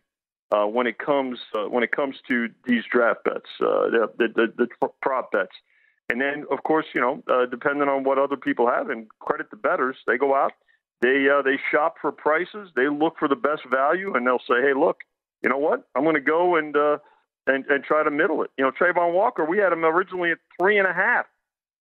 uh, 0.56 0.66
when 0.66 0.88
it 0.88 0.98
comes 0.98 1.40
uh, 1.56 1.66
when 1.66 1.84
it 1.84 1.92
comes 1.92 2.16
to 2.28 2.48
these 2.66 2.84
draft 2.90 3.24
bets, 3.24 3.50
uh, 3.62 3.90
the, 3.90 4.08
the, 4.18 4.54
the, 4.58 4.68
prop 5.02 5.32
bets. 5.32 5.56
And 6.10 6.22
then, 6.22 6.46
of 6.52 6.64
course, 6.64 6.86
you 6.94 7.02
know, 7.02 7.24
uh, 7.28 7.48
depending 7.48 7.90
on 7.90 8.04
what 8.04 8.20
other 8.20 8.38
people 8.38 8.68
have, 8.70 8.90
and 8.90 9.08
credit 9.20 9.50
the 9.50 9.58
betters, 9.58 9.98
they 10.06 10.18
go 10.18 10.36
out, 10.36 10.52
they 11.02 11.28
uh, 11.28 11.42
they 11.42 11.58
shop 11.72 11.96
for 12.00 12.12
prices, 12.12 12.70
they 12.76 12.88
look 12.88 13.16
for 13.18 13.28
the 13.28 13.36
best 13.36 13.64
value, 13.70 14.14
and 14.16 14.26
they'll 14.26 14.40
say, 14.48 14.62
hey, 14.62 14.74
look, 14.78 14.98
you 15.42 15.50
know 15.50 15.58
what, 15.58 15.88
I'm 15.96 16.04
going 16.04 16.16
to 16.16 16.22
go 16.22 16.56
and 16.56 16.78
uh, 16.78 16.98
and 17.48 17.66
and 17.66 17.84
try 17.84 18.04
to 18.04 18.12
middle 18.12 18.44
it. 18.44 18.52
You 18.58 18.66
know, 18.66 18.72
Travon 18.72 19.14
Walker, 19.14 19.46
we 19.46 19.58
had 19.58 19.74
him 19.74 19.84
originally 19.84 20.32
at 20.32 20.38
three 20.60 20.78
and 20.78 20.88
a 20.88 20.94
half 20.94 21.26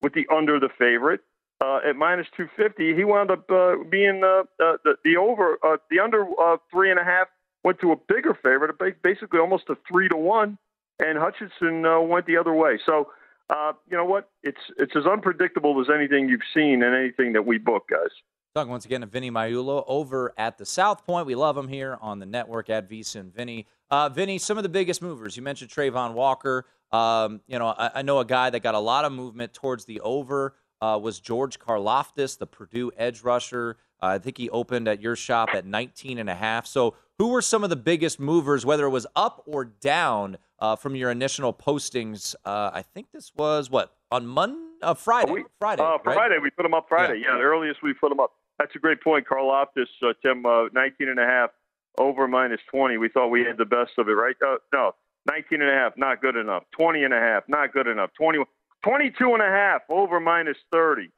with 0.02 0.14
the 0.14 0.26
under 0.34 0.58
the 0.58 0.70
favorite. 0.78 1.20
At 1.62 1.96
minus 1.96 2.26
250, 2.36 2.94
he 2.94 3.04
wound 3.04 3.30
up 3.30 3.48
being 3.90 4.20
the, 4.20 4.44
the 4.58 5.16
over, 5.16 5.58
the 5.90 5.98
under 5.98 6.26
three 6.70 6.90
and 6.90 7.00
a 7.00 7.04
half 7.04 7.28
went 7.64 7.80
to 7.80 7.92
a 7.92 7.96
bigger 7.96 8.34
favorite, 8.34 8.76
basically 9.02 9.40
almost 9.40 9.64
a 9.68 9.76
three 9.90 10.08
to 10.08 10.16
one, 10.16 10.58
and 11.00 11.18
Hutchinson 11.18 11.84
uh, 11.84 12.00
went 12.00 12.26
the 12.26 12.36
other 12.36 12.52
way. 12.52 12.78
So, 12.84 13.08
uh, 13.50 13.72
you 13.90 13.96
know 13.96 14.04
what? 14.04 14.30
It's 14.42 14.60
it's 14.76 14.94
as 14.94 15.06
unpredictable 15.06 15.80
as 15.80 15.88
anything 15.92 16.28
you've 16.28 16.40
seen 16.52 16.82
and 16.82 16.94
anything 16.94 17.32
that 17.32 17.46
we 17.46 17.58
book, 17.58 17.88
guys. 17.90 18.10
Talking 18.54 18.70
once 18.70 18.84
again 18.84 19.00
to 19.00 19.08
Vinny 19.08 19.32
Magliulo 19.32 19.82
over 19.88 20.32
at 20.38 20.58
the 20.58 20.64
South 20.64 21.04
Point. 21.04 21.26
We 21.26 21.34
love 21.34 21.58
him 21.58 21.66
here 21.66 21.98
on 22.00 22.20
the 22.20 22.26
network 22.26 22.70
at 22.70 22.88
VSIN 22.88 23.32
Vinny. 23.32 23.66
Uh, 23.90 24.08
Vinny, 24.08 24.38
some 24.38 24.56
of 24.56 24.62
the 24.62 24.68
biggest 24.68 25.02
movers. 25.02 25.36
You 25.36 25.42
mentioned 25.42 25.70
Travon 25.70 26.12
Walker. 26.12 26.64
Um, 26.92 27.40
you 27.48 27.58
know, 27.58 27.66
I, 27.66 27.90
I, 27.96 28.02
know 28.02 28.20
a 28.20 28.24
guy 28.24 28.50
that 28.50 28.60
got 28.60 28.76
a 28.76 28.78
lot 28.78 29.04
of 29.04 29.10
movement 29.10 29.54
towards 29.54 29.86
the 29.86 30.00
over 30.02 30.54
uh, 30.80 30.96
was 31.02 31.18
George 31.18 31.58
Karlaftis, 31.58 32.38
the 32.38 32.46
Purdue 32.46 32.92
edge 32.96 33.22
rusher. 33.22 33.78
Uh, 34.02 34.06
I 34.06 34.18
think 34.18 34.38
he 34.38 34.50
opened 34.50 34.88
at 34.88 35.00
your 35.00 35.16
shop 35.16 35.50
at 35.54 35.64
19 35.66 36.18
and 36.18 36.28
a 36.28 36.34
half. 36.34 36.66
So 36.66 36.94
who 37.18 37.28
were 37.28 37.42
some 37.42 37.64
of 37.64 37.70
the 37.70 37.76
biggest 37.76 38.18
movers, 38.18 38.66
whether 38.66 38.84
it 38.86 38.90
was 38.90 39.06
up 39.14 39.42
or 39.46 39.64
down 39.64 40.38
uh, 40.58 40.76
from 40.76 40.96
your 40.96 41.10
initial 41.10 41.52
postings? 41.52 42.34
Uh, 42.44 42.70
I 42.72 42.82
think 42.82 43.08
this 43.12 43.32
was 43.36 43.70
what 43.70 43.94
on 44.10 44.26
Monday, 44.26 44.60
uh, 44.82 44.94
Friday, 44.94 45.32
we, 45.32 45.44
Friday, 45.58 45.82
uh, 45.82 45.98
right? 46.04 46.14
Friday. 46.14 46.36
We 46.42 46.50
put 46.50 46.64
them 46.64 46.74
up 46.74 46.86
Friday. 46.88 47.20
Yeah. 47.20 47.32
yeah, 47.32 47.38
the 47.38 47.44
earliest 47.44 47.82
we 47.82 47.94
put 47.94 48.10
them 48.10 48.20
up. 48.20 48.32
That's 48.58 48.74
a 48.76 48.78
great 48.78 49.02
point, 49.02 49.26
Karlaftis, 49.26 49.86
uh, 50.02 50.12
Tim. 50.22 50.44
Uh, 50.46 50.68
19 50.72 51.08
and 51.08 51.18
a 51.18 51.26
half 51.26 51.50
over 51.98 52.28
minus 52.28 52.60
20. 52.70 52.98
We 52.98 53.08
thought 53.08 53.28
we 53.28 53.40
had 53.40 53.56
the 53.58 53.64
best 53.64 53.92
of 53.98 54.08
it, 54.08 54.12
right? 54.12 54.36
No, 54.72 54.92
19 55.30 55.62
and 55.62 55.70
a 55.70 55.74
half, 55.74 55.92
not 55.96 56.20
good 56.20 56.36
enough. 56.36 56.64
20 56.76 57.04
and 57.04 57.14
a 57.14 57.18
half, 57.18 57.44
not 57.48 57.72
good 57.72 57.86
enough. 57.86 58.10
20, 58.18 58.44
22 58.84 59.34
and 59.34 59.42
a 59.42 59.46
half 59.46 59.82
over 59.88 60.20
minus 60.20 60.56
30. 60.72 61.10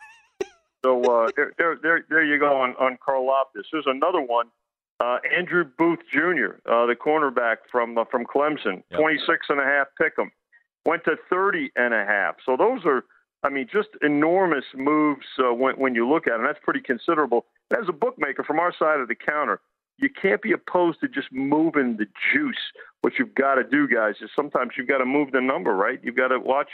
So 0.85 1.03
uh, 1.03 1.31
there, 1.37 1.53
there, 1.59 1.79
there, 1.83 2.05
there 2.09 2.25
you 2.25 2.39
go 2.39 2.61
on 2.61 2.75
on 2.77 2.99
Karlaftis. 3.07 3.65
There's 3.73 3.87
another 3.87 4.21
one 4.21 4.47
uh, 5.01 5.19
Andrew 5.37 5.65
Booth 5.65 5.99
Jr., 6.11 6.59
uh, 6.71 6.87
the 6.87 6.95
cornerback 6.95 7.57
from 7.71 7.99
uh, 7.99 8.05
from 8.11 8.25
Clemson, 8.25 8.83
yep. 8.91 9.01
26 9.01 9.47
and 9.51 9.61
a 9.61 9.65
half 9.65 9.89
pick 10.01 10.15
'em, 10.19 10.31
went 10.85 11.05
to 11.05 11.17
30 11.29 11.71
and 11.77 11.93
a 11.93 12.05
half. 12.05 12.37
So 12.45 12.57
those 12.57 12.85
are, 12.87 13.05
I 13.43 13.51
mean, 13.51 13.69
just 13.71 13.89
enormous 14.03 14.65
moves 14.75 15.27
uh, 15.39 15.53
when 15.53 15.75
when 15.77 15.95
you 15.95 16.09
look 16.09 16.27
at 16.27 16.39
them. 16.39 16.45
That's 16.45 16.59
pretty 16.63 16.81
considerable. 16.81 17.47
As 17.73 17.89
a 17.89 17.93
bookmaker 17.93 18.43
from 18.43 18.59
our 18.59 18.73
side 18.73 19.01
of 19.01 19.09
the 19.09 19.15
counter, 19.15 19.61
you 19.99 20.09
can't 20.09 20.41
be 20.41 20.53
opposed 20.53 21.01
to 21.01 21.09
just 21.09 21.31
moving 21.31 21.97
the 21.99 22.07
juice. 22.33 22.73
What 23.03 23.15
you've 23.19 23.35
got 23.35 23.57
to 23.57 23.65
do, 23.65 23.87
guys, 23.89 24.15
is 24.23 24.31
sometimes 24.35 24.73
you've 24.79 24.89
got 24.89 24.99
to 24.99 25.07
move 25.07 25.33
the 25.33 25.41
number, 25.41 25.75
right? 25.75 26.01
You've 26.03 26.17
got 26.17 26.29
to 26.29 26.39
watch 26.39 26.71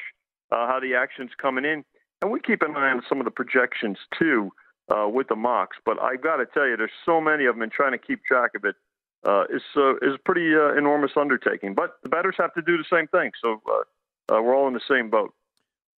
uh, 0.53 0.67
how 0.69 0.79
the 0.81 0.95
action's 0.95 1.31
coming 1.41 1.65
in, 1.65 1.85
and 2.23 2.31
we 2.31 2.41
keep 2.41 2.63
an 2.63 2.75
eye 2.77 2.91
on 2.91 3.03
some 3.09 3.21
of 3.21 3.25
the 3.25 3.31
projections 3.31 3.99
too 4.19 4.51
uh, 4.89 5.09
with 5.09 5.29
the 5.29 5.37
mocks. 5.37 5.77
But 5.85 6.01
I 6.01 6.17
got 6.17 6.37
to 6.37 6.47
tell 6.47 6.67
you, 6.67 6.77
there's 6.77 6.91
so 7.05 7.21
many 7.21 7.45
of 7.47 7.57
them, 7.57 7.63
and 7.63 7.73
trying 7.73 7.93
to 7.93 7.99
keep 7.99 8.25
track 8.25 8.53
of 8.55 8.65
it 8.65 8.77
uh, 9.25 9.45
is 9.51 9.63
uh, 9.77 9.97
is 9.97 10.15
a 10.15 10.19
pretty 10.25 10.55
uh, 10.55 10.77
enormous 10.79 11.11
undertaking. 11.17 11.75
But 11.75 11.97
the 12.03 12.09
betters 12.09 12.37
have 12.39 12.55
to 12.55 12.63
do 12.63 12.79
the 12.79 12.85
same 12.91 13.09
thing, 13.09 13.33
so 13.43 13.61
uh, 13.69 14.35
uh, 14.35 14.43
we're 14.43 14.57
all 14.57 14.69
in 14.69 14.75
the 14.75 14.81
same 14.89 15.11
boat. 15.11 15.35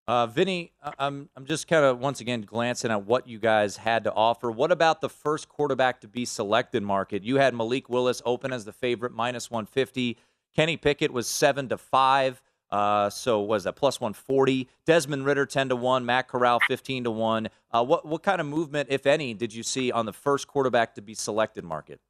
Uh, 0.06 0.26
Vinny, 0.26 0.72
I'm 0.98 1.30
I'm 1.36 1.46
just 1.46 1.66
kind 1.68 1.84
of 1.84 1.98
once 1.98 2.20
again 2.20 2.42
glancing 2.42 2.90
at 2.90 3.04
what 3.04 3.26
you 3.26 3.38
guys 3.38 3.76
had 3.76 4.04
to 4.04 4.12
offer. 4.12 4.50
What 4.50 4.72
about 4.72 5.00
the 5.00 5.08
first 5.08 5.48
quarterback 5.48 6.00
to 6.02 6.08
be 6.08 6.24
selected 6.24 6.82
market? 6.82 7.22
You 7.22 7.36
had 7.36 7.54
Malik 7.54 7.88
Willis 7.88 8.20
open 8.24 8.52
as 8.52 8.64
the 8.64 8.72
favorite, 8.72 9.12
minus 9.12 9.50
150. 9.50 10.18
Kenny 10.54 10.76
Pickett 10.76 11.12
was 11.12 11.26
seven 11.26 11.68
to 11.70 11.78
five. 11.78 12.42
Uh, 12.70 13.08
so 13.08 13.40
was 13.40 13.64
that 13.64 13.76
plus 13.76 14.00
140? 14.00 14.68
Desmond 14.86 15.24
Ridder 15.24 15.46
10 15.46 15.68
to 15.68 15.76
1, 15.76 16.04
Matt 16.04 16.28
Corral 16.28 16.60
15 16.66 17.04
to 17.04 17.10
1. 17.10 17.48
Uh, 17.70 17.84
what 17.84 18.06
what 18.06 18.22
kind 18.22 18.40
of 18.40 18.46
movement, 18.46 18.88
if 18.90 19.06
any, 19.06 19.34
did 19.34 19.54
you 19.54 19.62
see 19.62 19.92
on 19.92 20.06
the 20.06 20.12
first 20.12 20.48
quarterback 20.48 20.94
to 20.94 21.02
be 21.02 21.14
selected 21.14 21.64
market? 21.64 22.00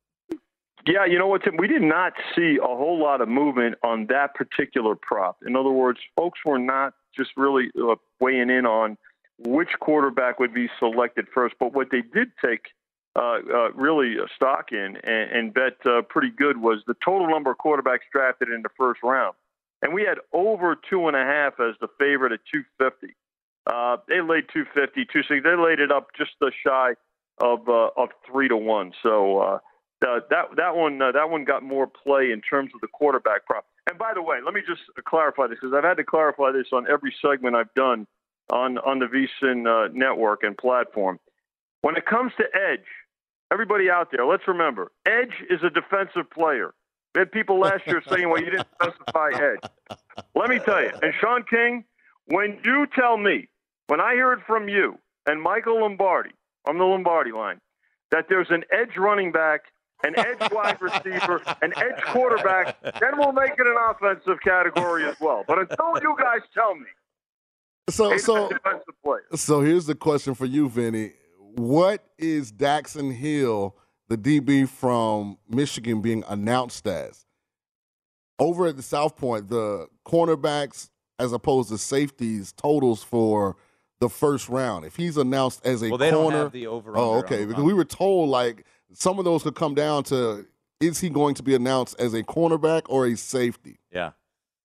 Yeah, 0.86 1.06
you 1.06 1.18
know 1.18 1.28
what, 1.28 1.42
Tim? 1.42 1.56
We 1.56 1.66
did 1.66 1.82
not 1.82 2.12
see 2.36 2.58
a 2.62 2.66
whole 2.66 3.00
lot 3.02 3.22
of 3.22 3.28
movement 3.28 3.76
on 3.82 4.06
that 4.08 4.34
particular 4.34 4.94
prop. 4.94 5.38
In 5.46 5.56
other 5.56 5.70
words, 5.70 5.98
folks 6.14 6.40
were 6.44 6.58
not 6.58 6.92
just 7.16 7.30
really 7.36 7.70
uh, 7.80 7.94
weighing 8.20 8.50
in 8.50 8.66
on 8.66 8.98
which 9.38 9.70
quarterback 9.80 10.38
would 10.38 10.52
be 10.52 10.68
selected 10.78 11.26
first. 11.34 11.54
But 11.58 11.72
what 11.72 11.88
they 11.90 12.02
did 12.02 12.32
take 12.44 12.66
uh, 13.16 13.38
uh, 13.52 13.72
really 13.72 14.16
stock 14.34 14.72
in 14.72 14.96
and, 15.04 15.30
and 15.30 15.54
bet 15.54 15.74
uh, 15.86 16.02
pretty 16.02 16.30
good 16.30 16.58
was 16.58 16.82
the 16.86 16.96
total 17.04 17.28
number 17.28 17.50
of 17.50 17.58
quarterbacks 17.58 18.00
drafted 18.12 18.48
in 18.48 18.62
the 18.62 18.68
first 18.76 19.00
round 19.02 19.34
and 19.84 19.92
we 19.92 20.02
had 20.02 20.18
over 20.32 20.76
two 20.88 21.06
and 21.06 21.16
a 21.16 21.22
half 21.22 21.60
as 21.60 21.76
the 21.80 21.88
favorite 21.98 22.32
at 22.32 22.40
250. 22.50 23.14
Uh, 23.66 23.98
they 24.08 24.20
laid 24.20 24.48
250, 24.52 25.04
260. 25.04 25.40
They 25.40 25.56
laid 25.56 25.78
it 25.78 25.92
up 25.92 26.08
just 26.16 26.32
a 26.42 26.50
shy 26.66 26.94
of 27.38 27.68
uh, 27.68 27.90
of 27.96 28.08
three 28.26 28.48
to 28.48 28.56
one. 28.56 28.92
So 29.02 29.38
uh, 29.38 29.58
that 30.00 30.48
that 30.56 30.76
one 30.76 31.00
uh, 31.00 31.12
that 31.12 31.30
one 31.30 31.44
got 31.44 31.62
more 31.62 31.86
play 31.86 32.32
in 32.32 32.40
terms 32.40 32.70
of 32.74 32.80
the 32.80 32.88
quarterback 32.88 33.46
prop. 33.46 33.66
And 33.88 33.98
by 33.98 34.12
the 34.14 34.22
way, 34.22 34.38
let 34.44 34.54
me 34.54 34.62
just 34.66 34.82
clarify 35.06 35.46
this 35.48 35.58
because 35.60 35.74
I've 35.76 35.84
had 35.84 35.98
to 35.98 36.04
clarify 36.04 36.50
this 36.52 36.66
on 36.72 36.86
every 36.90 37.14
segment 37.20 37.54
I've 37.54 37.72
done 37.74 38.06
on 38.50 38.78
on 38.78 38.98
the 38.98 39.06
VSIN 39.06 39.66
uh, 39.66 39.90
network 39.92 40.42
and 40.42 40.56
platform. 40.56 41.18
When 41.82 41.96
it 41.96 42.06
comes 42.06 42.32
to 42.38 42.44
edge, 42.44 42.86
everybody 43.52 43.90
out 43.90 44.08
there, 44.10 44.24
let's 44.24 44.48
remember, 44.48 44.92
edge 45.06 45.34
is 45.50 45.60
a 45.62 45.68
defensive 45.70 46.30
player. 46.30 46.72
We 47.14 47.20
had 47.20 47.30
people 47.30 47.60
last 47.60 47.86
year 47.86 48.02
saying, 48.10 48.28
well, 48.28 48.40
you 48.40 48.50
didn't 48.50 48.66
specify 48.74 49.30
edge. 49.34 49.98
Let 50.34 50.50
me 50.50 50.58
tell 50.58 50.82
you, 50.82 50.90
and 51.00 51.12
Sean 51.20 51.44
King, 51.48 51.84
when 52.26 52.58
you 52.64 52.86
tell 52.94 53.16
me, 53.16 53.48
when 53.86 54.00
I 54.00 54.14
hear 54.14 54.32
it 54.32 54.40
from 54.46 54.68
you 54.68 54.98
and 55.26 55.40
Michael 55.40 55.80
Lombardi 55.80 56.30
on 56.66 56.78
the 56.78 56.84
Lombardi 56.84 57.30
line, 57.30 57.60
that 58.10 58.26
there's 58.28 58.50
an 58.50 58.64
edge 58.72 58.96
running 58.96 59.30
back, 59.30 59.60
an 60.02 60.18
edge 60.18 60.50
wide 60.52 60.80
receiver, 60.80 61.40
an 61.62 61.72
edge 61.76 62.02
quarterback, 62.06 62.80
then 62.82 63.16
we'll 63.16 63.32
make 63.32 63.52
it 63.52 63.66
an 63.66 63.76
offensive 63.90 64.40
category 64.42 65.04
as 65.04 65.16
well. 65.20 65.44
But 65.46 65.58
until 65.58 66.00
you 66.02 66.16
guys 66.18 66.40
tell 66.52 66.74
me, 66.74 66.86
so 67.90 68.16
so 68.16 68.50
so 69.34 69.60
here's 69.60 69.86
the 69.86 69.94
question 69.94 70.34
for 70.34 70.46
you, 70.46 70.68
Vinny. 70.68 71.12
What 71.38 72.02
is 72.18 72.50
Daxton 72.50 73.14
Hill? 73.14 73.76
The 74.08 74.18
DB 74.18 74.68
from 74.68 75.38
Michigan 75.48 76.00
being 76.00 76.24
announced 76.28 76.86
as. 76.86 77.26
Over 78.38 78.66
at 78.66 78.76
the 78.76 78.82
South 78.82 79.16
Point, 79.16 79.48
the 79.48 79.86
cornerbacks 80.06 80.90
as 81.18 81.32
opposed 81.32 81.68
to 81.70 81.78
safeties 81.78 82.52
totals 82.52 83.02
for 83.02 83.56
the 84.00 84.08
first 84.08 84.48
round. 84.48 84.84
If 84.84 84.96
he's 84.96 85.16
announced 85.16 85.64
as 85.64 85.82
a 85.82 85.88
well, 85.88 85.98
they 85.98 86.10
corner, 86.10 86.36
don't 86.36 86.42
have 86.44 86.52
the 86.52 86.66
over. 86.66 86.96
Oh, 86.96 87.18
okay. 87.18 87.44
Because 87.44 87.62
we 87.62 87.72
were 87.72 87.84
told 87.84 88.28
like 88.28 88.64
some 88.92 89.18
of 89.18 89.24
those 89.24 89.42
could 89.42 89.54
come 89.54 89.74
down 89.74 90.02
to 90.04 90.46
is 90.80 91.00
he 91.00 91.08
going 91.08 91.34
to 91.36 91.42
be 91.42 91.54
announced 91.54 91.94
as 91.98 92.14
a 92.14 92.22
cornerback 92.22 92.82
or 92.88 93.06
a 93.06 93.16
safety? 93.16 93.78
Yeah. 93.92 94.10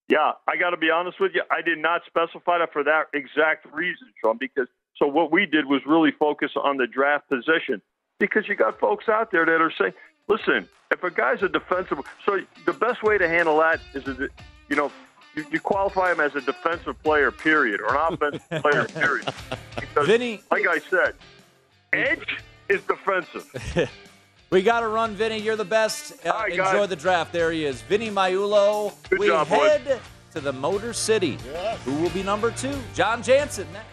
Yeah, 0.10 0.32
I 0.48 0.58
got 0.58 0.72
to 0.72 0.78
be 0.78 0.90
honest 0.90 1.20
with 1.20 1.34
you. 1.36 1.44
I 1.52 1.62
did 1.62 1.78
not 1.78 2.02
specify 2.08 2.58
that 2.58 2.74
for 2.74 2.84
that 2.84 3.06
exact 3.14 3.72
reason, 3.72 4.08
Sean, 4.20 4.38
because 4.40 4.68
so 4.98 5.06
what 5.06 5.32
we 5.32 5.46
did 5.46 5.68
was 5.68 5.82
really 5.86 6.12
focus 6.18 6.50
on 6.56 6.78
the 6.78 6.88
draft 6.88 7.30
position 7.30 7.80
because 8.20 8.48
you 8.48 8.56
got 8.56 8.80
folks 8.80 9.10
out 9.10 9.32
there 9.32 9.46
that 9.46 9.62
are 9.62 9.72
saying, 9.78 9.94
listen, 10.28 10.68
if 10.92 11.04
a 11.04 11.10
guy's 11.12 11.42
a 11.42 11.50
defensive, 11.50 12.00
so 12.26 12.40
the 12.66 12.74
best 12.74 13.02
way 13.04 13.18
to 13.18 13.28
handle 13.28 13.58
that 13.60 13.80
is, 13.94 14.04
that, 14.06 14.30
you 14.70 14.76
know, 14.76 14.92
you, 15.36 15.46
you 15.52 15.60
qualify 15.60 16.12
him 16.12 16.20
as 16.20 16.36
a 16.36 16.42
defensive 16.42 17.02
player, 17.04 17.32
period, 17.32 17.82
or 17.82 17.96
an 17.96 18.14
offensive 18.14 18.50
player, 18.62 18.86
period. 18.86 19.34
Because, 19.76 20.08
Vinny- 20.08 20.42
like 20.52 20.68
I 20.68 20.80
said, 20.80 21.16
edge 21.94 22.38
is 22.70 22.82
defensive. 22.84 23.90
We 24.52 24.64
got 24.64 24.80
to 24.80 24.88
run, 24.88 25.14
Vinny. 25.14 25.38
You're 25.38 25.56
the 25.56 25.64
best. 25.64 26.26
Uh, 26.26 26.32
right, 26.32 26.50
enjoy 26.50 26.64
guys. 26.64 26.90
the 26.90 26.96
draft. 26.96 27.32
There 27.32 27.52
he 27.52 27.66
is, 27.66 27.84
Vinny 27.84 28.10
Magliulo. 28.10 28.96
Good 29.08 29.20
we 29.20 29.28
job, 29.28 29.48
boys. 29.48 29.60
head 29.60 30.00
to 30.34 30.40
the 30.42 30.52
Motor 30.52 30.92
City. 30.92 31.38
Who 31.86 31.94
will 32.02 32.10
be 32.10 32.24
number 32.24 32.50
two? 32.50 32.74
John 32.96 33.22
Jansen 33.22 33.68
next. 33.72 33.86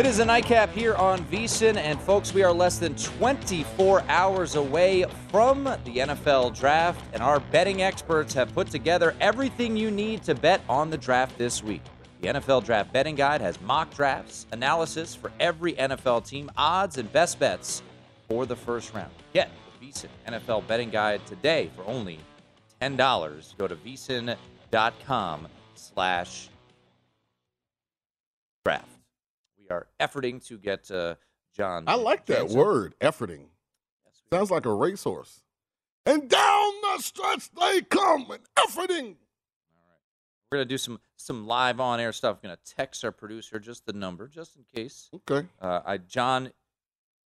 It 0.00 0.06
is 0.06 0.18
a 0.18 0.24
nightcap 0.24 0.70
here 0.70 0.94
on 0.94 1.22
VSIN, 1.26 1.76
and 1.76 2.00
folks, 2.00 2.32
we 2.32 2.42
are 2.42 2.54
less 2.54 2.78
than 2.78 2.94
24 2.94 4.02
hours 4.08 4.54
away 4.54 5.04
from 5.28 5.64
the 5.64 5.96
NFL 5.98 6.58
draft, 6.58 7.04
and 7.12 7.22
our 7.22 7.38
betting 7.38 7.82
experts 7.82 8.32
have 8.32 8.50
put 8.54 8.68
together 8.68 9.14
everything 9.20 9.76
you 9.76 9.90
need 9.90 10.22
to 10.22 10.34
bet 10.34 10.62
on 10.70 10.88
the 10.88 10.96
draft 10.96 11.36
this 11.36 11.62
week. 11.62 11.82
The 12.22 12.28
NFL 12.28 12.64
Draft 12.64 12.94
Betting 12.94 13.14
Guide 13.14 13.42
has 13.42 13.60
mock 13.60 13.94
drafts, 13.94 14.46
analysis 14.52 15.14
for 15.14 15.32
every 15.38 15.74
NFL 15.74 16.26
team, 16.26 16.50
odds, 16.56 16.96
and 16.96 17.12
best 17.12 17.38
bets 17.38 17.82
for 18.26 18.46
the 18.46 18.56
first 18.56 18.94
round. 18.94 19.12
Get 19.34 19.50
the 19.78 19.86
VSIN 19.86 20.08
NFL 20.26 20.66
Betting 20.66 20.88
Guide 20.88 21.26
today 21.26 21.68
for 21.76 21.86
only 21.86 22.20
$10. 22.80 23.58
Go 23.58 23.68
to 23.68 23.76
vsin.com 23.76 25.46
slash 25.74 26.48
draft. 28.64 28.99
Are 29.70 29.86
efforting 30.00 30.44
to 30.48 30.58
get 30.58 30.90
uh, 30.90 31.14
John. 31.56 31.84
I 31.86 31.94
like 31.94 32.26
that 32.26 32.40
Jansen. 32.40 32.58
word, 32.58 32.94
efforting. 33.00 33.46
Yes, 34.04 34.22
Sounds 34.32 34.50
like 34.50 34.66
a 34.66 34.72
racehorse. 34.72 35.42
And 36.06 36.28
down 36.28 36.72
the 36.82 37.02
stretch 37.02 37.50
they 37.52 37.82
come, 37.82 38.30
and 38.30 38.40
efforting. 38.56 38.88
All 38.88 39.86
right, 39.86 40.00
we're 40.50 40.58
gonna 40.58 40.64
do 40.64 40.78
some 40.78 40.98
some 41.16 41.46
live 41.46 41.78
on 41.80 42.00
air 42.00 42.12
stuff. 42.12 42.38
I'm 42.42 42.48
gonna 42.48 42.58
text 42.66 43.04
our 43.04 43.12
producer 43.12 43.58
just 43.58 43.86
the 43.86 43.92
number, 43.92 44.26
just 44.26 44.56
in 44.56 44.64
case. 44.74 45.08
Okay. 45.14 45.46
Uh, 45.60 45.80
I 45.84 45.98
John 45.98 46.50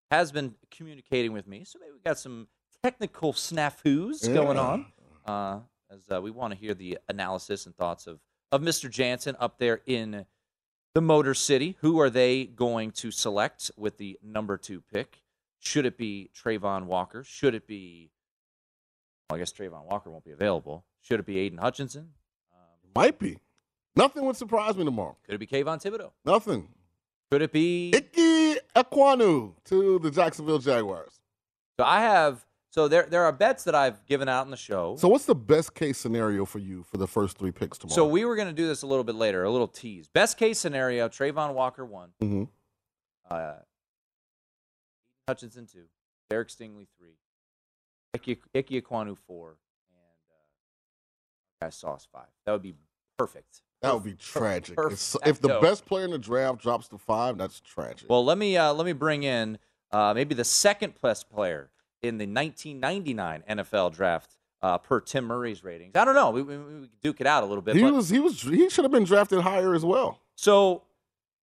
has 0.09 0.31
been 0.31 0.55
communicating 0.69 1.33
with 1.33 1.47
me, 1.47 1.63
so 1.63 1.79
maybe 1.79 1.91
we 1.93 1.99
got 1.99 2.17
some 2.17 2.47
technical 2.83 3.33
snafus 3.33 4.31
going 4.33 4.57
on. 4.57 4.85
Uh, 5.25 5.59
as 5.91 6.09
uh, 6.11 6.21
we 6.21 6.31
want 6.31 6.53
to 6.53 6.59
hear 6.59 6.73
the 6.73 6.97
analysis 7.09 7.65
and 7.65 7.75
thoughts 7.75 8.07
of 8.07 8.19
of 8.51 8.61
Mr. 8.61 8.89
Jansen 8.89 9.35
up 9.39 9.57
there 9.59 9.81
in 9.85 10.25
the 10.93 11.01
Motor 11.01 11.33
City. 11.33 11.77
Who 11.81 11.99
are 11.99 12.09
they 12.09 12.45
going 12.45 12.91
to 12.91 13.11
select 13.11 13.71
with 13.77 13.97
the 13.97 14.17
number 14.23 14.57
two 14.57 14.81
pick? 14.93 15.21
Should 15.59 15.85
it 15.85 15.97
be 15.97 16.29
Travon 16.35 16.85
Walker? 16.85 17.23
Should 17.23 17.55
it 17.55 17.67
be? 17.67 18.11
Well, 19.29 19.37
I 19.37 19.39
guess 19.39 19.53
Travon 19.53 19.85
Walker 19.85 20.09
won't 20.09 20.25
be 20.25 20.31
available. 20.31 20.85
Should 21.01 21.19
it 21.19 21.25
be 21.25 21.37
Aidan 21.39 21.59
Hutchinson? 21.59 22.09
Um, 22.53 22.89
Might 22.95 23.19
be. 23.19 23.39
Nothing 23.95 24.25
would 24.25 24.35
surprise 24.37 24.75
me 24.75 24.85
tomorrow. 24.85 25.17
could 25.25 25.35
it 25.35 25.37
be 25.37 25.47
Kayvon 25.47 25.81
Thibodeaux? 25.81 26.11
Nothing. 26.25 26.67
Could 27.29 27.41
it 27.41 27.51
be? 27.51 27.91
Icky 27.93 28.55
Ekwonu 28.75 29.53
to 29.65 29.99
the 29.99 30.11
Jacksonville 30.11 30.59
Jaguars. 30.59 31.19
So 31.79 31.85
I 31.85 32.01
have. 32.01 32.45
So 32.71 32.87
there 32.87 33.05
there 33.09 33.23
are 33.25 33.33
bets 33.33 33.65
that 33.65 33.75
I've 33.75 34.03
given 34.05 34.29
out 34.29 34.45
in 34.45 34.51
the 34.51 34.57
show. 34.57 34.95
So, 34.97 35.09
what's 35.09 35.25
the 35.25 35.35
best 35.35 35.75
case 35.75 35.97
scenario 35.97 36.45
for 36.45 36.59
you 36.59 36.83
for 36.83 36.97
the 36.97 37.05
first 37.07 37.37
three 37.37 37.51
picks 37.51 37.77
tomorrow? 37.77 37.95
So 37.95 38.07
we 38.07 38.23
were 38.23 38.37
going 38.37 38.47
to 38.47 38.53
do 38.53 38.65
this 38.65 38.81
a 38.81 38.87
little 38.87 39.03
bit 39.03 39.15
later, 39.15 39.43
a 39.43 39.51
little 39.51 39.67
tease. 39.67 40.07
Best 40.07 40.37
case 40.37 40.57
scenario: 40.57 41.09
Travon 41.09 41.53
Walker 41.53 41.85
one, 41.85 42.11
Mhm. 42.21 42.47
uh, 43.29 43.55
Hutchinson 45.27 45.65
two, 45.67 45.83
Derek 46.29 46.47
Stingley 46.47 46.87
three, 46.97 47.17
Ike, 48.15 48.39
Ekwonu 48.55 49.17
four, 49.17 49.57
and 49.89 51.67
uh, 51.67 51.69
Sauce 51.71 52.07
five. 52.09 52.27
That 52.45 52.53
would 52.53 52.61
be 52.61 52.75
perfect. 53.17 53.61
that 53.81 53.93
would 53.93 54.03
be 54.05 54.13
tragic. 54.13 54.77
If, 54.79 55.15
if 55.25 55.41
the 55.41 55.59
best 55.61 55.85
player 55.85 56.05
in 56.05 56.11
the 56.11 56.17
draft 56.17 56.61
drops 56.61 56.87
to 56.89 56.97
five, 56.97 57.37
that's 57.37 57.59
tragic. 57.59 58.09
Well, 58.09 58.23
let 58.23 58.37
me 58.37 58.55
uh, 58.55 58.71
let 58.71 58.85
me 58.85 58.93
bring 58.93 59.23
in 59.23 59.57
uh, 59.91 60.13
maybe 60.13 60.35
the 60.35 60.45
second 60.45 60.93
best 61.01 61.29
player 61.29 61.69
in 62.03 62.17
the 62.17 62.25
1999 62.25 63.43
NFL 63.49 63.93
draft 63.93 64.35
uh, 64.61 64.77
per 64.77 64.99
Tim 64.99 65.25
Murray's 65.25 65.63
ratings. 65.63 65.95
I 65.95 66.05
don't 66.05 66.15
know. 66.15 66.29
We, 66.31 66.41
we, 66.41 66.57
we 66.57 66.89
duke 67.01 67.21
it 67.21 67.27
out 67.27 67.43
a 67.43 67.45
little 67.45 67.61
bit. 67.61 67.75
he 67.75 67.83
was 67.83 68.09
he 68.09 68.19
was 68.19 68.41
he 68.41 68.69
should 68.69 68.85
have 68.85 68.91
been 68.91 69.03
drafted 69.05 69.41
higher 69.41 69.73
as 69.73 69.83
well. 69.85 70.19
So, 70.35 70.83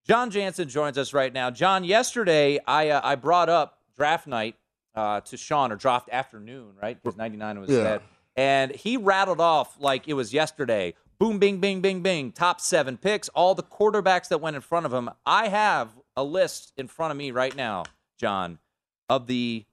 John 0.06 0.30
Jansen 0.30 0.68
joins 0.68 0.98
us 0.98 1.12
right 1.12 1.32
now. 1.32 1.50
John, 1.50 1.84
yesterday 1.84 2.58
I 2.66 2.90
uh, 2.90 3.00
I 3.02 3.14
brought 3.14 3.48
up 3.48 3.78
draft 3.96 4.26
night 4.26 4.56
uh, 4.94 5.20
to 5.22 5.36
Sean 5.36 5.72
or 5.72 5.76
draft 5.76 6.08
afternoon, 6.12 6.74
right? 6.80 7.00
Because 7.02 7.16
'99 7.16 7.60
was 7.60 7.70
Yeah. 7.70 7.82
dead, 7.82 8.02
and 8.36 8.70
he 8.72 8.96
rattled 8.96 9.40
off 9.40 9.76
like 9.80 10.08
it 10.08 10.14
was 10.14 10.32
yesterday. 10.32 10.94
Boom, 11.18 11.38
bing, 11.38 11.60
bing, 11.60 11.80
bing, 11.80 12.02
bing. 12.02 12.30
Top 12.32 12.60
seven 12.60 12.98
picks, 12.98 13.30
all 13.30 13.54
the 13.54 13.62
quarterbacks 13.62 14.28
that 14.28 14.38
went 14.42 14.54
in 14.54 14.60
front 14.60 14.84
of 14.84 14.92
him. 14.92 15.08
I 15.24 15.48
have 15.48 15.88
a 16.14 16.22
list 16.22 16.74
in 16.76 16.88
front 16.88 17.10
of 17.10 17.16
me 17.16 17.30
right 17.30 17.56
now, 17.56 17.84
John, 18.18 18.58
of 19.08 19.26
the 19.26 19.64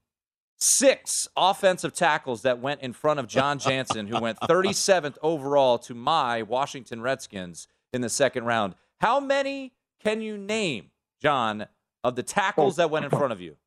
six 0.63 1.27
offensive 1.35 1.93
tackles 1.93 2.43
that 2.43 2.59
went 2.59 2.81
in 2.81 2.93
front 2.93 3.19
of 3.19 3.27
John 3.27 3.59
Jansen, 3.59 4.07
who 4.07 4.19
went 4.19 4.39
37th 4.39 5.17
overall 5.21 5.77
to 5.79 5.93
my 5.93 6.41
Washington 6.41 7.01
Redskins 7.01 7.67
in 7.91 7.99
the 7.99 8.09
second 8.09 8.45
round. 8.45 8.75
How 9.01 9.19
many 9.19 9.73
can 10.01 10.21
you 10.21 10.37
name, 10.37 10.91
John, 11.21 11.67
of 12.03 12.15
the 12.15 12.23
tackles 12.23 12.77
that 12.77 12.89
went 12.89 13.03
in 13.03 13.11
front 13.11 13.33
of 13.33 13.41
you? 13.41 13.57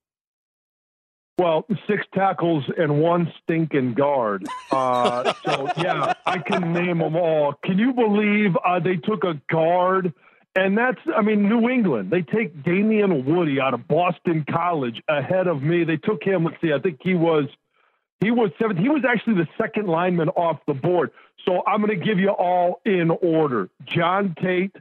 Well, 1.38 1.66
six 1.86 2.02
tackles 2.14 2.64
and 2.78 3.02
one 3.02 3.30
stinking 3.42 3.92
guard. 3.92 4.46
Uh, 4.72 5.34
so 5.44 5.68
yeah, 5.76 6.14
I 6.24 6.38
can 6.38 6.72
name 6.72 6.98
them 6.98 7.14
all. 7.14 7.52
Can 7.62 7.78
you 7.78 7.92
believe 7.92 8.56
uh, 8.64 8.80
they 8.80 8.96
took 8.96 9.22
a 9.22 9.34
guard? 9.50 10.14
And 10.56 10.76
that's, 10.76 10.98
I 11.14 11.20
mean, 11.20 11.48
New 11.48 11.68
England. 11.68 12.10
They 12.10 12.22
take 12.22 12.64
Damien 12.64 13.26
Woody 13.26 13.60
out 13.60 13.74
of 13.74 13.86
Boston 13.86 14.44
College 14.50 15.02
ahead 15.06 15.46
of 15.46 15.62
me. 15.62 15.84
They 15.84 15.98
took 15.98 16.22
him. 16.22 16.44
Let's 16.44 16.56
see, 16.62 16.72
I 16.72 16.80
think 16.80 16.98
he 17.02 17.14
was, 17.14 17.44
he 18.20 18.30
was 18.30 18.50
seventh. 18.58 18.80
He 18.80 18.88
was 18.88 19.02
actually 19.06 19.34
the 19.34 19.48
second 19.60 19.86
lineman 19.86 20.30
off 20.30 20.60
the 20.66 20.72
board. 20.72 21.10
So 21.44 21.62
I'm 21.66 21.82
going 21.82 21.98
to 21.98 22.04
give 22.04 22.18
you 22.18 22.30
all 22.30 22.80
in 22.86 23.10
order. 23.10 23.68
John 23.84 24.34
Tait, 24.42 24.74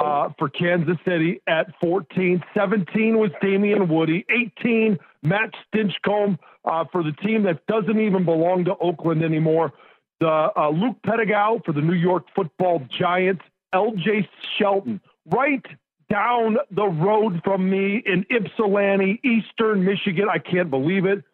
uh, 0.00 0.30
for 0.38 0.48
Kansas 0.48 0.96
City 1.06 1.40
at 1.46 1.68
14. 1.80 2.42
17 2.54 3.16
was 3.16 3.30
Damien 3.40 3.88
Woody. 3.88 4.26
18, 4.28 4.98
Matt 5.22 5.50
Stinchcomb 5.72 6.36
uh, 6.64 6.84
for 6.90 7.04
the 7.04 7.12
team 7.12 7.44
that 7.44 7.64
doesn't 7.66 8.00
even 8.00 8.24
belong 8.24 8.64
to 8.64 8.76
Oakland 8.76 9.22
anymore. 9.22 9.72
The 10.18 10.50
uh, 10.56 10.70
Luke 10.70 10.96
Petitgout 11.06 11.64
for 11.64 11.72
the 11.72 11.80
New 11.80 11.94
York 11.94 12.24
Football 12.34 12.82
Giants. 12.98 13.42
L.J. 13.72 14.28
Shelton, 14.58 15.00
right 15.26 15.64
down 16.10 16.56
the 16.70 16.86
road 16.86 17.40
from 17.44 17.68
me 17.68 18.02
in 18.04 18.26
Ypsilanti, 18.30 19.20
Eastern 19.24 19.84
Michigan. 19.84 20.26
I 20.30 20.38
can't 20.38 20.70
believe 20.70 21.06
it. 21.06 21.24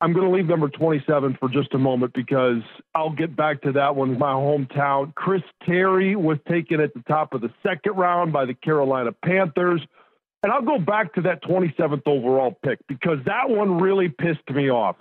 I'm 0.00 0.12
going 0.12 0.26
to 0.26 0.34
leave 0.34 0.46
number 0.46 0.68
27 0.68 1.38
for 1.40 1.48
just 1.48 1.72
a 1.72 1.78
moment 1.78 2.12
because 2.12 2.62
I'll 2.94 3.14
get 3.14 3.34
back 3.34 3.62
to 3.62 3.72
that 3.72 3.96
one. 3.96 4.18
My 4.18 4.32
hometown. 4.32 5.14
Chris 5.14 5.42
Terry 5.64 6.16
was 6.16 6.38
taken 6.48 6.80
at 6.80 6.92
the 6.92 7.02
top 7.08 7.32
of 7.32 7.40
the 7.40 7.50
second 7.66 7.96
round 7.96 8.32
by 8.32 8.44
the 8.44 8.54
Carolina 8.54 9.12
Panthers. 9.12 9.80
And 10.42 10.52
I'll 10.52 10.62
go 10.62 10.78
back 10.78 11.14
to 11.14 11.22
that 11.22 11.42
27th 11.42 12.02
overall 12.06 12.56
pick 12.62 12.78
because 12.88 13.18
that 13.24 13.48
one 13.48 13.80
really 13.80 14.08
pissed 14.08 14.48
me 14.50 14.70
off. 14.70 14.96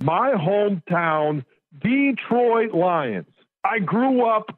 My 0.00 0.32
hometown, 0.32 1.44
Detroit 1.82 2.72
Lions. 2.72 3.26
I 3.64 3.80
grew 3.80 4.24
up, 4.24 4.56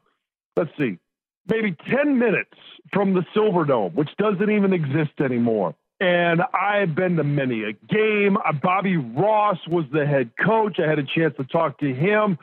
let's 0.55 0.69
see, 0.77 0.99
maybe 1.47 1.75
10 1.89 2.17
minutes 2.17 2.57
from 2.93 3.13
the 3.13 3.23
Silverdome, 3.35 3.93
which 3.93 4.09
doesn't 4.17 4.49
even 4.49 4.73
exist 4.73 5.19
anymore. 5.19 5.75
And 5.99 6.41
I've 6.53 6.95
been 6.95 7.15
to 7.17 7.23
many 7.23 7.63
a 7.63 7.73
game. 7.73 8.37
Uh, 8.37 8.53
Bobby 8.53 8.97
Ross 8.97 9.59
was 9.67 9.85
the 9.93 10.05
head 10.05 10.31
coach. 10.43 10.79
I 10.79 10.89
had 10.89 10.97
a 10.97 11.03
chance 11.03 11.35
to 11.37 11.43
talk 11.43 11.77
to 11.79 11.93
him. 11.93 12.39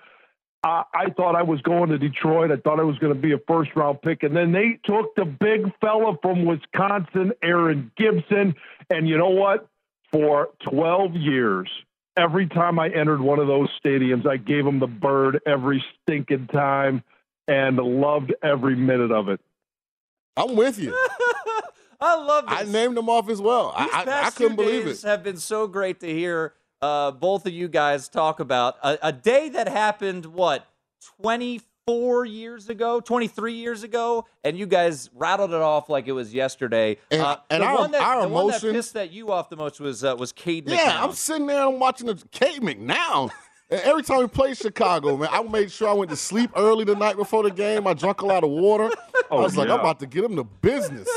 Uh, 0.63 0.83
I 0.95 1.11
thought 1.17 1.35
I 1.35 1.43
was 1.43 1.61
going 1.63 1.91
to 1.91 1.99
Detroit. 1.99 2.53
I 2.53 2.57
thought 2.57 2.79
I 2.79 2.85
was 2.85 2.99
going 2.99 3.15
to 3.15 3.21
be 3.21 3.33
a 3.33 3.39
first 3.49 3.71
round 3.75 4.01
pick. 4.03 4.23
And 4.23 4.35
then 4.37 4.53
they 4.53 4.79
took 4.85 5.15
the 5.17 5.25
big 5.25 5.73
fella 5.81 6.17
from 6.23 6.45
Wisconsin, 6.45 7.33
Aaron 7.43 7.91
Gibson. 7.97 8.55
And 8.91 9.09
you 9.09 9.19
know 9.19 9.31
what? 9.31 9.69
for 10.13 10.51
12 10.71 11.15
years. 11.17 11.71
Every 12.17 12.49
time 12.49 12.79
I 12.79 12.89
entered 12.89 13.21
one 13.21 13.39
of 13.39 13.47
those 13.47 13.69
stadiums, 13.85 14.27
I 14.27 14.37
gave 14.39 14.65
them 14.65 14.81
the 14.81 14.87
bird 14.87 15.41
every 15.47 15.85
stinking 16.03 16.49
time 16.49 17.05
and 17.49 17.77
loved 17.79 18.33
every 18.43 18.77
minute 18.77 19.11
of 19.11 19.29
it. 19.29 19.41
I'm 20.37 20.55
with 20.55 20.79
you. 20.79 20.93
I 22.01 22.15
love 22.17 22.47
this. 22.49 22.61
I 22.61 22.63
named 22.65 22.97
them 22.97 23.09
off 23.09 23.29
as 23.29 23.41
well. 23.41 23.75
These 23.77 23.89
I, 23.93 24.03
I, 24.03 24.05
past 24.05 24.27
I 24.27 24.31
couldn't 24.39 24.57
two 24.57 24.63
believe 24.65 24.85
days 24.85 25.03
it. 25.03 25.09
have 25.09 25.25
been 25.25 25.37
so 25.39 25.67
great 25.67 25.99
to 26.01 26.07
hear 26.07 26.55
uh, 26.81 27.11
both 27.11 27.45
of 27.47 27.53
you 27.53 27.67
guys 27.67 28.09
talk 28.09 28.39
about 28.39 28.77
a, 28.85 28.99
a 29.09 29.13
day 29.13 29.49
that 29.49 29.67
happened 29.67 30.27
what 30.27 30.65
24 31.23 32.25
years 32.27 32.69
ago 32.69 33.01
23 33.01 33.55
years 33.55 33.83
ago 33.83 34.27
and 34.45 34.57
you 34.57 34.67
guys 34.67 35.11
rattled 35.15 35.51
it 35.53 35.61
off 35.61 35.89
like 35.89 36.07
it 36.07 36.13
was 36.13 36.33
yesterday 36.33 36.97
And- 37.11 37.21
uh, 37.23 37.39
and 37.51 37.63
the 37.63 37.67
our- 37.67 37.79
one 37.79 37.91
that, 37.93 38.01
our 38.03 38.23
the 38.23 38.29
one 38.29 38.47
that 38.49 38.61
pissed 38.61 38.95
at 38.97 39.11
you 39.11 39.33
off 39.33 39.49
the 39.49 39.57
most 39.57 39.81
was 39.81 40.05
uh, 40.05 40.15
was 40.17 40.31
Cade 40.33 40.69
Yeah, 40.69 41.03
I'm 41.03 41.13
sitting 41.13 41.47
there 41.49 41.57
and 41.67 41.75
I'm 41.75 41.81
watching 41.81 42.07
the 42.07 42.23
Cade 42.31 42.61
McNown. 42.63 43.31
And 43.71 43.81
every 43.83 44.03
time 44.03 44.21
we 44.21 44.29
played 44.29 44.57
Chicago, 44.57 45.17
man, 45.17 45.29
I 45.31 45.43
made 45.43 45.71
sure 45.71 45.89
I 45.89 45.93
went 45.93 46.11
to 46.11 46.17
sleep 46.17 46.51
early 46.57 46.85
the 46.85 46.95
night 46.95 47.17
before 47.17 47.43
the 47.43 47.51
game. 47.51 47.87
I 47.87 47.95
drank 47.95 48.23
a 48.23 48.27
lot 48.27 48.45
of 48.45 48.51
water. 48.51 48.91
Oh, 49.31 49.39
I 49.39 49.43
was 49.43 49.57
like. 49.59 49.69
I'm 49.69 49.81
about 49.81 50.01
to 50.01 50.07
get 50.07 50.25
him 50.25 50.37
to 50.37 50.45
business. 50.45 51.09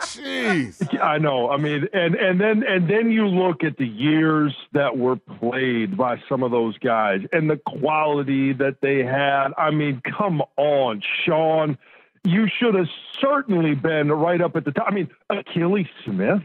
Jeez. 0.00 1.00
I 1.00 1.18
know. 1.18 1.50
I 1.50 1.56
mean, 1.56 1.88
and 1.92 2.16
and 2.16 2.40
then 2.40 2.64
and 2.64 2.88
then 2.90 3.10
you 3.10 3.26
look 3.26 3.62
at 3.62 3.76
the 3.76 3.86
years 3.86 4.54
that 4.72 4.98
were 4.98 5.16
played 5.16 5.96
by 5.96 6.20
some 6.28 6.42
of 6.42 6.50
those 6.50 6.76
guys 6.78 7.20
and 7.32 7.48
the 7.48 7.58
quality 7.58 8.52
that 8.54 8.80
they 8.82 9.04
had. 9.04 9.48
I 9.56 9.70
mean, 9.70 10.02
come 10.18 10.42
on, 10.56 11.00
Sean. 11.24 11.78
You 12.24 12.48
should 12.48 12.74
have 12.74 12.88
certainly 13.20 13.74
been 13.74 14.10
right 14.10 14.40
up 14.40 14.56
at 14.56 14.64
the 14.64 14.72
top. 14.72 14.86
I 14.88 14.94
mean, 14.94 15.10
Akili 15.30 15.88
Smith. 16.04 16.42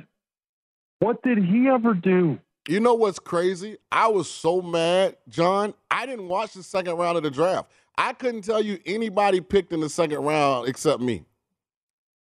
What 1.00 1.24
did 1.24 1.38
he 1.44 1.68
ever 1.70 1.94
do? 1.94 2.38
You 2.70 2.80
know 2.80 2.94
what's 2.94 3.18
crazy? 3.18 3.78
I 3.92 4.06
was 4.10 4.30
so 4.30 4.62
mad, 4.62 5.18
John. 5.28 5.74
I 5.90 6.06
didn't 6.06 6.28
watch 6.28 6.54
the 6.54 6.62
second 6.62 6.98
round 6.98 7.18
of 7.18 7.24
the 7.24 7.32
draft. 7.32 7.72
I 7.98 8.14
couldn't 8.14 8.44
tell 8.44 8.62
you 8.62 8.78
anybody 8.86 9.42
picked 9.42 9.74
in 9.74 9.80
the 9.80 9.90
second 9.90 10.20
round 10.20 10.68
except 10.70 11.02
me. 11.02 11.26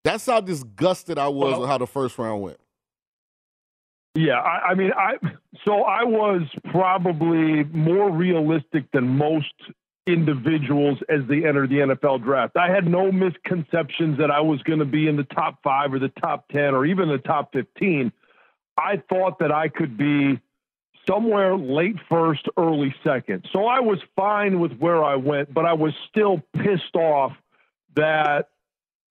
That's 0.04 0.26
how 0.26 0.42
disgusted 0.42 1.18
I 1.18 1.28
was 1.28 1.52
Well- 1.52 1.60
with 1.62 1.70
how 1.70 1.78
the 1.78 1.86
first 1.86 2.18
round 2.18 2.42
went. 2.42 2.58
Yeah, 4.14 4.38
I, 4.38 4.70
I 4.70 4.74
mean, 4.74 4.92
I 4.94 5.14
so 5.66 5.82
I 5.82 6.04
was 6.04 6.42
probably 6.70 7.64
more 7.64 8.10
realistic 8.10 8.90
than 8.92 9.08
most 9.16 9.52
individuals 10.06 10.98
as 11.08 11.20
they 11.28 11.46
entered 11.46 11.70
the 11.70 11.80
NFL 11.80 12.22
draft. 12.22 12.58
I 12.58 12.70
had 12.70 12.86
no 12.86 13.10
misconceptions 13.10 14.18
that 14.18 14.30
I 14.30 14.40
was 14.40 14.62
going 14.62 14.78
to 14.80 14.86
be 14.86 15.08
in 15.08 15.16
the 15.16 15.24
top 15.24 15.62
five 15.62 15.92
or 15.94 15.98
the 15.98 16.08
top 16.20 16.48
ten 16.48 16.74
or 16.74 16.84
even 16.84 17.08
the 17.08 17.18
top 17.18 17.54
fifteen. 17.54 18.12
I 18.76 19.02
thought 19.08 19.38
that 19.40 19.52
I 19.52 19.68
could 19.68 19.96
be 19.96 20.40
somewhere 21.08 21.56
late 21.56 21.96
first, 22.08 22.46
early 22.56 22.94
second. 23.04 23.48
So 23.52 23.66
I 23.66 23.80
was 23.80 23.98
fine 24.16 24.60
with 24.60 24.72
where 24.78 25.02
I 25.02 25.16
went, 25.16 25.52
but 25.52 25.64
I 25.64 25.72
was 25.72 25.92
still 26.10 26.42
pissed 26.54 26.94
off 26.94 27.32
that 27.94 28.48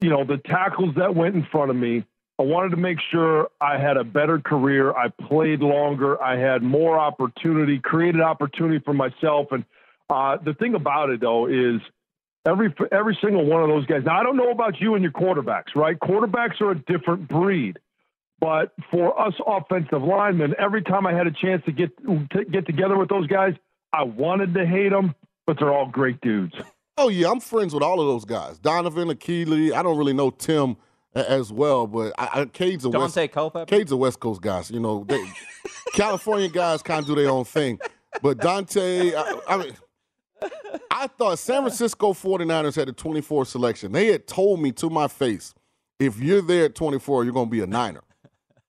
you 0.02 0.10
know 0.10 0.24
the 0.24 0.38
tackles 0.38 0.96
that 0.96 1.16
went 1.16 1.36
in 1.36 1.46
front 1.52 1.72
of 1.72 1.78
me 1.78 2.04
I 2.38 2.44
wanted 2.44 2.72
to 2.72 2.78
make 2.78 2.98
sure 3.12 3.50
I 3.62 3.78
had 3.78 3.96
a 3.96 4.04
better 4.04 4.40
career. 4.40 4.92
I 4.92 5.08
played 5.08 5.62
longer. 5.62 6.22
I 6.22 6.38
had 6.38 6.62
more 6.64 7.00
opportunity, 7.00 7.80
created 7.80 8.20
opportunity 8.20 8.80
for 8.84 8.94
myself. 8.94 9.48
And 9.52 9.64
uh, 10.10 10.38
the 10.44 10.54
thing 10.54 10.76
about 10.76 11.10
it, 11.12 11.22
though, 11.22 11.48
is 11.48 11.80
every 12.46 12.74
every 12.92 13.18
single 13.24 13.46
one 13.46 13.64
of 13.64 13.70
those 13.70 13.86
guys. 13.86 14.02
Now, 14.06 14.20
I 14.20 14.24
don't 14.24 14.36
know 14.36 14.52
about 14.52 14.82
you 14.82 14.96
and 14.96 15.04
your 15.04 15.14
quarterbacks, 15.14 15.76
right? 15.76 15.98
Quarterbacks 15.98 16.60
are 16.60 16.72
a 16.72 16.76
different 16.76 17.30
breed. 17.30 17.80
But 18.40 18.74
for 18.92 19.20
us 19.20 19.34
offensive 19.46 20.04
linemen, 20.04 20.56
every 20.60 20.84
time 20.84 21.08
I 21.08 21.14
had 21.14 21.26
a 21.28 21.32
chance 21.32 21.64
to 21.66 21.72
get 21.72 21.92
to 22.06 22.46
get 22.52 22.66
together 22.66 22.98
with 22.98 23.10
those 23.10 23.28
guys, 23.28 23.54
I 23.94 24.04
wanted 24.04 24.54
to 24.56 24.66
hate 24.66 24.90
them, 24.90 25.16
but 25.48 25.58
they're 25.58 25.74
all 25.74 25.88
great 25.88 26.20
dudes. 26.22 26.54
Oh 26.98 27.10
yeah, 27.10 27.30
I'm 27.30 27.40
friends 27.40 27.74
with 27.74 27.84
all 27.84 28.00
of 28.00 28.08
those 28.08 28.26
guys. 28.26 28.58
Donovan, 28.60 29.10
Akili. 29.10 29.74
I 29.74 29.84
don't 29.84 29.98
really 29.98 30.14
know 30.14 30.30
Tim 30.30 30.78
as 31.14 31.52
well, 31.52 31.88
but 31.88 32.14
I, 32.18 32.42
I 32.42 32.46
Cade's 32.46 32.86
a 32.86 32.90
West, 32.90 33.16
Daunte 33.16 33.32
Culpepper. 33.32 33.66
Cade's 33.66 33.92
a 33.92 33.98
West 33.98 34.20
Coast 34.20 34.42
guys. 34.42 34.70
You 34.70 34.80
know, 34.80 35.06
they, 35.08 35.24
California 35.94 36.50
guys 36.50 36.82
kind 36.82 37.02
of 37.02 37.08
do 37.08 37.16
their 37.16 37.30
own 37.30 37.46
thing. 37.46 37.80
But 38.22 38.38
Daunte, 38.38 39.14
I, 39.14 39.40
I 39.48 39.58
mean, 39.58 39.76
I 40.92 41.08
thought 41.08 41.40
San 41.40 41.64
Francisco 41.64 42.14
49ers 42.14 42.76
had 42.76 42.88
the 42.88 42.94
24 42.94 43.46
selection. 43.46 43.92
They 43.92 44.08
had 44.08 44.28
told 44.28 44.62
me 44.62 44.72
to 44.74 44.90
my 44.90 45.08
face, 45.08 45.54
if 46.00 46.20
you're 46.20 46.42
there 46.42 46.66
at 46.66 46.76
24, 46.76 47.24
you're 47.24 47.34
going 47.34 47.48
to 47.48 47.52
be 47.52 47.62
a 47.62 47.68
Niner. 47.68 48.04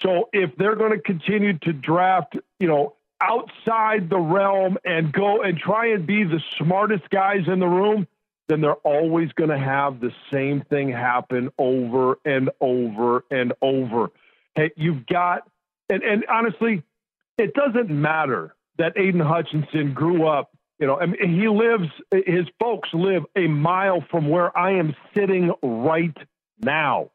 So 0.00 0.28
if 0.32 0.56
they're 0.56 0.76
going 0.76 0.92
to 0.92 1.00
continue 1.00 1.58
to 1.58 1.72
draft, 1.72 2.36
you 2.58 2.66
know, 2.66 2.94
outside 3.20 4.10
the 4.10 4.18
realm 4.18 4.76
and 4.84 5.12
go 5.12 5.42
and 5.42 5.56
try 5.56 5.88
and 5.88 6.06
be 6.06 6.24
the 6.24 6.40
smartest 6.58 7.08
guys 7.10 7.46
in 7.46 7.60
the 7.60 7.66
room, 7.66 8.06
then 8.48 8.60
they're 8.60 8.74
always 8.74 9.32
going 9.32 9.50
to 9.50 9.58
have 9.58 10.00
the 10.00 10.12
same 10.32 10.62
thing 10.62 10.90
happen 10.90 11.50
over 11.58 12.18
and 12.24 12.50
over 12.60 13.24
and 13.30 13.52
over. 13.62 14.10
Hey, 14.54 14.70
you've 14.76 15.06
got, 15.06 15.48
and, 15.88 16.02
and 16.02 16.24
honestly, 16.30 16.82
it 17.38 17.54
doesn't 17.54 17.90
matter 17.90 18.54
that 18.78 18.96
Aidan 18.96 19.20
Hutchinson 19.20 19.94
grew 19.94 20.26
up. 20.26 20.50
You 20.78 20.88
know, 20.88 20.98
I 20.98 21.06
mean, 21.06 21.40
he 21.40 21.48
lives. 21.48 21.88
His 22.10 22.46
folks 22.58 22.88
live 22.92 23.22
a 23.36 23.46
mile 23.46 24.04
from 24.10 24.28
where 24.28 24.56
I 24.56 24.72
am 24.72 24.94
sitting 25.16 25.52
right 25.62 26.16
now, 26.58 27.10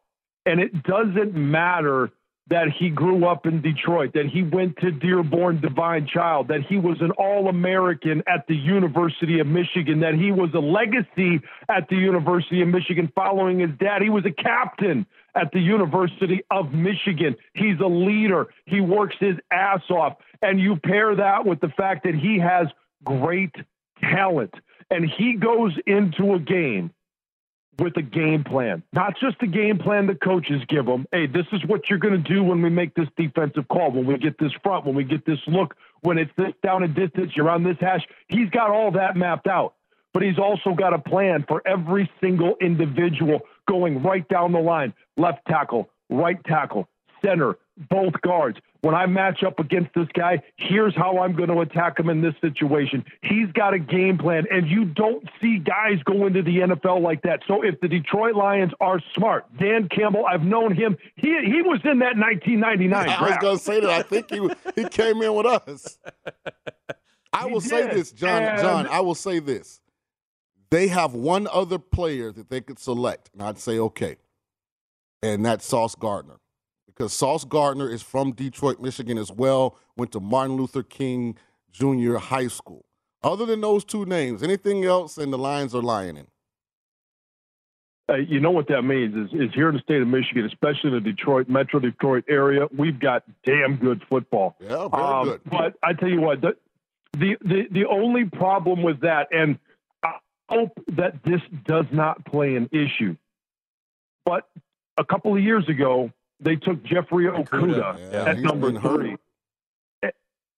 and 0.46 0.62
it 0.62 0.84
doesn't 0.84 1.34
matter 1.34 2.10
that 2.50 2.68
he 2.78 2.90
grew 2.90 3.28
up 3.28 3.46
in 3.46 3.62
Detroit, 3.62 4.14
that 4.14 4.26
he 4.26 4.42
went 4.42 4.76
to 4.78 4.92
Dearborn 4.92 5.62
Divine 5.62 6.08
Child, 6.08 6.48
that 6.48 6.62
he 6.68 6.78
was 6.78 6.98
an 7.00 7.12
All 7.12 7.48
American 7.48 8.24
at 8.28 8.46
the 8.48 8.56
University 8.56 9.40
of 9.40 9.48
Michigan, 9.48 10.00
that 10.00 10.16
he 10.16 10.32
was 10.32 10.50
a 10.56 10.60
legacy 10.60 11.42
at 11.70 11.88
the 11.90 11.96
University 11.96 12.62
of 12.62 12.68
Michigan 12.68 13.12
following 13.14 13.60
his 13.60 13.70
dad. 13.80 14.02
He 14.02 14.10
was 14.10 14.26
a 14.26 14.32
captain 14.32 15.06
at 15.36 15.52
the 15.52 15.60
University 15.60 16.42
of 16.50 16.74
Michigan. 16.74 17.36
He's 17.54 17.80
a 17.80 17.88
leader. 17.88 18.48
He 18.66 18.82
works 18.82 19.16
his 19.20 19.36
ass 19.52 19.82
off. 19.90 20.18
And 20.42 20.60
you 20.60 20.76
pair 20.78 21.16
that 21.16 21.46
with 21.46 21.60
the 21.60 21.70
fact 21.70 22.04
that 22.06 22.16
he 22.16 22.40
has 22.40 22.68
great 23.04 23.54
talent 24.02 24.54
and 24.90 25.10
he 25.18 25.36
goes 25.36 25.74
into 25.86 26.34
a 26.34 26.40
game 26.40 26.92
with 27.80 27.96
a 27.98 28.02
game 28.02 28.44
plan, 28.44 28.84
not 28.94 29.14
just 29.20 29.38
a 29.42 29.48
game 29.48 29.78
plan 29.78 30.08
the 30.08 30.16
coaches 30.16 30.62
give 30.68 30.86
them. 30.86 31.06
Hey, 31.12 31.28
this 31.28 31.46
is 31.52 31.66
what 31.66 31.90
you're 31.90 32.00
going 32.00 32.22
to 32.22 32.34
do 32.34 32.44
when 32.44 32.62
we 32.62 32.70
make 32.70 32.94
this 32.96 33.08
defensive 33.18 33.68
call, 33.68 33.92
when 33.92 34.06
we 34.06 34.18
get 34.18 34.38
this 34.38 34.52
front, 34.64 34.86
when 34.86 34.96
we 34.96 35.04
get 35.04 35.26
this 35.26 35.40
look, 35.48 35.76
when 36.02 36.18
it's 36.18 36.32
this 36.38 36.54
down 36.64 36.84
and 36.84 36.94
distance, 36.94 37.32
you're 37.36 37.50
on 37.50 37.64
this 37.64 37.78
hash. 37.80 38.06
He's 38.28 38.50
got 38.50 38.70
all 38.70 38.92
that 38.92 39.16
mapped 39.16 39.48
out, 39.48 39.76
but 40.14 40.24
he's 40.24 40.38
also 40.38 40.74
got 40.74 40.94
a 40.94 41.00
plan 41.00 41.46
for 41.48 41.62
every 41.66 42.10
single 42.22 42.56
individual 42.62 43.42
going 43.68 44.04
right 44.04 44.28
down 44.28 44.52
the 44.52 44.60
line 44.60 44.94
left 45.18 45.40
tackle, 45.48 45.90
right 46.10 46.44
tackle, 46.46 46.88
center, 47.24 47.58
both 47.90 48.14
guards. 48.22 48.58
When 48.82 48.96
I 48.96 49.06
match 49.06 49.44
up 49.44 49.60
against 49.60 49.94
this 49.94 50.08
guy, 50.14 50.42
here's 50.58 50.96
how 50.96 51.20
I'm 51.20 51.36
going 51.36 51.50
to 51.50 51.60
attack 51.62 52.00
him 52.00 52.10
in 52.10 52.22
this 52.22 52.34
situation. 52.42 53.04
He's 53.22 53.52
got 53.54 53.74
a 53.74 53.80
game 53.80 54.18
plan, 54.18 54.46
and 54.52 54.68
you 54.68 54.86
don't 54.86 55.28
see 55.42 55.60
guys 55.60 56.02
go 56.06 56.28
into 56.28 56.42
the 56.42 56.58
NFL 56.60 57.02
like 57.02 57.22
that. 57.24 57.42
So 57.48 57.62
if 57.62 57.80
the 57.82 57.88
Detroit 57.88 58.36
Lions 58.36 58.72
are 58.80 59.00
smart, 59.16 59.46
Dan 59.58 59.90
Campbell, 59.90 60.26
I've 60.26 60.44
known 60.44 60.76
him. 60.76 60.98
He 61.16 61.28
he 61.46 61.62
was 61.62 61.80
in 61.84 62.00
that 62.00 62.18
1999. 62.18 63.10
I 63.10 63.22
was 63.30 63.38
going 63.40 63.58
to 63.58 63.64
say 63.64 63.80
that. 63.82 63.90
I 63.90 64.02
think 64.02 64.30
he 64.30 64.50
he 64.76 64.88
came 64.90 65.22
in 65.22 65.34
with 65.34 65.46
us. 65.46 65.98
I 67.34 67.46
will 67.46 67.62
say 67.62 67.88
this, 67.88 68.12
John. 68.12 68.44
And- 68.44 68.62
John, 68.62 68.88
I 68.88 69.02
will 69.02 69.16
say 69.16 69.40
this. 69.40 69.82
They 70.72 70.88
have 70.88 71.14
one 71.14 71.48
other 71.52 71.80
player 71.80 72.32
that 72.32 72.50
they 72.50 72.62
could 72.62 72.78
select, 72.80 73.30
and 73.34 73.42
I'd 73.42 73.58
say 73.58 73.80
okay, 73.80 74.18
and 75.24 75.44
that's 75.44 75.66
Sauce 75.66 75.96
Gardner, 75.96 76.40
because 77.00 77.14
Sauce 77.14 77.46
Gardner 77.46 77.90
is 77.90 78.02
from 78.02 78.34
Detroit, 78.34 78.82
Michigan 78.82 79.18
as 79.18 79.32
well. 79.32 79.78
Went 79.96 80.12
to 80.12 80.20
Martin 80.20 80.58
Luther 80.58 80.84
King 80.84 81.38
Junior 81.72 82.18
High 82.18 82.48
School. 82.48 82.86
Other 83.24 83.46
than 83.46 83.62
those 83.62 83.86
two 83.86 84.06
names, 84.06 84.44
anything 84.44 84.84
else, 84.84 85.18
and 85.18 85.32
the 85.32 85.38
Lions 85.38 85.74
are 85.74 85.82
lying 85.82 86.18
in. 86.18 86.28
Uh, 88.10 88.16
you 88.16 88.40
know 88.42 88.52
what 88.52 88.68
that 88.68 88.82
means 88.82 89.16
is, 89.16 89.40
is 89.40 89.54
here 89.54 89.70
in 89.70 89.76
the 89.76 89.82
state 89.82 90.02
of 90.02 90.08
Michigan, 90.08 90.46
especially 90.46 90.90
in 90.90 90.96
the 90.96 91.00
Detroit, 91.12 91.48
Metro 91.48 91.80
Detroit 91.80 92.26
area, 92.28 92.68
we've 92.76 93.00
got 93.00 93.24
damn 93.46 93.78
good 93.78 94.02
football. 94.10 94.56
Yeah, 94.60 94.88
very 94.90 95.04
Um, 95.04 95.26
good. 95.26 95.42
But 95.46 95.76
I 95.84 95.94
tell 95.94 96.10
you 96.10 96.20
what, 96.20 96.42
the, 96.42 96.56
the 97.18 97.38
the 97.42 97.68
the 97.72 97.86
only 97.88 98.26
problem 98.26 98.82
with 98.84 99.02
that, 99.02 99.28
and 99.32 99.58
I 100.04 100.14
hope 100.50 100.72
that 100.88 101.24
this 101.24 101.42
does 101.66 101.86
not 101.92 102.26
play 102.26 102.56
an 102.56 102.68
issue. 102.72 103.16
But 104.26 104.50
a 104.98 105.06
couple 105.06 105.36
of 105.36 105.44
years 105.44 105.68
ago, 105.70 106.12
they 106.40 106.56
took 106.56 106.84
Jeffrey 106.84 107.26
Okudah 107.26 108.12
Yeah, 108.12 108.26
at 108.26 108.36
he's 108.38 108.44
number 108.46 108.72
hurt. 108.80 108.96
three. 109.02 109.18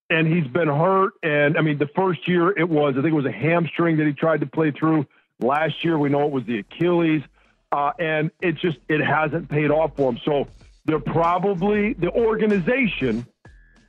And 0.09 0.27
he's 0.27 0.47
been 0.47 0.67
hurt. 0.67 1.13
And 1.23 1.57
I 1.57 1.61
mean, 1.61 1.77
the 1.77 1.88
first 1.95 2.27
year 2.27 2.49
it 2.57 2.67
was, 2.67 2.95
I 2.97 3.01
think 3.01 3.13
it 3.13 3.15
was 3.15 3.25
a 3.25 3.32
hamstring 3.32 3.95
that 3.97 4.05
he 4.07 4.13
tried 4.13 4.41
to 4.41 4.45
play 4.45 4.71
through. 4.71 5.05
Last 5.39 5.84
year, 5.86 5.97
we 5.97 6.09
know 6.09 6.25
it 6.25 6.32
was 6.32 6.43
the 6.45 6.59
Achilles. 6.59 7.23
Uh, 7.71 7.91
and 7.97 8.29
it 8.41 8.55
just, 8.57 8.77
it 8.89 8.99
hasn't 8.99 9.47
paid 9.47 9.71
off 9.71 9.95
for 9.95 10.11
him. 10.11 10.19
So 10.25 10.47
they're 10.84 10.99
probably, 10.99 11.93
the 11.93 12.11
organization, 12.11 13.25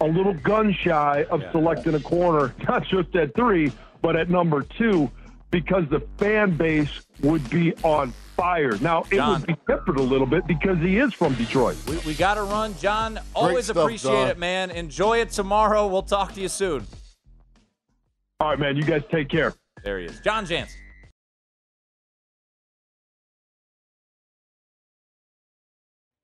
a 0.01 0.07
little 0.07 0.34
gun 0.34 0.72
shy 0.72 1.24
of 1.28 1.43
selecting 1.51 1.95
a 1.95 2.01
corner, 2.01 2.55
not 2.68 2.84
just 2.86 3.16
at 3.16 3.34
three, 3.34 3.72
but 4.01 4.14
at 4.14 4.30
number 4.30 4.62
two, 4.62 5.11
because 5.53 5.84
the 5.90 6.00
fan 6.18 6.57
base 6.57 6.90
would 7.22 7.48
be 7.48 7.72
on 7.84 8.12
fire. 8.36 8.76
Now, 8.78 9.03
it 9.03 9.16
John. 9.16 9.40
would 9.42 9.46
be 9.46 9.57
tempered 9.68 9.98
a 9.98 10.03
little 10.03 10.26
bit 10.26 10.44
because 10.48 10.78
he 10.78 10.98
is 10.98 11.14
from 11.14 11.34
Detroit. 11.34 11.76
We, 11.86 11.98
we 11.98 12.14
got 12.14 12.34
to 12.34 12.42
run. 12.42 12.74
John, 12.78 13.20
always 13.34 13.66
stuff, 13.66 13.76
appreciate 13.76 14.11
John. 14.11 14.28
it, 14.28 14.38
man. 14.38 14.72
Enjoy 14.72 15.18
it 15.18 15.30
tomorrow. 15.30 15.86
We'll 15.86 16.03
talk 16.03 16.32
to 16.34 16.40
you 16.40 16.48
soon. 16.48 16.84
All 18.40 18.48
right, 18.48 18.59
man, 18.59 18.76
you 18.76 18.82
guys 18.82 19.03
take 19.12 19.28
care. 19.28 19.55
There 19.84 20.00
he 20.00 20.07
is. 20.07 20.18
Jon 20.20 20.46
Jansen. 20.46 20.80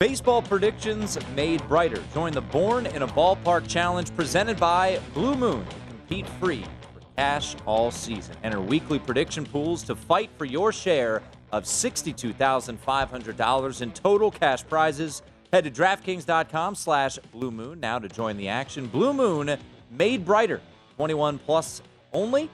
Baseball 0.00 0.42
predictions 0.42 1.18
made 1.34 1.66
brighter. 1.68 2.00
Join 2.14 2.32
the 2.32 2.40
Born 2.40 2.86
in 2.86 3.02
a 3.02 3.06
Ballpark 3.06 3.68
Challenge 3.68 4.14
presented 4.14 4.58
by 4.58 5.00
Blue 5.12 5.34
Moon. 5.34 5.66
Compete 5.88 6.26
free 6.40 6.62
for 6.62 6.77
cash 7.18 7.56
all 7.66 7.90
season. 7.90 8.36
Enter 8.44 8.60
weekly 8.60 9.00
prediction 9.00 9.44
pools 9.44 9.82
to 9.82 9.96
fight 9.96 10.30
for 10.38 10.44
your 10.44 10.72
share 10.72 11.20
of 11.50 11.64
$62,500 11.64 13.82
in 13.82 13.90
total 13.90 14.30
cash 14.30 14.64
prizes. 14.64 15.22
Head 15.52 15.64
to 15.64 15.70
DraftKings.com 15.72 16.76
slash 16.76 17.18
Blue 17.32 17.50
Moon 17.50 17.80
now 17.80 17.98
to 17.98 18.08
join 18.08 18.36
the 18.36 18.46
action. 18.46 18.86
Blue 18.86 19.12
Moon 19.12 19.58
made 19.90 20.24
brighter. 20.24 20.60
21 20.94 21.40
plus 21.40 21.82
only. 22.12 22.48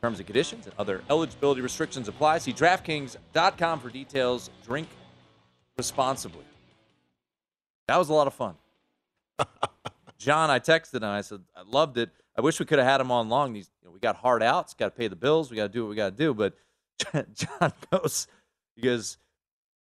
Terms 0.00 0.18
and 0.18 0.26
conditions 0.26 0.64
and 0.64 0.74
other 0.78 1.02
eligibility 1.10 1.60
restrictions 1.60 2.08
apply. 2.08 2.38
See 2.38 2.54
DraftKings.com 2.54 3.80
for 3.80 3.90
details. 3.90 4.48
Drink 4.64 4.88
responsibly. 5.76 6.46
That 7.86 7.98
was 7.98 8.08
a 8.08 8.14
lot 8.14 8.28
of 8.28 8.32
fun. 8.32 8.54
John, 10.18 10.48
I 10.48 10.58
texted 10.58 11.02
him. 11.02 11.04
I 11.04 11.20
said, 11.20 11.42
I 11.54 11.64
loved 11.66 11.98
it. 11.98 12.08
I 12.34 12.40
wish 12.40 12.58
we 12.60 12.66
could 12.66 12.78
have 12.78 12.88
had 12.88 13.00
him 13.00 13.10
on 13.10 13.28
long. 13.28 13.52
These, 13.54 13.70
know, 13.86 13.92
we 13.92 14.00
got 14.00 14.16
hard 14.16 14.42
outs, 14.42 14.74
got 14.74 14.86
to 14.86 14.90
pay 14.90 15.08
the 15.08 15.16
bills, 15.16 15.50
we 15.50 15.56
got 15.56 15.64
to 15.64 15.68
do 15.72 15.84
what 15.84 15.90
we 15.90 15.96
got 15.96 16.10
to 16.10 16.16
do. 16.16 16.34
But 16.34 16.54
John 17.34 17.72
goes, 17.90 18.26
he 18.74 18.82
goes, 18.82 19.18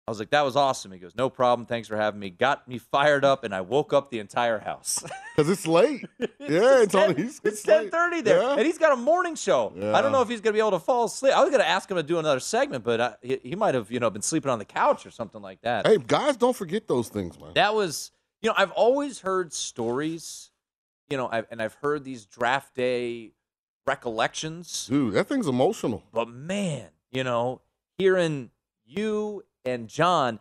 I 0.07 0.11
was 0.11 0.19
like, 0.19 0.31
that 0.31 0.41
was 0.43 0.55
awesome. 0.55 0.91
He 0.91 0.97
goes, 0.97 1.15
no 1.15 1.29
problem. 1.29 1.65
Thanks 1.67 1.87
for 1.87 1.95
having 1.95 2.19
me. 2.19 2.31
Got 2.31 2.67
me 2.67 2.79
fired 2.79 3.23
up, 3.23 3.43
and 3.43 3.53
I 3.53 3.61
woke 3.61 3.93
up 3.93 4.09
the 4.09 4.19
entire 4.19 4.59
house. 4.59 5.03
Because 5.33 5.49
it's 5.49 5.65
late. 5.65 6.03
Yeah, 6.41 6.81
it's, 6.81 6.93
only 6.93 7.23
it's, 7.23 7.39
it's, 7.45 7.63
ten 7.63 7.83
late. 7.83 7.91
thirty 7.91 8.19
there, 8.19 8.41
Yeah. 8.41 8.55
and 8.57 8.65
he's 8.65 8.77
got 8.77 8.91
a 8.91 8.97
morning 8.97 9.35
show. 9.35 9.71
I 9.93 10.01
don't 10.01 10.11
know 10.11 10.21
if 10.21 10.27
he's 10.27 10.41
gonna 10.41 10.53
be 10.53 10.59
able 10.59 10.71
to 10.71 10.79
fall 10.79 11.05
asleep. 11.05 11.33
I 11.33 11.41
was 11.41 11.49
gonna 11.51 11.63
ask 11.63 11.89
him 11.89 11.95
to 11.95 12.03
do 12.03 12.19
another 12.19 12.41
segment, 12.41 12.83
but 12.83 12.99
I, 12.99 13.15
he, 13.21 13.39
he 13.41 13.55
might 13.55 13.73
have, 13.73 13.89
you 13.89 14.01
know, 14.01 14.09
been 14.09 14.21
sleeping 14.21 14.51
on 14.51 14.59
the 14.59 14.65
couch 14.65 15.05
or 15.05 15.11
something 15.11 15.41
like 15.41 15.61
that. 15.61 15.87
Hey, 15.87 15.97
guys, 16.05 16.35
don't 16.35 16.55
forget 16.55 16.85
those 16.89 17.07
things, 17.07 17.39
man. 17.39 17.51
That 17.55 17.73
was, 17.73 18.11
you 18.41 18.49
know, 18.49 18.55
I've 18.57 18.71
always 18.71 19.19
heard 19.21 19.53
stories, 19.53 20.51
you 21.09 21.15
know, 21.15 21.29
I've, 21.31 21.45
and 21.49 21.61
I've 21.61 21.75
heard 21.75 22.03
these 22.03 22.25
draft 22.25 22.75
day 22.75 23.31
recollections, 23.87 24.87
Dude, 24.87 25.13
that 25.13 25.27
thing's 25.27 25.47
emotional. 25.47 26.03
but 26.11 26.27
man, 26.27 26.89
you 27.11 27.23
know, 27.23 27.61
hearing 27.97 28.51
you 28.85 29.43
and 29.65 29.87
John, 29.87 30.39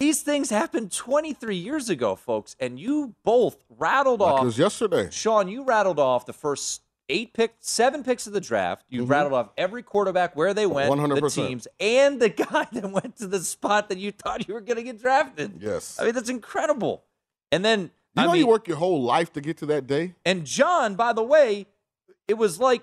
these 0.00 0.22
things 0.22 0.50
happened 0.50 0.92
23 0.92 1.56
years 1.56 1.88
ago, 1.90 2.14
folks, 2.14 2.54
and 2.60 2.78
you 2.78 3.14
both 3.24 3.56
rattled 3.68 4.20
Like 4.20 4.34
off. 4.34 4.42
it 4.42 4.44
was 4.46 4.58
yesterday. 4.58 5.08
Sean, 5.10 5.48
you 5.48 5.64
rattled 5.64 5.98
off 5.98 6.24
the 6.26 6.32
first 6.32 6.82
eight 7.08 7.32
picks, 7.32 7.54
seven 7.70 8.04
picks 8.04 8.26
of 8.26 8.32
the 8.32 8.40
draft. 8.40 8.84
You 8.90 9.04
Mhm. 9.04 9.08
rattled 9.10 9.32
off 9.32 9.48
every 9.56 9.82
quarterback, 9.82 10.36
where 10.36 10.52
they 10.54 10.66
went, 10.66 10.86
the 10.88 10.96
100%. 10.96 11.48
teams, 11.48 11.66
and 11.80 12.20
the 12.20 12.28
guy 12.28 12.66
that 12.72 12.90
went 12.92 13.16
to 13.16 13.26
the 13.26 13.40
spot 13.40 13.88
that 13.88 13.98
you 13.98 14.12
thought 14.12 14.46
you 14.46 14.54
were 14.54 14.60
going 14.60 14.76
to 14.76 14.82
get 14.82 15.00
drafted. 15.00 15.58
Yes. 15.60 15.98
I 15.98 16.04
mean, 16.04 16.14
that's 16.14 16.28
incredible. 16.28 17.02
And 17.50 17.64
then, 17.64 17.80
you 18.14 18.22
I 18.22 18.26
know 18.26 18.32
mean, 18.32 18.40
you 18.42 18.46
work 18.46 18.68
your 18.68 18.76
whole 18.76 19.02
life 19.02 19.32
to 19.32 19.40
get 19.40 19.56
to 19.58 19.66
that 19.66 19.86
day? 19.86 20.14
and 20.24 20.44
John, 20.44 20.94
by 20.96 21.12
the 21.14 21.22
way, 21.24 21.66
it 22.28 22.34
was 22.38 22.60
like 22.60 22.82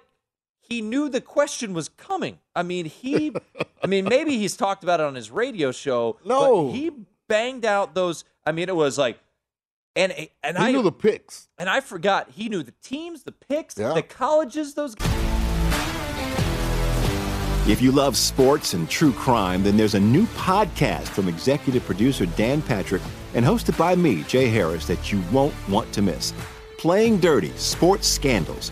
he 0.59 0.81
knew 0.81 1.07
the 1.09 1.21
question 1.21 1.73
was 1.73 1.87
coming. 1.89 2.39
I 2.55 2.63
mean, 2.63 2.85
he, 2.85 3.31
I 3.83 3.87
mean, 3.87 4.05
maybe 4.05 4.37
he's 4.37 4.57
talked 4.57 4.83
about 4.83 4.99
it 4.99 5.05
on 5.05 5.13
his 5.15 5.29
radio 5.31 5.71
show. 5.71 6.17
No. 6.25 6.65
but 6.65 6.71
he 6.73 6.91
banged 7.29 7.65
out 7.65 7.93
those. 7.95 8.25
I 8.45 8.51
mean, 8.51 8.67
it 8.69 8.75
was 8.75 8.97
like, 8.97 9.19
and 9.95 10.11
and 10.43 10.57
He 10.57 10.63
I 10.63 10.71
knew 10.71 10.81
the 10.81 10.91
picks. 10.91 11.47
and 11.57 11.69
I 11.69 11.79
forgot 11.79 12.31
he 12.31 12.49
knew 12.49 12.63
the 12.63 12.73
teams, 12.83 13.23
the 13.23 13.31
picks, 13.31 13.77
Yeah. 13.77 13.93
the 13.93 14.01
colleges. 14.01 14.73
Those 14.73 14.95
If 17.67 17.81
you 17.81 17.91
love 17.91 18.15
sports 18.15 18.73
and 18.75 18.87
true 18.87 19.11
crime, 19.13 19.63
then 19.63 19.75
there's 19.75 19.95
a 19.95 19.99
new 19.99 20.25
podcast 20.27 21.07
from 21.07 21.27
executive 21.27 21.83
producer 21.85 22.25
Dan 22.27 22.61
Patrick 22.61 23.01
and 23.33 23.43
hosted 23.43 23.75
by 23.77 23.95
me, 23.95 24.21
Jay 24.23 24.47
Harris, 24.49 24.85
that 24.87 25.11
you 25.11 25.19
won't 25.31 25.53
want 25.67 25.91
to 25.93 26.01
miss. 26.03 26.31
Playing 26.77 27.17
Dirty 27.19 27.51
Sports 27.57 28.07
Scandals. 28.07 28.71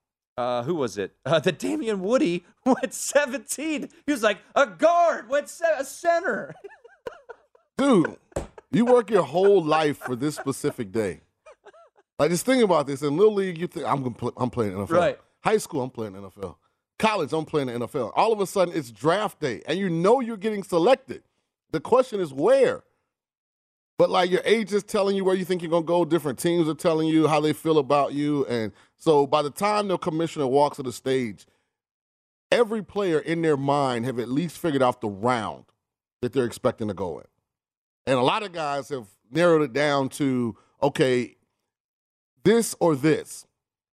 uh, 0.37 0.63
who 0.63 0.75
was 0.75 0.97
it? 0.97 1.13
Uh, 1.25 1.39
that 1.39 1.59
Damien 1.59 2.01
Woody 2.01 2.45
went 2.65 2.93
17. 2.93 3.89
He 4.05 4.11
was 4.11 4.23
like 4.23 4.39
a 4.55 4.67
guard, 4.67 5.29
went 5.29 5.49
se- 5.49 5.75
a 5.77 5.85
center. 5.85 6.53
dude, 7.77 8.17
you 8.71 8.85
work 8.85 9.09
your 9.09 9.23
whole 9.23 9.63
life 9.63 9.97
for 9.97 10.15
this 10.15 10.35
specific 10.35 10.91
day. 10.91 11.21
Like 12.19 12.29
just 12.29 12.45
think 12.45 12.63
about 12.63 12.85
this. 12.85 13.01
In 13.01 13.17
little 13.17 13.33
league, 13.33 13.57
you 13.57 13.67
think 13.67 13.85
I'm 13.85 14.03
gonna 14.03 14.15
play, 14.15 14.31
I'm 14.37 14.49
playing 14.51 14.73
NFL. 14.73 14.91
Right. 14.91 15.19
High 15.43 15.57
school, 15.57 15.81
I'm 15.81 15.89
playing 15.89 16.13
NFL. 16.13 16.55
College, 16.99 17.33
I'm 17.33 17.45
playing 17.45 17.67
the 17.67 17.73
NFL. 17.73 18.11
All 18.15 18.31
of 18.31 18.39
a 18.39 18.45
sudden, 18.45 18.75
it's 18.77 18.91
draft 18.91 19.39
day, 19.39 19.63
and 19.65 19.79
you 19.79 19.89
know 19.89 20.19
you're 20.19 20.37
getting 20.37 20.61
selected. 20.61 21.23
The 21.71 21.79
question 21.79 22.19
is 22.19 22.31
where. 22.31 22.83
But 23.97 24.11
like 24.11 24.29
your 24.29 24.41
age 24.45 24.71
is 24.71 24.83
telling 24.83 25.15
you 25.15 25.23
where 25.25 25.35
you 25.35 25.45
think 25.45 25.63
you're 25.63 25.71
gonna 25.71 25.83
go. 25.83 26.05
Different 26.05 26.37
teams 26.37 26.69
are 26.69 26.75
telling 26.75 27.07
you 27.07 27.27
how 27.27 27.39
they 27.39 27.53
feel 27.53 27.79
about 27.79 28.13
you, 28.13 28.45
and 28.45 28.71
so 29.01 29.25
by 29.25 29.41
the 29.41 29.49
time 29.49 29.87
the 29.87 29.97
commissioner 29.97 30.45
walks 30.45 30.77
to 30.77 30.83
the 30.83 30.91
stage, 30.93 31.47
every 32.51 32.83
player 32.83 33.17
in 33.17 33.41
their 33.41 33.57
mind 33.57 34.05
have 34.05 34.19
at 34.19 34.29
least 34.29 34.59
figured 34.59 34.83
out 34.83 35.01
the 35.01 35.09
round 35.09 35.65
that 36.21 36.33
they're 36.33 36.45
expecting 36.45 36.87
to 36.87 36.93
go 36.93 37.17
in. 37.17 37.25
And 38.05 38.19
a 38.19 38.21
lot 38.21 38.43
of 38.43 38.51
guys 38.51 38.89
have 38.89 39.07
narrowed 39.31 39.63
it 39.63 39.73
down 39.73 40.09
to, 40.09 40.55
okay, 40.83 41.35
this 42.43 42.75
or 42.79 42.95
this. 42.95 43.47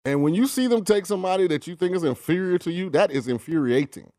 And 0.05 0.25
when 0.25 0.35
you 0.35 0.49
see 0.49 0.67
them 0.67 0.85
take 0.85 1.07
somebody 1.07 1.47
that 1.47 1.69
you 1.69 1.77
think 1.77 1.95
is 1.95 2.03
inferior 2.03 2.59
to 2.59 2.73
you, 2.73 2.91
that 2.91 3.13
is 3.13 3.29
infuriating. 3.29 4.11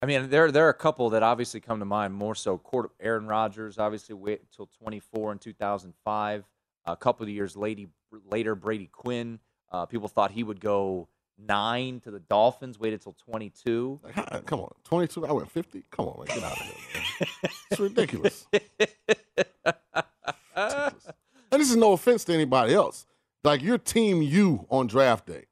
I 0.00 0.06
mean, 0.06 0.30
there 0.30 0.50
there 0.50 0.64
are 0.66 0.70
a 0.70 0.74
couple 0.74 1.10
that 1.10 1.22
obviously 1.22 1.60
come 1.60 1.80
to 1.80 1.84
mind 1.84 2.14
more 2.14 2.34
so. 2.34 2.62
Aaron 2.98 3.26
Rodgers 3.26 3.78
obviously 3.78 4.14
wait 4.14 4.40
until 4.40 4.70
24 4.80 5.32
in 5.32 5.38
2005. 5.38 6.44
A 6.92 6.96
couple 6.96 7.24
of 7.24 7.30
years 7.30 7.56
later, 7.56 8.54
Brady 8.54 8.88
Quinn. 8.92 9.38
Uh, 9.70 9.84
people 9.86 10.08
thought 10.08 10.30
he 10.30 10.42
would 10.42 10.60
go 10.60 11.08
nine 11.38 12.00
to 12.00 12.10
the 12.10 12.20
Dolphins. 12.20 12.78
Waited 12.78 13.02
till 13.02 13.14
22. 13.24 14.00
Like, 14.02 14.46
come 14.46 14.60
on, 14.60 14.72
22, 14.84 15.26
I 15.26 15.32
went 15.32 15.50
50? 15.50 15.84
Come 15.90 16.08
on, 16.08 16.18
man, 16.18 16.26
get 16.36 16.44
out 16.44 16.52
of 16.52 16.58
here. 16.58 16.74
Man. 17.20 17.52
It's 17.70 17.80
ridiculous. 17.80 18.46
ridiculous. 18.52 18.94
And 21.50 21.62
this 21.62 21.70
is 21.70 21.76
no 21.76 21.92
offense 21.92 22.24
to 22.24 22.34
anybody 22.34 22.74
else. 22.74 23.06
Like, 23.44 23.62
you're 23.62 23.78
team 23.78 24.20
you 24.20 24.66
on 24.70 24.86
draft 24.86 25.26
day. 25.26 25.46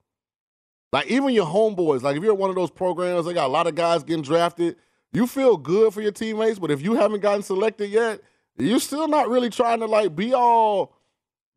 Like, 0.92 1.06
even 1.06 1.30
your 1.30 1.46
homeboys, 1.46 2.02
like, 2.02 2.16
if 2.16 2.22
you're 2.22 2.34
one 2.34 2.50
of 2.50 2.56
those 2.56 2.70
programs, 2.70 3.26
they 3.26 3.34
got 3.34 3.46
a 3.46 3.52
lot 3.52 3.66
of 3.66 3.74
guys 3.74 4.02
getting 4.02 4.22
drafted, 4.22 4.76
you 5.12 5.26
feel 5.26 5.56
good 5.56 5.94
for 5.94 6.02
your 6.02 6.12
teammates, 6.12 6.58
but 6.58 6.70
if 6.70 6.82
you 6.82 6.94
haven't 6.94 7.20
gotten 7.20 7.42
selected 7.42 7.90
yet, 7.90 8.20
you're 8.58 8.80
still 8.80 9.08
not 9.08 9.28
really 9.28 9.48
trying 9.50 9.80
to, 9.80 9.86
like, 9.86 10.14
be 10.14 10.34
all 10.34 10.95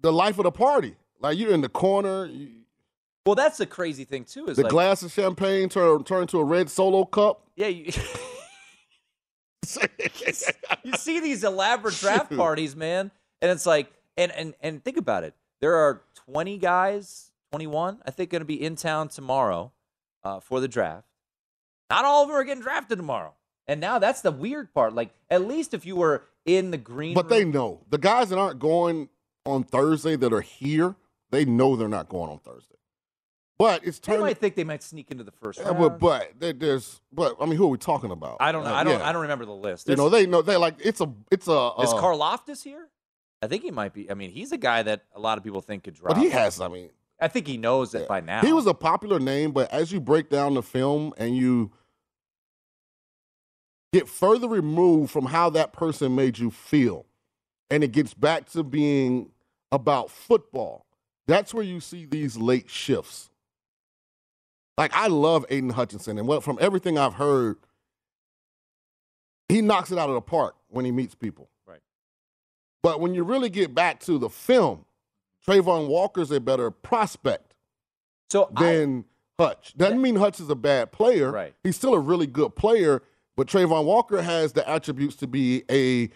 the 0.01 0.11
life 0.11 0.37
of 0.37 0.43
the 0.43 0.51
party. 0.51 0.95
Like, 1.19 1.37
you're 1.37 1.51
in 1.51 1.61
the 1.61 1.69
corner, 1.69 2.25
you, 2.25 2.49
Well, 3.25 3.35
that's 3.35 3.57
the 3.57 3.65
crazy 3.65 4.05
thing 4.05 4.23
too. 4.23 4.47
Is 4.47 4.57
the 4.57 4.63
like, 4.63 4.71
glass 4.71 5.03
of 5.03 5.11
champagne 5.11 5.69
turn, 5.69 6.03
turn 6.03 6.27
to 6.27 6.39
a 6.39 6.43
red 6.43 6.69
solo 6.69 7.05
cup. 7.05 7.47
yeah, 7.55 7.67
you, 7.67 7.85
you 10.83 10.93
see 10.93 11.19
these 11.19 11.43
elaborate 11.43 11.95
draft 11.99 12.35
parties, 12.35 12.75
man, 12.75 13.11
and 13.41 13.51
it's 13.51 13.65
like, 13.65 13.91
and 14.17 14.31
and 14.31 14.53
and 14.61 14.83
think 14.83 14.97
about 14.97 15.23
it. 15.23 15.33
There 15.61 15.75
are 15.75 16.01
20 16.31 16.57
guys, 16.57 17.31
21, 17.51 17.99
I 18.05 18.11
think, 18.11 18.29
going 18.29 18.41
to 18.41 18.45
be 18.45 18.63
in 18.63 18.75
town 18.75 19.09
tomorrow 19.09 19.73
uh, 20.23 20.39
for 20.39 20.61
the 20.61 20.67
draft. 20.67 21.05
Not 21.89 22.05
all 22.05 22.23
of 22.23 22.29
them 22.29 22.37
are 22.37 22.43
getting 22.43 22.63
drafted 22.63 22.97
tomorrow. 22.97 23.33
And 23.67 23.81
now 23.81 23.99
that's 23.99 24.21
the 24.21 24.31
weird 24.31 24.73
part. 24.73 24.95
Like, 24.95 25.09
at 25.29 25.45
least 25.45 25.73
if 25.73 25.85
you 25.85 25.95
were 25.95 26.23
in 26.45 26.71
the 26.71 26.77
green, 26.77 27.13
But 27.13 27.29
they 27.29 27.45
know 27.45 27.81
the 27.89 27.97
guys 27.97 28.29
that 28.29 28.39
aren't 28.39 28.59
going 28.59 29.09
on 29.45 29.63
Thursday 29.63 30.15
that 30.15 30.33
are 30.33 30.41
here. 30.41 30.95
They 31.31 31.45
know 31.45 31.75
they're 31.75 31.87
not 31.87 32.09
going 32.09 32.31
on 32.31 32.39
Thursday. 32.39 32.75
But 33.57 33.85
it's 33.85 33.99
they 33.99 34.13
turning. 34.13 34.21
might 34.25 34.37
think 34.37 34.55
they 34.55 34.63
might 34.63 34.81
sneak 34.81 35.11
into 35.11 35.23
the 35.25 35.31
first 35.33 35.59
Yeah, 35.59 35.71
round. 35.71 35.99
but 35.99 36.31
but 36.39 36.59
there's 36.59 37.01
but 37.11 37.35
I 37.41 37.45
mean, 37.45 37.55
who 37.57 37.65
are 37.65 37.69
we 37.69 37.77
talking 37.77 38.09
about? 38.09 38.37
I 38.39 38.51
don't 38.53 38.63
know. 38.63 38.69
Uh, 38.69 38.73
I 38.73 38.83
don't. 38.85 38.99
yeah. 38.99 39.07
I 39.07 39.11
don't 39.11 39.23
remember 39.23 39.45
the 39.45 39.51
list. 39.53 39.89
You 39.89 39.97
know, 39.97 40.09
they 40.09 40.25
know 40.25 40.41
they 40.41 40.55
like 40.55 40.75
it's 40.79 41.01
a 41.01 41.11
it's 41.29 41.47
a. 41.47 41.71
is 41.81 41.91
uh, 41.91 41.97
Karlaftis 42.01 42.63
here? 42.63 42.87
I 43.41 43.47
think 43.47 43.63
he 43.63 43.71
might 43.71 43.93
be. 43.93 44.09
I 44.09 44.13
mean, 44.13 44.31
he's 44.31 44.51
a 44.53 44.57
guy 44.57 44.83
that 44.83 45.03
a 45.13 45.19
lot 45.19 45.37
of 45.37 45.43
people 45.43 45.61
think 45.61 45.83
could 45.83 45.93
drop. 45.95 46.15
But 46.15 46.23
he 46.23 46.29
has. 46.29 46.61
I 46.61 46.69
mean, 46.69 46.89
I 47.19 47.27
think 47.27 47.47
he 47.47 47.57
knows 47.57 47.91
that 47.91 48.07
by 48.07 48.21
now. 48.21 48.41
he 48.41 48.53
was 48.53 48.65
a 48.65 48.73
popular 48.73 49.19
name. 49.19 49.51
But 49.51 49.71
as 49.73 49.91
you 49.91 49.99
break 49.99 50.29
down 50.29 50.53
the 50.53 50.63
film 50.63 51.13
and 51.17 51.35
you 51.35 51.71
get 53.91 54.07
further 54.07 54.47
removed 54.47 55.11
from 55.11 55.25
how 55.25 55.49
that 55.51 55.73
person 55.73 56.15
made 56.15 56.37
you 56.37 56.49
feel, 56.49 57.05
and 57.69 57.83
it 57.83 57.91
gets 57.91 58.13
back 58.13 58.49
to 58.51 58.63
being 58.63 59.31
about 59.71 60.09
football. 60.09 60.85
That's 61.27 61.53
where 61.53 61.63
you 61.63 61.79
see 61.79 62.05
these 62.05 62.37
late 62.37 62.69
shifts. 62.69 63.29
Like 64.77 64.95
I 64.95 65.07
love 65.07 65.45
Aidan 65.49 65.71
Hutchinson, 65.71 66.17
and 66.17 66.27
what 66.27 66.43
from 66.43 66.57
everything 66.61 66.97
I've 66.97 67.15
heard, 67.15 67.57
he 69.49 69.61
knocks 69.61 69.91
it 69.91 69.97
out 69.97 70.09
of 70.09 70.15
the 70.15 70.21
park 70.21 70.55
when 70.69 70.85
he 70.85 70.91
meets 70.91 71.15
people. 71.15 71.49
Right. 71.67 71.81
But 72.81 73.01
when 73.01 73.13
you 73.13 73.23
really 73.23 73.49
get 73.49 73.75
back 73.75 73.99
to 74.01 74.17
the 74.17 74.29
film, 74.29 74.85
Travon 75.45 75.87
Walker's 75.87 76.31
a 76.31 76.39
better 76.39 76.71
prospect 76.71 77.55
so 78.29 78.49
I, 78.55 78.63
than 78.63 79.05
Hutch. 79.37 79.73
Doesn't 79.75 80.01
mean 80.01 80.15
Hutch 80.15 80.39
is 80.39 80.49
a 80.49 80.55
bad 80.55 80.91
player. 80.91 81.31
Right. 81.31 81.53
He's 81.63 81.75
still 81.75 81.93
a 81.93 81.99
really 81.99 82.27
good 82.27 82.55
player, 82.55 83.01
but 83.35 83.47
Travon 83.47 83.85
Walker 83.85 84.21
has 84.21 84.53
the 84.53 84.67
attributes 84.67 85.15
to 85.17 85.27
be 85.27 85.63
a 85.69 86.09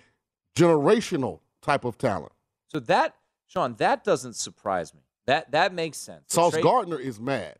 generational 0.56 1.40
type 1.64 1.86
of 1.86 1.98
talent. 1.98 2.32
so 2.68 2.80
that 2.80 3.16
Sean, 3.48 3.76
that 3.76 4.04
doesn't 4.04 4.34
surprise 4.36 4.94
me. 4.94 5.02
That 5.28 5.52
that 5.52 5.74
makes 5.74 5.98
sense. 5.98 6.24
So 6.28 6.42
Sauce 6.44 6.54
Trey- 6.54 6.62
Gardner 6.62 7.00
is 7.00 7.20
mad. 7.20 7.56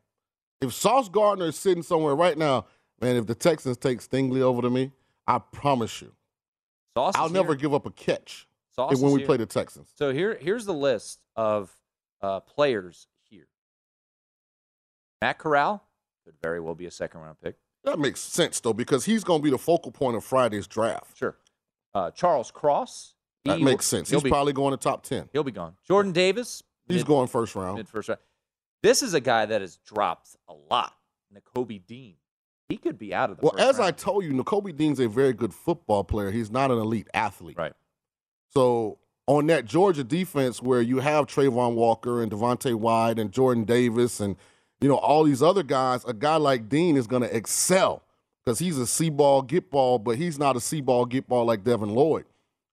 If 0.62 0.74
Sauce 0.74 1.10
Gardner 1.10 1.46
is 1.48 1.58
sitting 1.58 1.84
somewhere 1.84 2.16
right 2.16 2.38
now, 2.38 2.66
man, 3.02 3.16
if 3.16 3.26
the 3.28 3.36
Texans 3.36 3.78
take 3.78 4.00
Stingley 4.00 4.42
over 4.42 4.62
to 4.62 4.70
me, 4.70 4.92
I 5.28 5.40
promise 5.40 6.02
you, 6.02 6.12
Sauce 6.96 7.14
I'll 7.16 7.30
never 7.30 7.54
here. 7.54 7.62
give 7.62 7.74
up 7.74 7.86
a 7.86 7.92
catch 7.92 8.48
Sauce 8.76 9.00
when 9.00 9.12
we 9.12 9.20
here. 9.20 9.28
play 9.28 9.38
the 9.38 9.46
Texans. 9.46 9.90
So 9.96 10.12
here, 10.14 10.38
here's 10.40 10.66
the 10.66 10.74
list 10.74 11.20
of 11.36 11.72
uh, 12.22 12.40
players 12.42 13.08
here. 13.30 13.48
Matt 15.22 15.38
Corral 15.38 15.84
could 16.26 16.36
very 16.42 16.60
well 16.60 16.76
be 16.76 16.86
a 16.86 16.92
second 16.92 17.22
round 17.22 17.38
pick. 17.42 17.56
That 17.84 18.00
makes 18.00 18.20
sense 18.22 18.60
though, 18.60 18.74
because 18.74 19.06
he's 19.06 19.24
going 19.24 19.42
to 19.42 19.44
be 19.44 19.50
the 19.52 19.58
focal 19.58 19.92
point 19.92 20.16
of 20.18 20.24
Friday's 20.24 20.68
draft. 20.68 21.18
Sure. 21.18 21.36
Uh, 21.94 22.12
Charles 22.12 22.52
Cross. 22.52 23.16
That 23.46 23.58
he- 23.60 23.64
makes 23.64 23.86
sense. 23.86 24.10
He'll 24.10 24.20
He's 24.20 24.24
be, 24.24 24.30
probably 24.30 24.54
going 24.54 24.72
to 24.72 24.78
top 24.78 25.04
ten. 25.04 25.28
he'll 25.34 25.44
be 25.44 25.52
gone. 25.52 25.76
Jordan 25.88 26.12
Davis. 26.12 26.64
He's 26.88 26.98
mid- 26.98 27.08
going 27.08 27.28
first 27.28 27.56
round. 27.56 27.78
mid 27.78 27.88
first 27.90 28.10
round. 28.10 28.20
This 28.82 29.02
is 29.02 29.14
a 29.14 29.22
guy 29.22 29.46
that 29.46 29.62
has 29.62 29.78
dropped 29.78 30.36
a 30.50 30.54
lot. 30.70 30.94
Nakobe 31.34 31.86
Dean. 31.86 32.16
He 32.70 32.78
could 32.78 32.98
be 32.98 33.14
out 33.14 33.30
of 33.30 33.38
the 33.38 33.44
Well, 33.44 33.58
as 33.58 33.80
I 33.80 33.92
told 33.92 34.24
you, 34.24 34.32
Nakobe 34.32 34.76
Dean's 34.76 35.00
a 35.00 35.08
very 35.08 35.34
good 35.34 35.54
football 35.54 36.04
player. 36.04 36.32
He's 36.32 36.50
not 36.52 36.72
an 36.72 36.78
elite 36.78 37.08
athlete. 37.14 37.58
right. 37.58 37.74
So 38.50 39.00
on 39.28 39.48
that 39.48 39.66
Georgia 39.66 40.04
defense, 40.04 40.62
where 40.62 40.82
you 40.82 41.00
have 41.00 41.26
Travon 41.28 41.74
Walker 41.76 42.22
and 42.22 42.32
Devonte 42.32 42.76
Wyatt 42.76 43.20
and 43.20 43.32
Jordan 43.32 43.64
Davis 43.64 44.20
and 44.20 44.36
you 44.82 44.90
know 44.90 44.96
all 44.98 45.24
these 45.24 45.42
other 45.42 45.64
guys, 45.64 46.04
a 46.06 46.14
guy 46.14 46.36
like 46.36 46.68
Dean 46.70 46.98
is 46.98 47.08
going 47.08 47.22
to 47.24 47.36
excel 47.36 48.04
because 48.44 48.60
he's 48.60 48.78
a 48.78 48.86
see 48.86 49.10
ball, 49.10 49.42
get 49.42 49.72
ball, 49.72 49.98
but 49.98 50.18
he's 50.18 50.38
not 50.38 50.56
a 50.56 50.60
see 50.60 50.82
ball, 50.82 51.06
get 51.06 51.28
ball 51.28 51.46
like 51.46 51.64
Devin 51.64 51.90
Lloyd. 51.96 52.26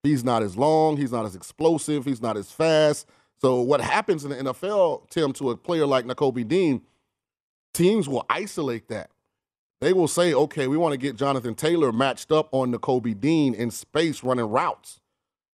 He's 0.02 0.24
not 0.24 0.42
as 0.42 0.56
long. 0.56 0.96
He's 0.96 1.12
not 1.12 1.26
as 1.26 1.34
explosive. 1.34 2.04
He's 2.04 2.22
not 2.22 2.36
as 2.36 2.50
fast. 2.50 3.06
So 3.40 3.60
what 3.60 3.80
happens 3.80 4.24
in 4.24 4.30
the 4.30 4.52
NFL, 4.52 5.08
Tim, 5.10 5.32
to 5.34 5.50
a 5.50 5.56
player 5.56 5.86
like 5.86 6.04
Nakobe 6.04 6.46
Dean, 6.46 6.82
teams 7.72 8.08
will 8.08 8.26
isolate 8.28 8.88
that. 8.88 9.10
They 9.80 9.94
will 9.94 10.08
say, 10.08 10.34
okay, 10.34 10.66
we 10.66 10.76
want 10.76 10.92
to 10.92 10.98
get 10.98 11.16
Jonathan 11.16 11.54
Taylor 11.54 11.90
matched 11.90 12.30
up 12.30 12.50
on 12.52 12.72
Nakobe 12.72 13.18
Dean 13.18 13.54
in 13.54 13.70
space 13.70 14.22
running 14.22 14.44
routes. 14.44 15.00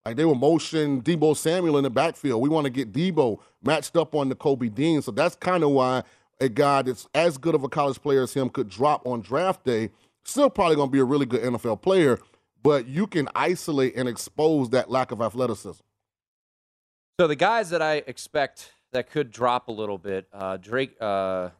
Like 0.05 0.17
they 0.17 0.25
will 0.25 0.35
motion 0.35 1.01
Deebo 1.03 1.37
Samuel 1.37 1.79
in 1.79 1.85
the 1.85 1.91
backfield. 1.91 2.41
We 2.41 2.49
want 2.49 2.65
to 2.65 2.71
get 2.71 2.93
Deebo 2.93 3.39
matched 3.63 3.97
up 3.97 4.15
on 4.15 4.31
Nakobe 4.31 4.73
Dean. 4.75 5.03
So 5.03 5.13
that's 5.13 5.37
kind 5.37 5.63
of 5.63 5.71
why 5.71 6.03
a 6.41 6.49
guy 6.49 6.83
that's 6.83 7.09
as 7.15 7.39
good 7.39 7.55
of 7.55 7.65
a 7.65 7.69
college 7.69 8.01
player 8.01 8.23
as 8.23 8.35
him 8.35 8.49
could 8.49 8.69
drop 8.69 9.07
on 9.07 9.21
draft 9.21 9.65
day. 9.65 9.91
Still 10.25 10.51
probably 10.51 10.77
going 10.77 10.89
to 10.89 10.93
be 10.93 10.99
a 10.99 11.05
really 11.05 11.27
good 11.27 11.43
NFL 11.43 11.83
player, 11.83 12.19
but 12.67 12.89
you 12.89 13.07
can 13.07 13.29
isolate 13.35 13.95
and 13.97 14.09
expose 14.09 14.71
that 14.71 14.91
lack 14.91 15.13
of 15.13 15.21
athleticism. 15.23 15.83
So 17.21 17.27
the 17.29 17.37
guys 17.37 17.71
that 17.71 17.81
I 17.81 18.03
expect 18.07 18.73
that 18.93 19.09
could 19.11 19.31
drop 19.31 19.69
a 19.69 19.73
little 19.73 19.99
bit, 19.99 20.27
uh, 20.33 20.57
Drake, 20.57 20.97
uh, 21.01 21.51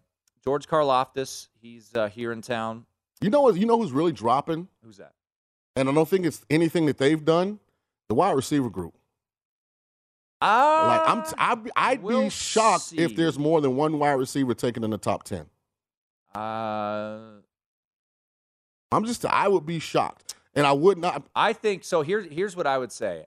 George 0.45 0.67
Karlaftis, 0.67 1.49
he's 1.61 1.95
uh, 1.95 2.09
here 2.09 2.33
in 2.33 2.43
town. 2.43 2.87
You 3.21 3.31
know 3.31 3.41
what? 3.43 3.57
You 3.57 3.67
know 3.67 3.79
who's 3.79 3.93
really 3.93 4.13
dropping, 4.13 4.69
Who's 4.85 4.97
that? 4.99 5.13
and 5.77 5.89
I 5.89 5.93
don't 5.95 6.09
think 6.09 6.27
it's 6.27 6.45
anything 6.51 6.87
that 6.87 6.99
they've 6.99 7.25
done. 7.25 7.61
The 8.09 8.15
wide 8.15 8.33
receiver 8.37 8.71
group. 8.71 8.95
Uh, 10.41 10.47
Like 10.47 11.09
I'm, 11.09 11.23
t- 11.25 11.33
I'd, 11.39 11.71
I'd 11.77 12.03
we'll 12.03 12.23
be 12.25 12.29
shocked 12.31 12.85
see. 12.85 12.99
if 12.99 13.17
there's 13.17 13.39
more 13.39 13.61
than 13.61 13.75
one 13.77 13.99
wide 13.99 14.13
receiver 14.13 14.55
taken 14.55 14.85
in 14.85 14.91
the 14.91 14.99
top 14.99 15.23
ten. 15.25 15.47
Uh, 16.35 17.19
I'm 18.93 19.05
just, 19.05 19.25
I 19.25 19.49
would 19.49 19.67
be 19.67 19.79
shocked, 19.79 20.35
and 20.57 20.67
I 20.67 20.73
would 20.73 20.99
not. 20.99 21.23
I 21.37 21.53
think 21.53 21.85
so. 21.85 22.03
Here's 22.03 22.27
here's 22.33 22.57
what 22.57 22.67
I 22.67 22.79
would 22.79 22.91
say. 22.91 23.27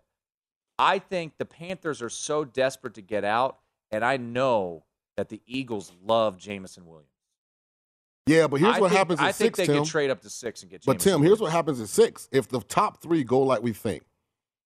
I 0.77 0.99
think 0.99 1.33
the 1.37 1.45
Panthers 1.45 2.01
are 2.01 2.09
so 2.09 2.43
desperate 2.43 2.95
to 2.95 3.01
get 3.01 3.23
out, 3.23 3.59
and 3.91 4.03
I 4.03 4.17
know 4.17 4.83
that 5.17 5.29
the 5.29 5.41
Eagles 5.45 5.91
love 6.03 6.37
Jameson 6.37 6.85
Williams. 6.85 7.05
Yeah, 8.25 8.47
but 8.47 8.59
here's 8.59 8.75
I 8.75 8.79
what 8.79 8.89
think- 8.89 8.97
happens 8.97 9.19
at 9.19 9.25
I 9.25 9.31
think 9.31 9.55
six, 9.55 9.57
they 9.57 9.73
Tim. 9.73 9.83
could 9.83 9.89
trade 9.91 10.09
up 10.09 10.21
to 10.21 10.29
six 10.29 10.61
and 10.61 10.71
get. 10.71 10.85
But 10.85 10.99
Tim, 10.99 11.21
here's 11.21 11.39
what 11.39 11.51
happens 11.51 11.79
at 11.81 11.87
six. 11.89 12.27
If 12.31 12.47
the 12.47 12.59
top 12.61 13.01
three 13.01 13.23
go 13.23 13.39
like 13.41 13.61
we 13.61 13.73
think, 13.73 14.03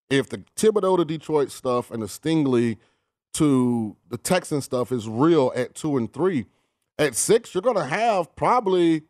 if 0.09 0.29
the 0.29 0.39
Thibodeaux 0.55 0.97
to 0.97 1.05
Detroit 1.05 1.51
stuff 1.51 1.89
and 1.91 2.01
the 2.01 2.07
Stingley 2.07 2.77
to 3.35 3.95
the 4.09 4.17
Texan 4.17 4.61
stuff 4.61 4.91
is 4.91 5.07
real 5.09 5.51
at 5.55 5.73
two 5.75 5.97
and 5.97 6.11
three, 6.11 6.45
at 6.99 7.15
six, 7.15 7.53
you're 7.55 7.61
gonna 7.61 7.85
have 7.87 8.35
probably 8.35 9.03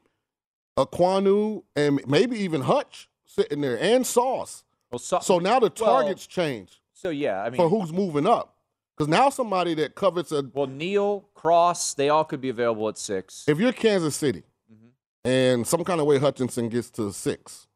a 0.78 0.86
Ekwonu 0.86 1.64
and 1.76 2.00
maybe 2.08 2.38
even 2.38 2.62
Hutch 2.62 3.10
sitting 3.34 3.62
there 3.62 3.80
and 3.82 4.06
Sauce. 4.06 4.64
Well, 4.92 5.00
so, 5.00 5.20
So 5.20 5.40
now 5.40 5.60
the 5.60 5.72
well, 5.80 6.02
targets 6.02 6.28
change 6.28 6.82
So 6.94 7.10
yeah, 7.10 7.42
I 7.42 7.50
mean, 7.50 7.58
for 7.58 7.68
who's 7.70 7.92
moving 7.92 8.28
up. 8.28 8.56
Because 8.96 9.08
now 9.08 9.30
somebody 9.32 9.74
that 9.76 9.96
covets 9.96 10.32
a 10.32 10.44
well, 10.54 10.68
Neal, 10.68 11.22
Cross, 11.34 11.96
they 11.96 12.10
all 12.10 12.24
could 12.24 12.42
be 12.42 12.50
available 12.50 12.88
at 12.90 12.98
six. 12.98 13.46
if 13.48 13.60
you're 13.60 13.74
Kansas 13.74 14.16
City 14.16 14.44
Mm-hmm. 14.72 15.28
and 15.30 15.68
some 15.68 15.84
kind 15.84 16.00
of 16.00 16.06
way 16.06 16.20
Hutchinson 16.20 16.70
gets 16.70 16.90
to 16.92 17.12
six, 17.12 17.68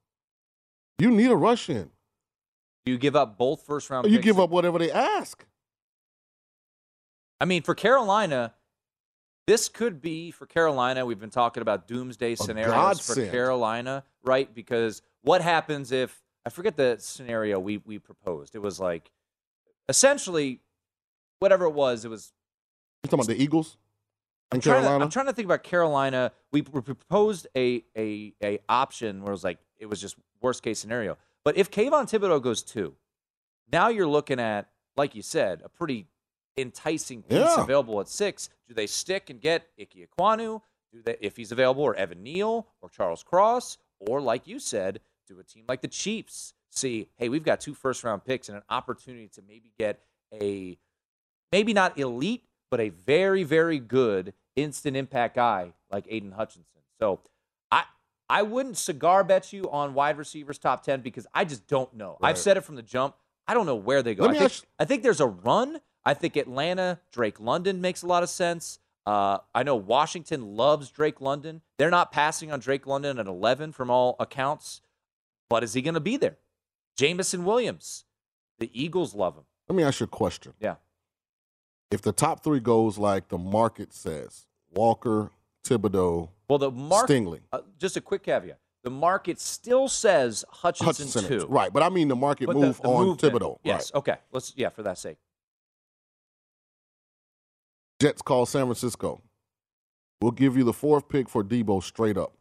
you 1.00 1.10
need 1.12 1.32
a 1.32 1.36
rush 1.36 1.70
in. 1.70 1.90
You 2.86 2.98
give 2.98 3.16
up 3.16 3.38
both 3.38 3.64
first 3.64 3.90
round? 3.90 4.10
You 4.10 4.20
give 4.20 4.40
up 4.40 4.50
whatever 4.50 4.80
they 4.80 4.92
ask. 4.92 5.44
I 7.42 7.46
mean, 7.46 7.62
for 7.64 7.76
Carolina, 7.76 8.54
this 9.46 9.70
could 9.70 10.02
be 10.02 10.32
for 10.32 10.46
Carolina. 10.46 11.06
We've 11.06 11.20
been 11.20 11.30
talking 11.30 11.62
about 11.62 11.88
doomsday 11.88 12.36
scenarios 12.36 13.00
for. 13.06 13.26
Carolina, 13.28 14.04
right? 14.24 14.54
Because 14.54 15.02
what 15.28 15.42
happens 15.42 15.92
if 15.92 16.22
I 16.46 16.50
forget 16.50 16.76
the 16.78 16.96
scenario 17.00 17.60
we 17.60 17.78
we 17.78 18.00
proposed? 18.00 18.56
It 18.56 18.60
was 18.62 18.80
like 18.80 19.12
essentially 19.90 20.62
whatever 21.40 21.66
it 21.66 21.74
was. 21.74 22.06
It 22.06 22.10
was 22.10 22.34
You 23.04 23.10
talking 23.10 23.26
about 23.26 23.36
the 23.38 23.42
Eagles 23.44 23.78
in 24.54 24.62
trying 24.62 24.84
to- 24.84 24.90
I'm 24.90 25.10
trying 25.10 25.26
to 25.28 25.34
think 25.34 25.46
about 25.46 25.64
Carolina. 25.64 26.32
We 26.52 26.62
pr- 26.64 26.80
proposed 26.82 27.48
a 27.56 27.84
a 27.98 28.34
a 28.44 28.60
option 28.70 29.22
where 29.22 29.30
it 29.30 29.34
was 29.36 29.44
like 29.44 29.60
it 29.78 29.86
was 29.88 30.02
just 30.02 30.16
worst 30.42 30.64
case 30.64 30.80
scenario. 30.80 31.18
But 31.44 31.58
if 31.58 31.70
Kayvon 31.72 32.04
Thibodeaux 32.10 32.42
goes 32.42 32.64
two, 32.64 32.96
now 33.72 33.88
you're 33.90 34.08
looking 34.08 34.40
at, 34.40 34.70
like 34.98 35.16
you 35.16 35.22
said, 35.22 35.62
a 35.64 35.70
pretty 35.70 36.08
enticing 36.58 37.22
piece 37.24 37.38
Yeah. 37.40 37.62
available 37.64 38.00
at 38.02 38.08
six. 38.08 38.50
Do 38.68 38.74
they 38.74 38.88
stick 38.88 39.30
and 39.30 39.40
get 39.40 39.68
Ike 39.80 39.94
Ekwonu? 40.10 40.62
Do 40.92 41.02
they, 41.02 41.18
if 41.22 41.38
he's 41.38 41.52
available, 41.52 41.84
or 41.84 41.96
Evan 41.96 42.24
Neal 42.24 42.68
or 42.82 42.90
Charles 42.90 43.24
Cross, 43.24 43.78
or 44.00 44.20
like 44.22 44.48
you 44.48 44.60
said, 44.60 45.00
do 45.28 45.40
a 45.40 45.44
team 45.44 45.66
like 45.68 45.82
the 45.82 45.88
Chiefs 45.88 46.54
see, 46.78 47.10
hey, 47.18 47.30
we've 47.30 47.44
got 47.44 47.60
two 47.60 47.74
first 47.74 48.04
round 48.04 48.24
picks 48.24 48.50
and 48.50 48.58
an 48.58 48.64
opportunity 48.70 49.28
to 49.30 49.42
maybe 49.48 49.72
get 49.78 50.00
a 50.34 50.78
maybe 51.52 51.74
not 51.74 51.98
elite, 51.98 52.44
but 52.70 52.80
a 52.80 52.90
very, 52.90 53.44
very 53.44 53.80
good 53.80 54.34
instant 54.56 54.96
impact 54.96 55.36
guy 55.36 55.74
like 55.92 56.06
Aidan 56.10 56.32
Hutchinson. 56.32 56.82
So 57.00 57.20
I 57.72 57.84
I 58.30 58.44
wouldn't 58.44 58.78
cigar 58.78 59.24
bet 59.24 59.52
you 59.54 59.70
on 59.72 59.94
wide 59.94 60.18
receivers 60.18 60.58
top 60.58 60.84
ten 60.84 61.02
because 61.02 61.28
I 61.34 61.46
just 61.46 61.68
don't 61.68 61.94
know. 61.94 62.18
I've 62.22 62.38
said 62.38 62.58
it 62.58 62.62
from 62.62 62.76
the 62.76 62.84
jump. 62.84 63.16
I 63.48 63.54
don't 63.54 63.66
know 63.66 63.76
where 63.76 64.04
they 64.04 64.14
go. 64.14 64.28
I 64.28 64.38
think, 64.38 64.52
I 64.78 64.86
think 64.86 65.04
there's 65.04 65.22
a 65.22 65.28
run. 65.28 65.80
I 66.04 66.14
think 66.14 66.36
Atlanta, 66.36 67.00
Drake 67.12 67.40
London 67.40 67.80
makes 67.80 68.02
a 68.02 68.08
lot 68.08 68.24
of 68.24 68.30
sense. 68.30 68.80
Uh, 69.06 69.38
I 69.56 69.64
know 69.64 69.78
Washington 69.78 70.58
loves 70.58 70.92
Drake 70.92 71.22
London. 71.22 71.62
They're 71.78 71.90
not 71.90 72.12
passing 72.12 72.52
on 72.52 72.60
Drake 72.60 72.86
London 72.86 73.20
at 73.20 73.26
11 73.26 73.72
from 73.72 73.90
all 73.90 74.18
accounts, 74.20 74.82
but 75.50 75.64
is 75.64 75.74
he 75.74 75.82
going 75.82 75.94
to 75.94 76.00
be 76.00 76.18
there? 76.18 76.38
Jameson 76.96 77.46
Williams, 77.46 78.06
the 78.60 78.70
Eagles 78.74 79.14
love 79.14 79.36
him. 79.36 79.44
Let 79.70 79.76
me 79.76 79.84
ask 79.84 80.00
you 80.00 80.06
a 80.06 80.08
question. 80.08 80.54
Yeah. 80.60 80.76
If 81.92 82.02
the 82.02 82.12
top 82.12 82.44
three 82.44 82.60
goes 82.60 82.98
like 82.98 83.30
the 83.30 83.38
market 83.38 83.94
says, 83.94 84.46
Walker, 84.74 85.32
Thibodeaux, 85.64 86.30
Well, 86.50 86.60
the 86.60 86.72
market. 86.72 87.14
Stingley, 87.14 87.42
Uh, 87.52 87.60
just 87.78 87.96
a 87.98 88.02
quick 88.02 88.24
caveat: 88.24 88.60
the 88.84 88.90
market 88.90 89.40
still 89.40 89.88
says 89.88 90.44
Hutchinson, 90.50 90.86
Hutchinson, 91.08 91.40
two. 91.42 91.46
right? 91.48 91.72
But 91.72 91.84
I 91.84 91.90
mean 91.90 92.08
the 92.08 92.16
market 92.16 92.48
But 92.48 92.56
move 92.56 92.82
the 92.82 92.88
on 92.88 93.06
movement- 93.08 93.22
Thibodeaux. 93.36 93.60
Yes. 93.64 93.92
Okay. 93.94 94.18
Let's. 94.32 94.54
Yeah. 94.58 94.70
For 94.70 94.84
that 94.84 94.98
sake. 94.98 95.18
Jets 98.02 98.22
call 98.22 98.46
San 98.46 98.66
Francisco. 98.66 99.22
We'll 100.22 100.32
give 100.32 100.58
you 100.58 100.64
the 100.64 100.74
fourth 100.74 101.10
pick 101.10 101.30
for 101.30 101.44
Deebo 101.44 101.82
straight 101.84 102.18
up. 102.18 102.34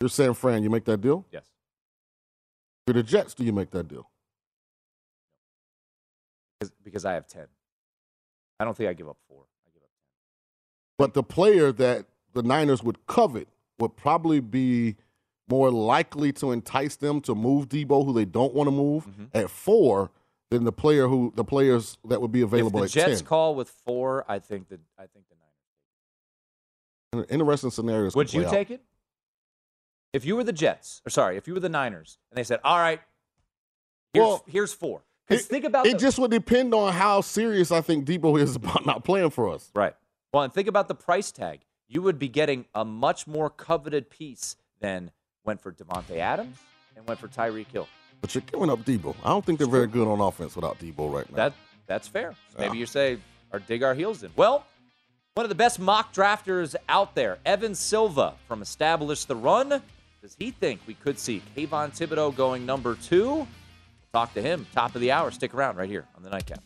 You're 0.00 0.08
San 0.08 0.34
Fran, 0.34 0.62
you 0.62 0.70
make 0.70 0.84
that 0.84 1.00
deal? 1.00 1.26
Yes. 1.32 1.44
You're 2.86 2.94
the 2.94 3.02
Jets, 3.02 3.34
do 3.34 3.44
you 3.44 3.52
make 3.52 3.70
that 3.72 3.88
deal? 3.88 4.08
Because, 6.60 6.72
because 6.84 7.04
I 7.04 7.14
have 7.14 7.26
ten. 7.26 7.46
I 8.60 8.64
don't 8.64 8.76
think 8.76 8.88
I 8.90 8.92
give 8.92 9.08
up 9.08 9.16
four. 9.28 9.42
I 9.66 9.70
give 9.74 9.82
up 9.82 9.88
ten. 9.90 9.98
But 10.98 11.14
the 11.14 11.22
player 11.22 11.72
that 11.72 12.06
the 12.32 12.42
Niners 12.42 12.82
would 12.82 13.06
covet 13.06 13.48
would 13.78 13.96
probably 13.96 14.40
be 14.40 14.96
more 15.48 15.70
likely 15.70 16.30
to 16.32 16.52
entice 16.52 16.96
them 16.96 17.20
to 17.22 17.34
move 17.34 17.68
Deebo, 17.68 18.04
who 18.04 18.12
they 18.12 18.24
don't 18.24 18.54
want 18.54 18.66
to 18.68 18.70
move, 18.72 19.06
Mhm. 19.06 19.30
at 19.34 19.50
four 19.50 20.10
than 20.50 20.64
the 20.64 20.72
player 20.72 21.08
who 21.08 21.32
the 21.36 21.44
players 21.44 21.98
that 22.04 22.20
would 22.20 22.32
be 22.32 22.40
available 22.42 22.82
if 22.84 22.92
the 22.92 23.00
at 23.00 23.06
Jets 23.08 23.20
ten. 23.20 23.26
call 23.28 23.54
with 23.54 23.68
four, 23.68 24.24
I 24.30 24.38
think 24.38 24.68
that 24.68 24.80
I 24.96 25.06
think 25.06 25.26
the 25.28 25.36
Niners. 27.14 27.28
An 27.28 27.34
interesting 27.34 27.70
scenarios. 27.70 28.14
Would 28.14 28.32
you 28.32 28.40
play 28.42 28.46
out. 28.46 28.52
take 28.52 28.70
it? 28.70 28.82
If 30.18 30.24
you 30.24 30.34
were 30.34 30.42
the 30.42 30.52
Jets, 30.52 31.00
or 31.06 31.10
sorry, 31.10 31.36
if 31.36 31.46
you 31.46 31.54
were 31.54 31.60
the 31.60 31.68
Niners, 31.68 32.18
and 32.32 32.36
they 32.36 32.42
said, 32.42 32.58
"All 32.64 32.76
right, 32.76 33.00
here's, 34.12 34.26
Well, 34.26 34.44
here's 34.48 34.72
four. 34.72 35.02
Because 35.28 35.44
It, 35.44 35.48
think 35.48 35.64
about 35.64 35.86
it 35.86 35.92
the, 35.92 35.98
just 35.98 36.18
would 36.18 36.32
depend 36.32 36.74
on 36.74 36.92
how 36.92 37.20
serious 37.20 37.70
I 37.70 37.82
think 37.82 38.04
Deebo 38.04 38.40
is 38.40 38.56
about 38.62 38.84
not 38.84 39.04
playing 39.04 39.30
for 39.30 39.48
us. 39.48 39.70
Right. 39.76 39.94
Well, 40.32 40.42
and 40.42 40.52
think 40.52 40.66
about 40.66 40.88
the 40.88 40.96
price 40.96 41.30
tag. 41.30 41.60
You 41.86 42.02
would 42.02 42.18
be 42.18 42.28
getting 42.28 42.64
a 42.74 42.84
much 42.84 43.28
more 43.28 43.48
coveted 43.48 44.10
piece 44.10 44.56
than 44.80 45.12
went 45.44 45.60
for 45.60 45.70
Davante 45.70 46.16
Adams 46.16 46.58
and 46.96 47.06
went 47.06 47.20
for 47.20 47.28
Tyreek 47.28 47.68
Hill. 47.68 47.86
But 48.20 48.34
you're 48.34 48.42
giving 48.42 48.70
up 48.70 48.80
Deebo. 48.80 49.14
I 49.22 49.28
don't 49.28 49.44
think 49.46 49.60
they're 49.60 49.68
very 49.68 49.86
good 49.86 50.08
on 50.08 50.20
offense 50.20 50.56
without 50.56 50.80
Deebo 50.80 51.12
right 51.12 51.30
now. 51.30 51.36
That 51.36 51.52
that's 51.86 52.08
fair. 52.08 52.34
Maybe 52.58 52.76
you 52.76 52.86
say 52.86 53.18
or 53.52 53.60
dig 53.60 53.84
our 53.84 53.94
heels 53.94 54.24
in. 54.24 54.32
Well, 54.34 54.66
one 55.34 55.44
of 55.44 55.48
the 55.50 55.54
best 55.54 55.78
mock 55.78 56.12
drafters 56.12 56.74
out 56.88 57.14
there, 57.14 57.38
Evan 57.46 57.76
Silva 57.76 58.34
from 58.48 58.60
Establish 58.60 59.24
the 59.24 59.36
Run. 59.36 59.80
Does 60.20 60.34
he 60.38 60.50
think 60.50 60.80
we 60.86 60.94
could 60.94 61.18
see 61.18 61.42
Kayvon 61.56 61.90
Thibodeaux 61.96 62.34
going 62.34 62.66
number 62.66 62.96
two? 62.96 63.46
Talk 64.12 64.34
to 64.34 64.42
him 64.42 64.66
top 64.74 64.94
of 64.94 65.00
the 65.00 65.12
hour. 65.12 65.30
Stick 65.30 65.54
around 65.54 65.76
right 65.76 65.88
here 65.88 66.06
on 66.16 66.22
the 66.22 66.30
nightcap. 66.30 66.62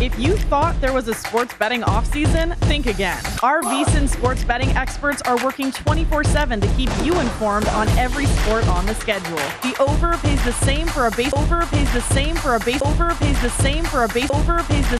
If 0.00 0.18
you 0.18 0.34
thought 0.34 0.80
there 0.80 0.94
was 0.94 1.08
a 1.08 1.14
sports 1.14 1.52
betting 1.58 1.82
offseason, 1.82 2.56
think 2.60 2.86
again. 2.86 3.22
Our 3.42 3.60
VSIN 3.60 4.08
sports 4.08 4.42
betting 4.42 4.70
experts 4.70 5.20
are 5.22 5.36
working 5.44 5.70
24 5.72 6.24
7 6.24 6.58
to 6.58 6.66
keep 6.68 6.88
you 7.02 7.20
informed 7.20 7.68
on 7.68 7.86
every 7.90 8.24
sport 8.24 8.66
on 8.68 8.86
the 8.86 8.94
schedule. 8.94 9.36
The 9.62 9.76
over 9.78 10.16
pays 10.16 10.42
the 10.42 10.54
same 10.54 10.86
for 10.86 11.06
a 11.06 11.10
base 11.10 11.34
over 11.34 11.66
pays 11.66 11.92
the 11.92 12.00
same 12.00 12.34
for 12.36 12.54
a 12.54 12.60
base 12.60 12.80
over 12.80 13.14
pays 13.16 13.42
the 13.42 13.50
same 13.50 13.84
for 13.84 14.04
a 14.04 14.08
base 14.08 14.30
over 14.30 14.62
pays 14.62 14.88
the 14.88 14.99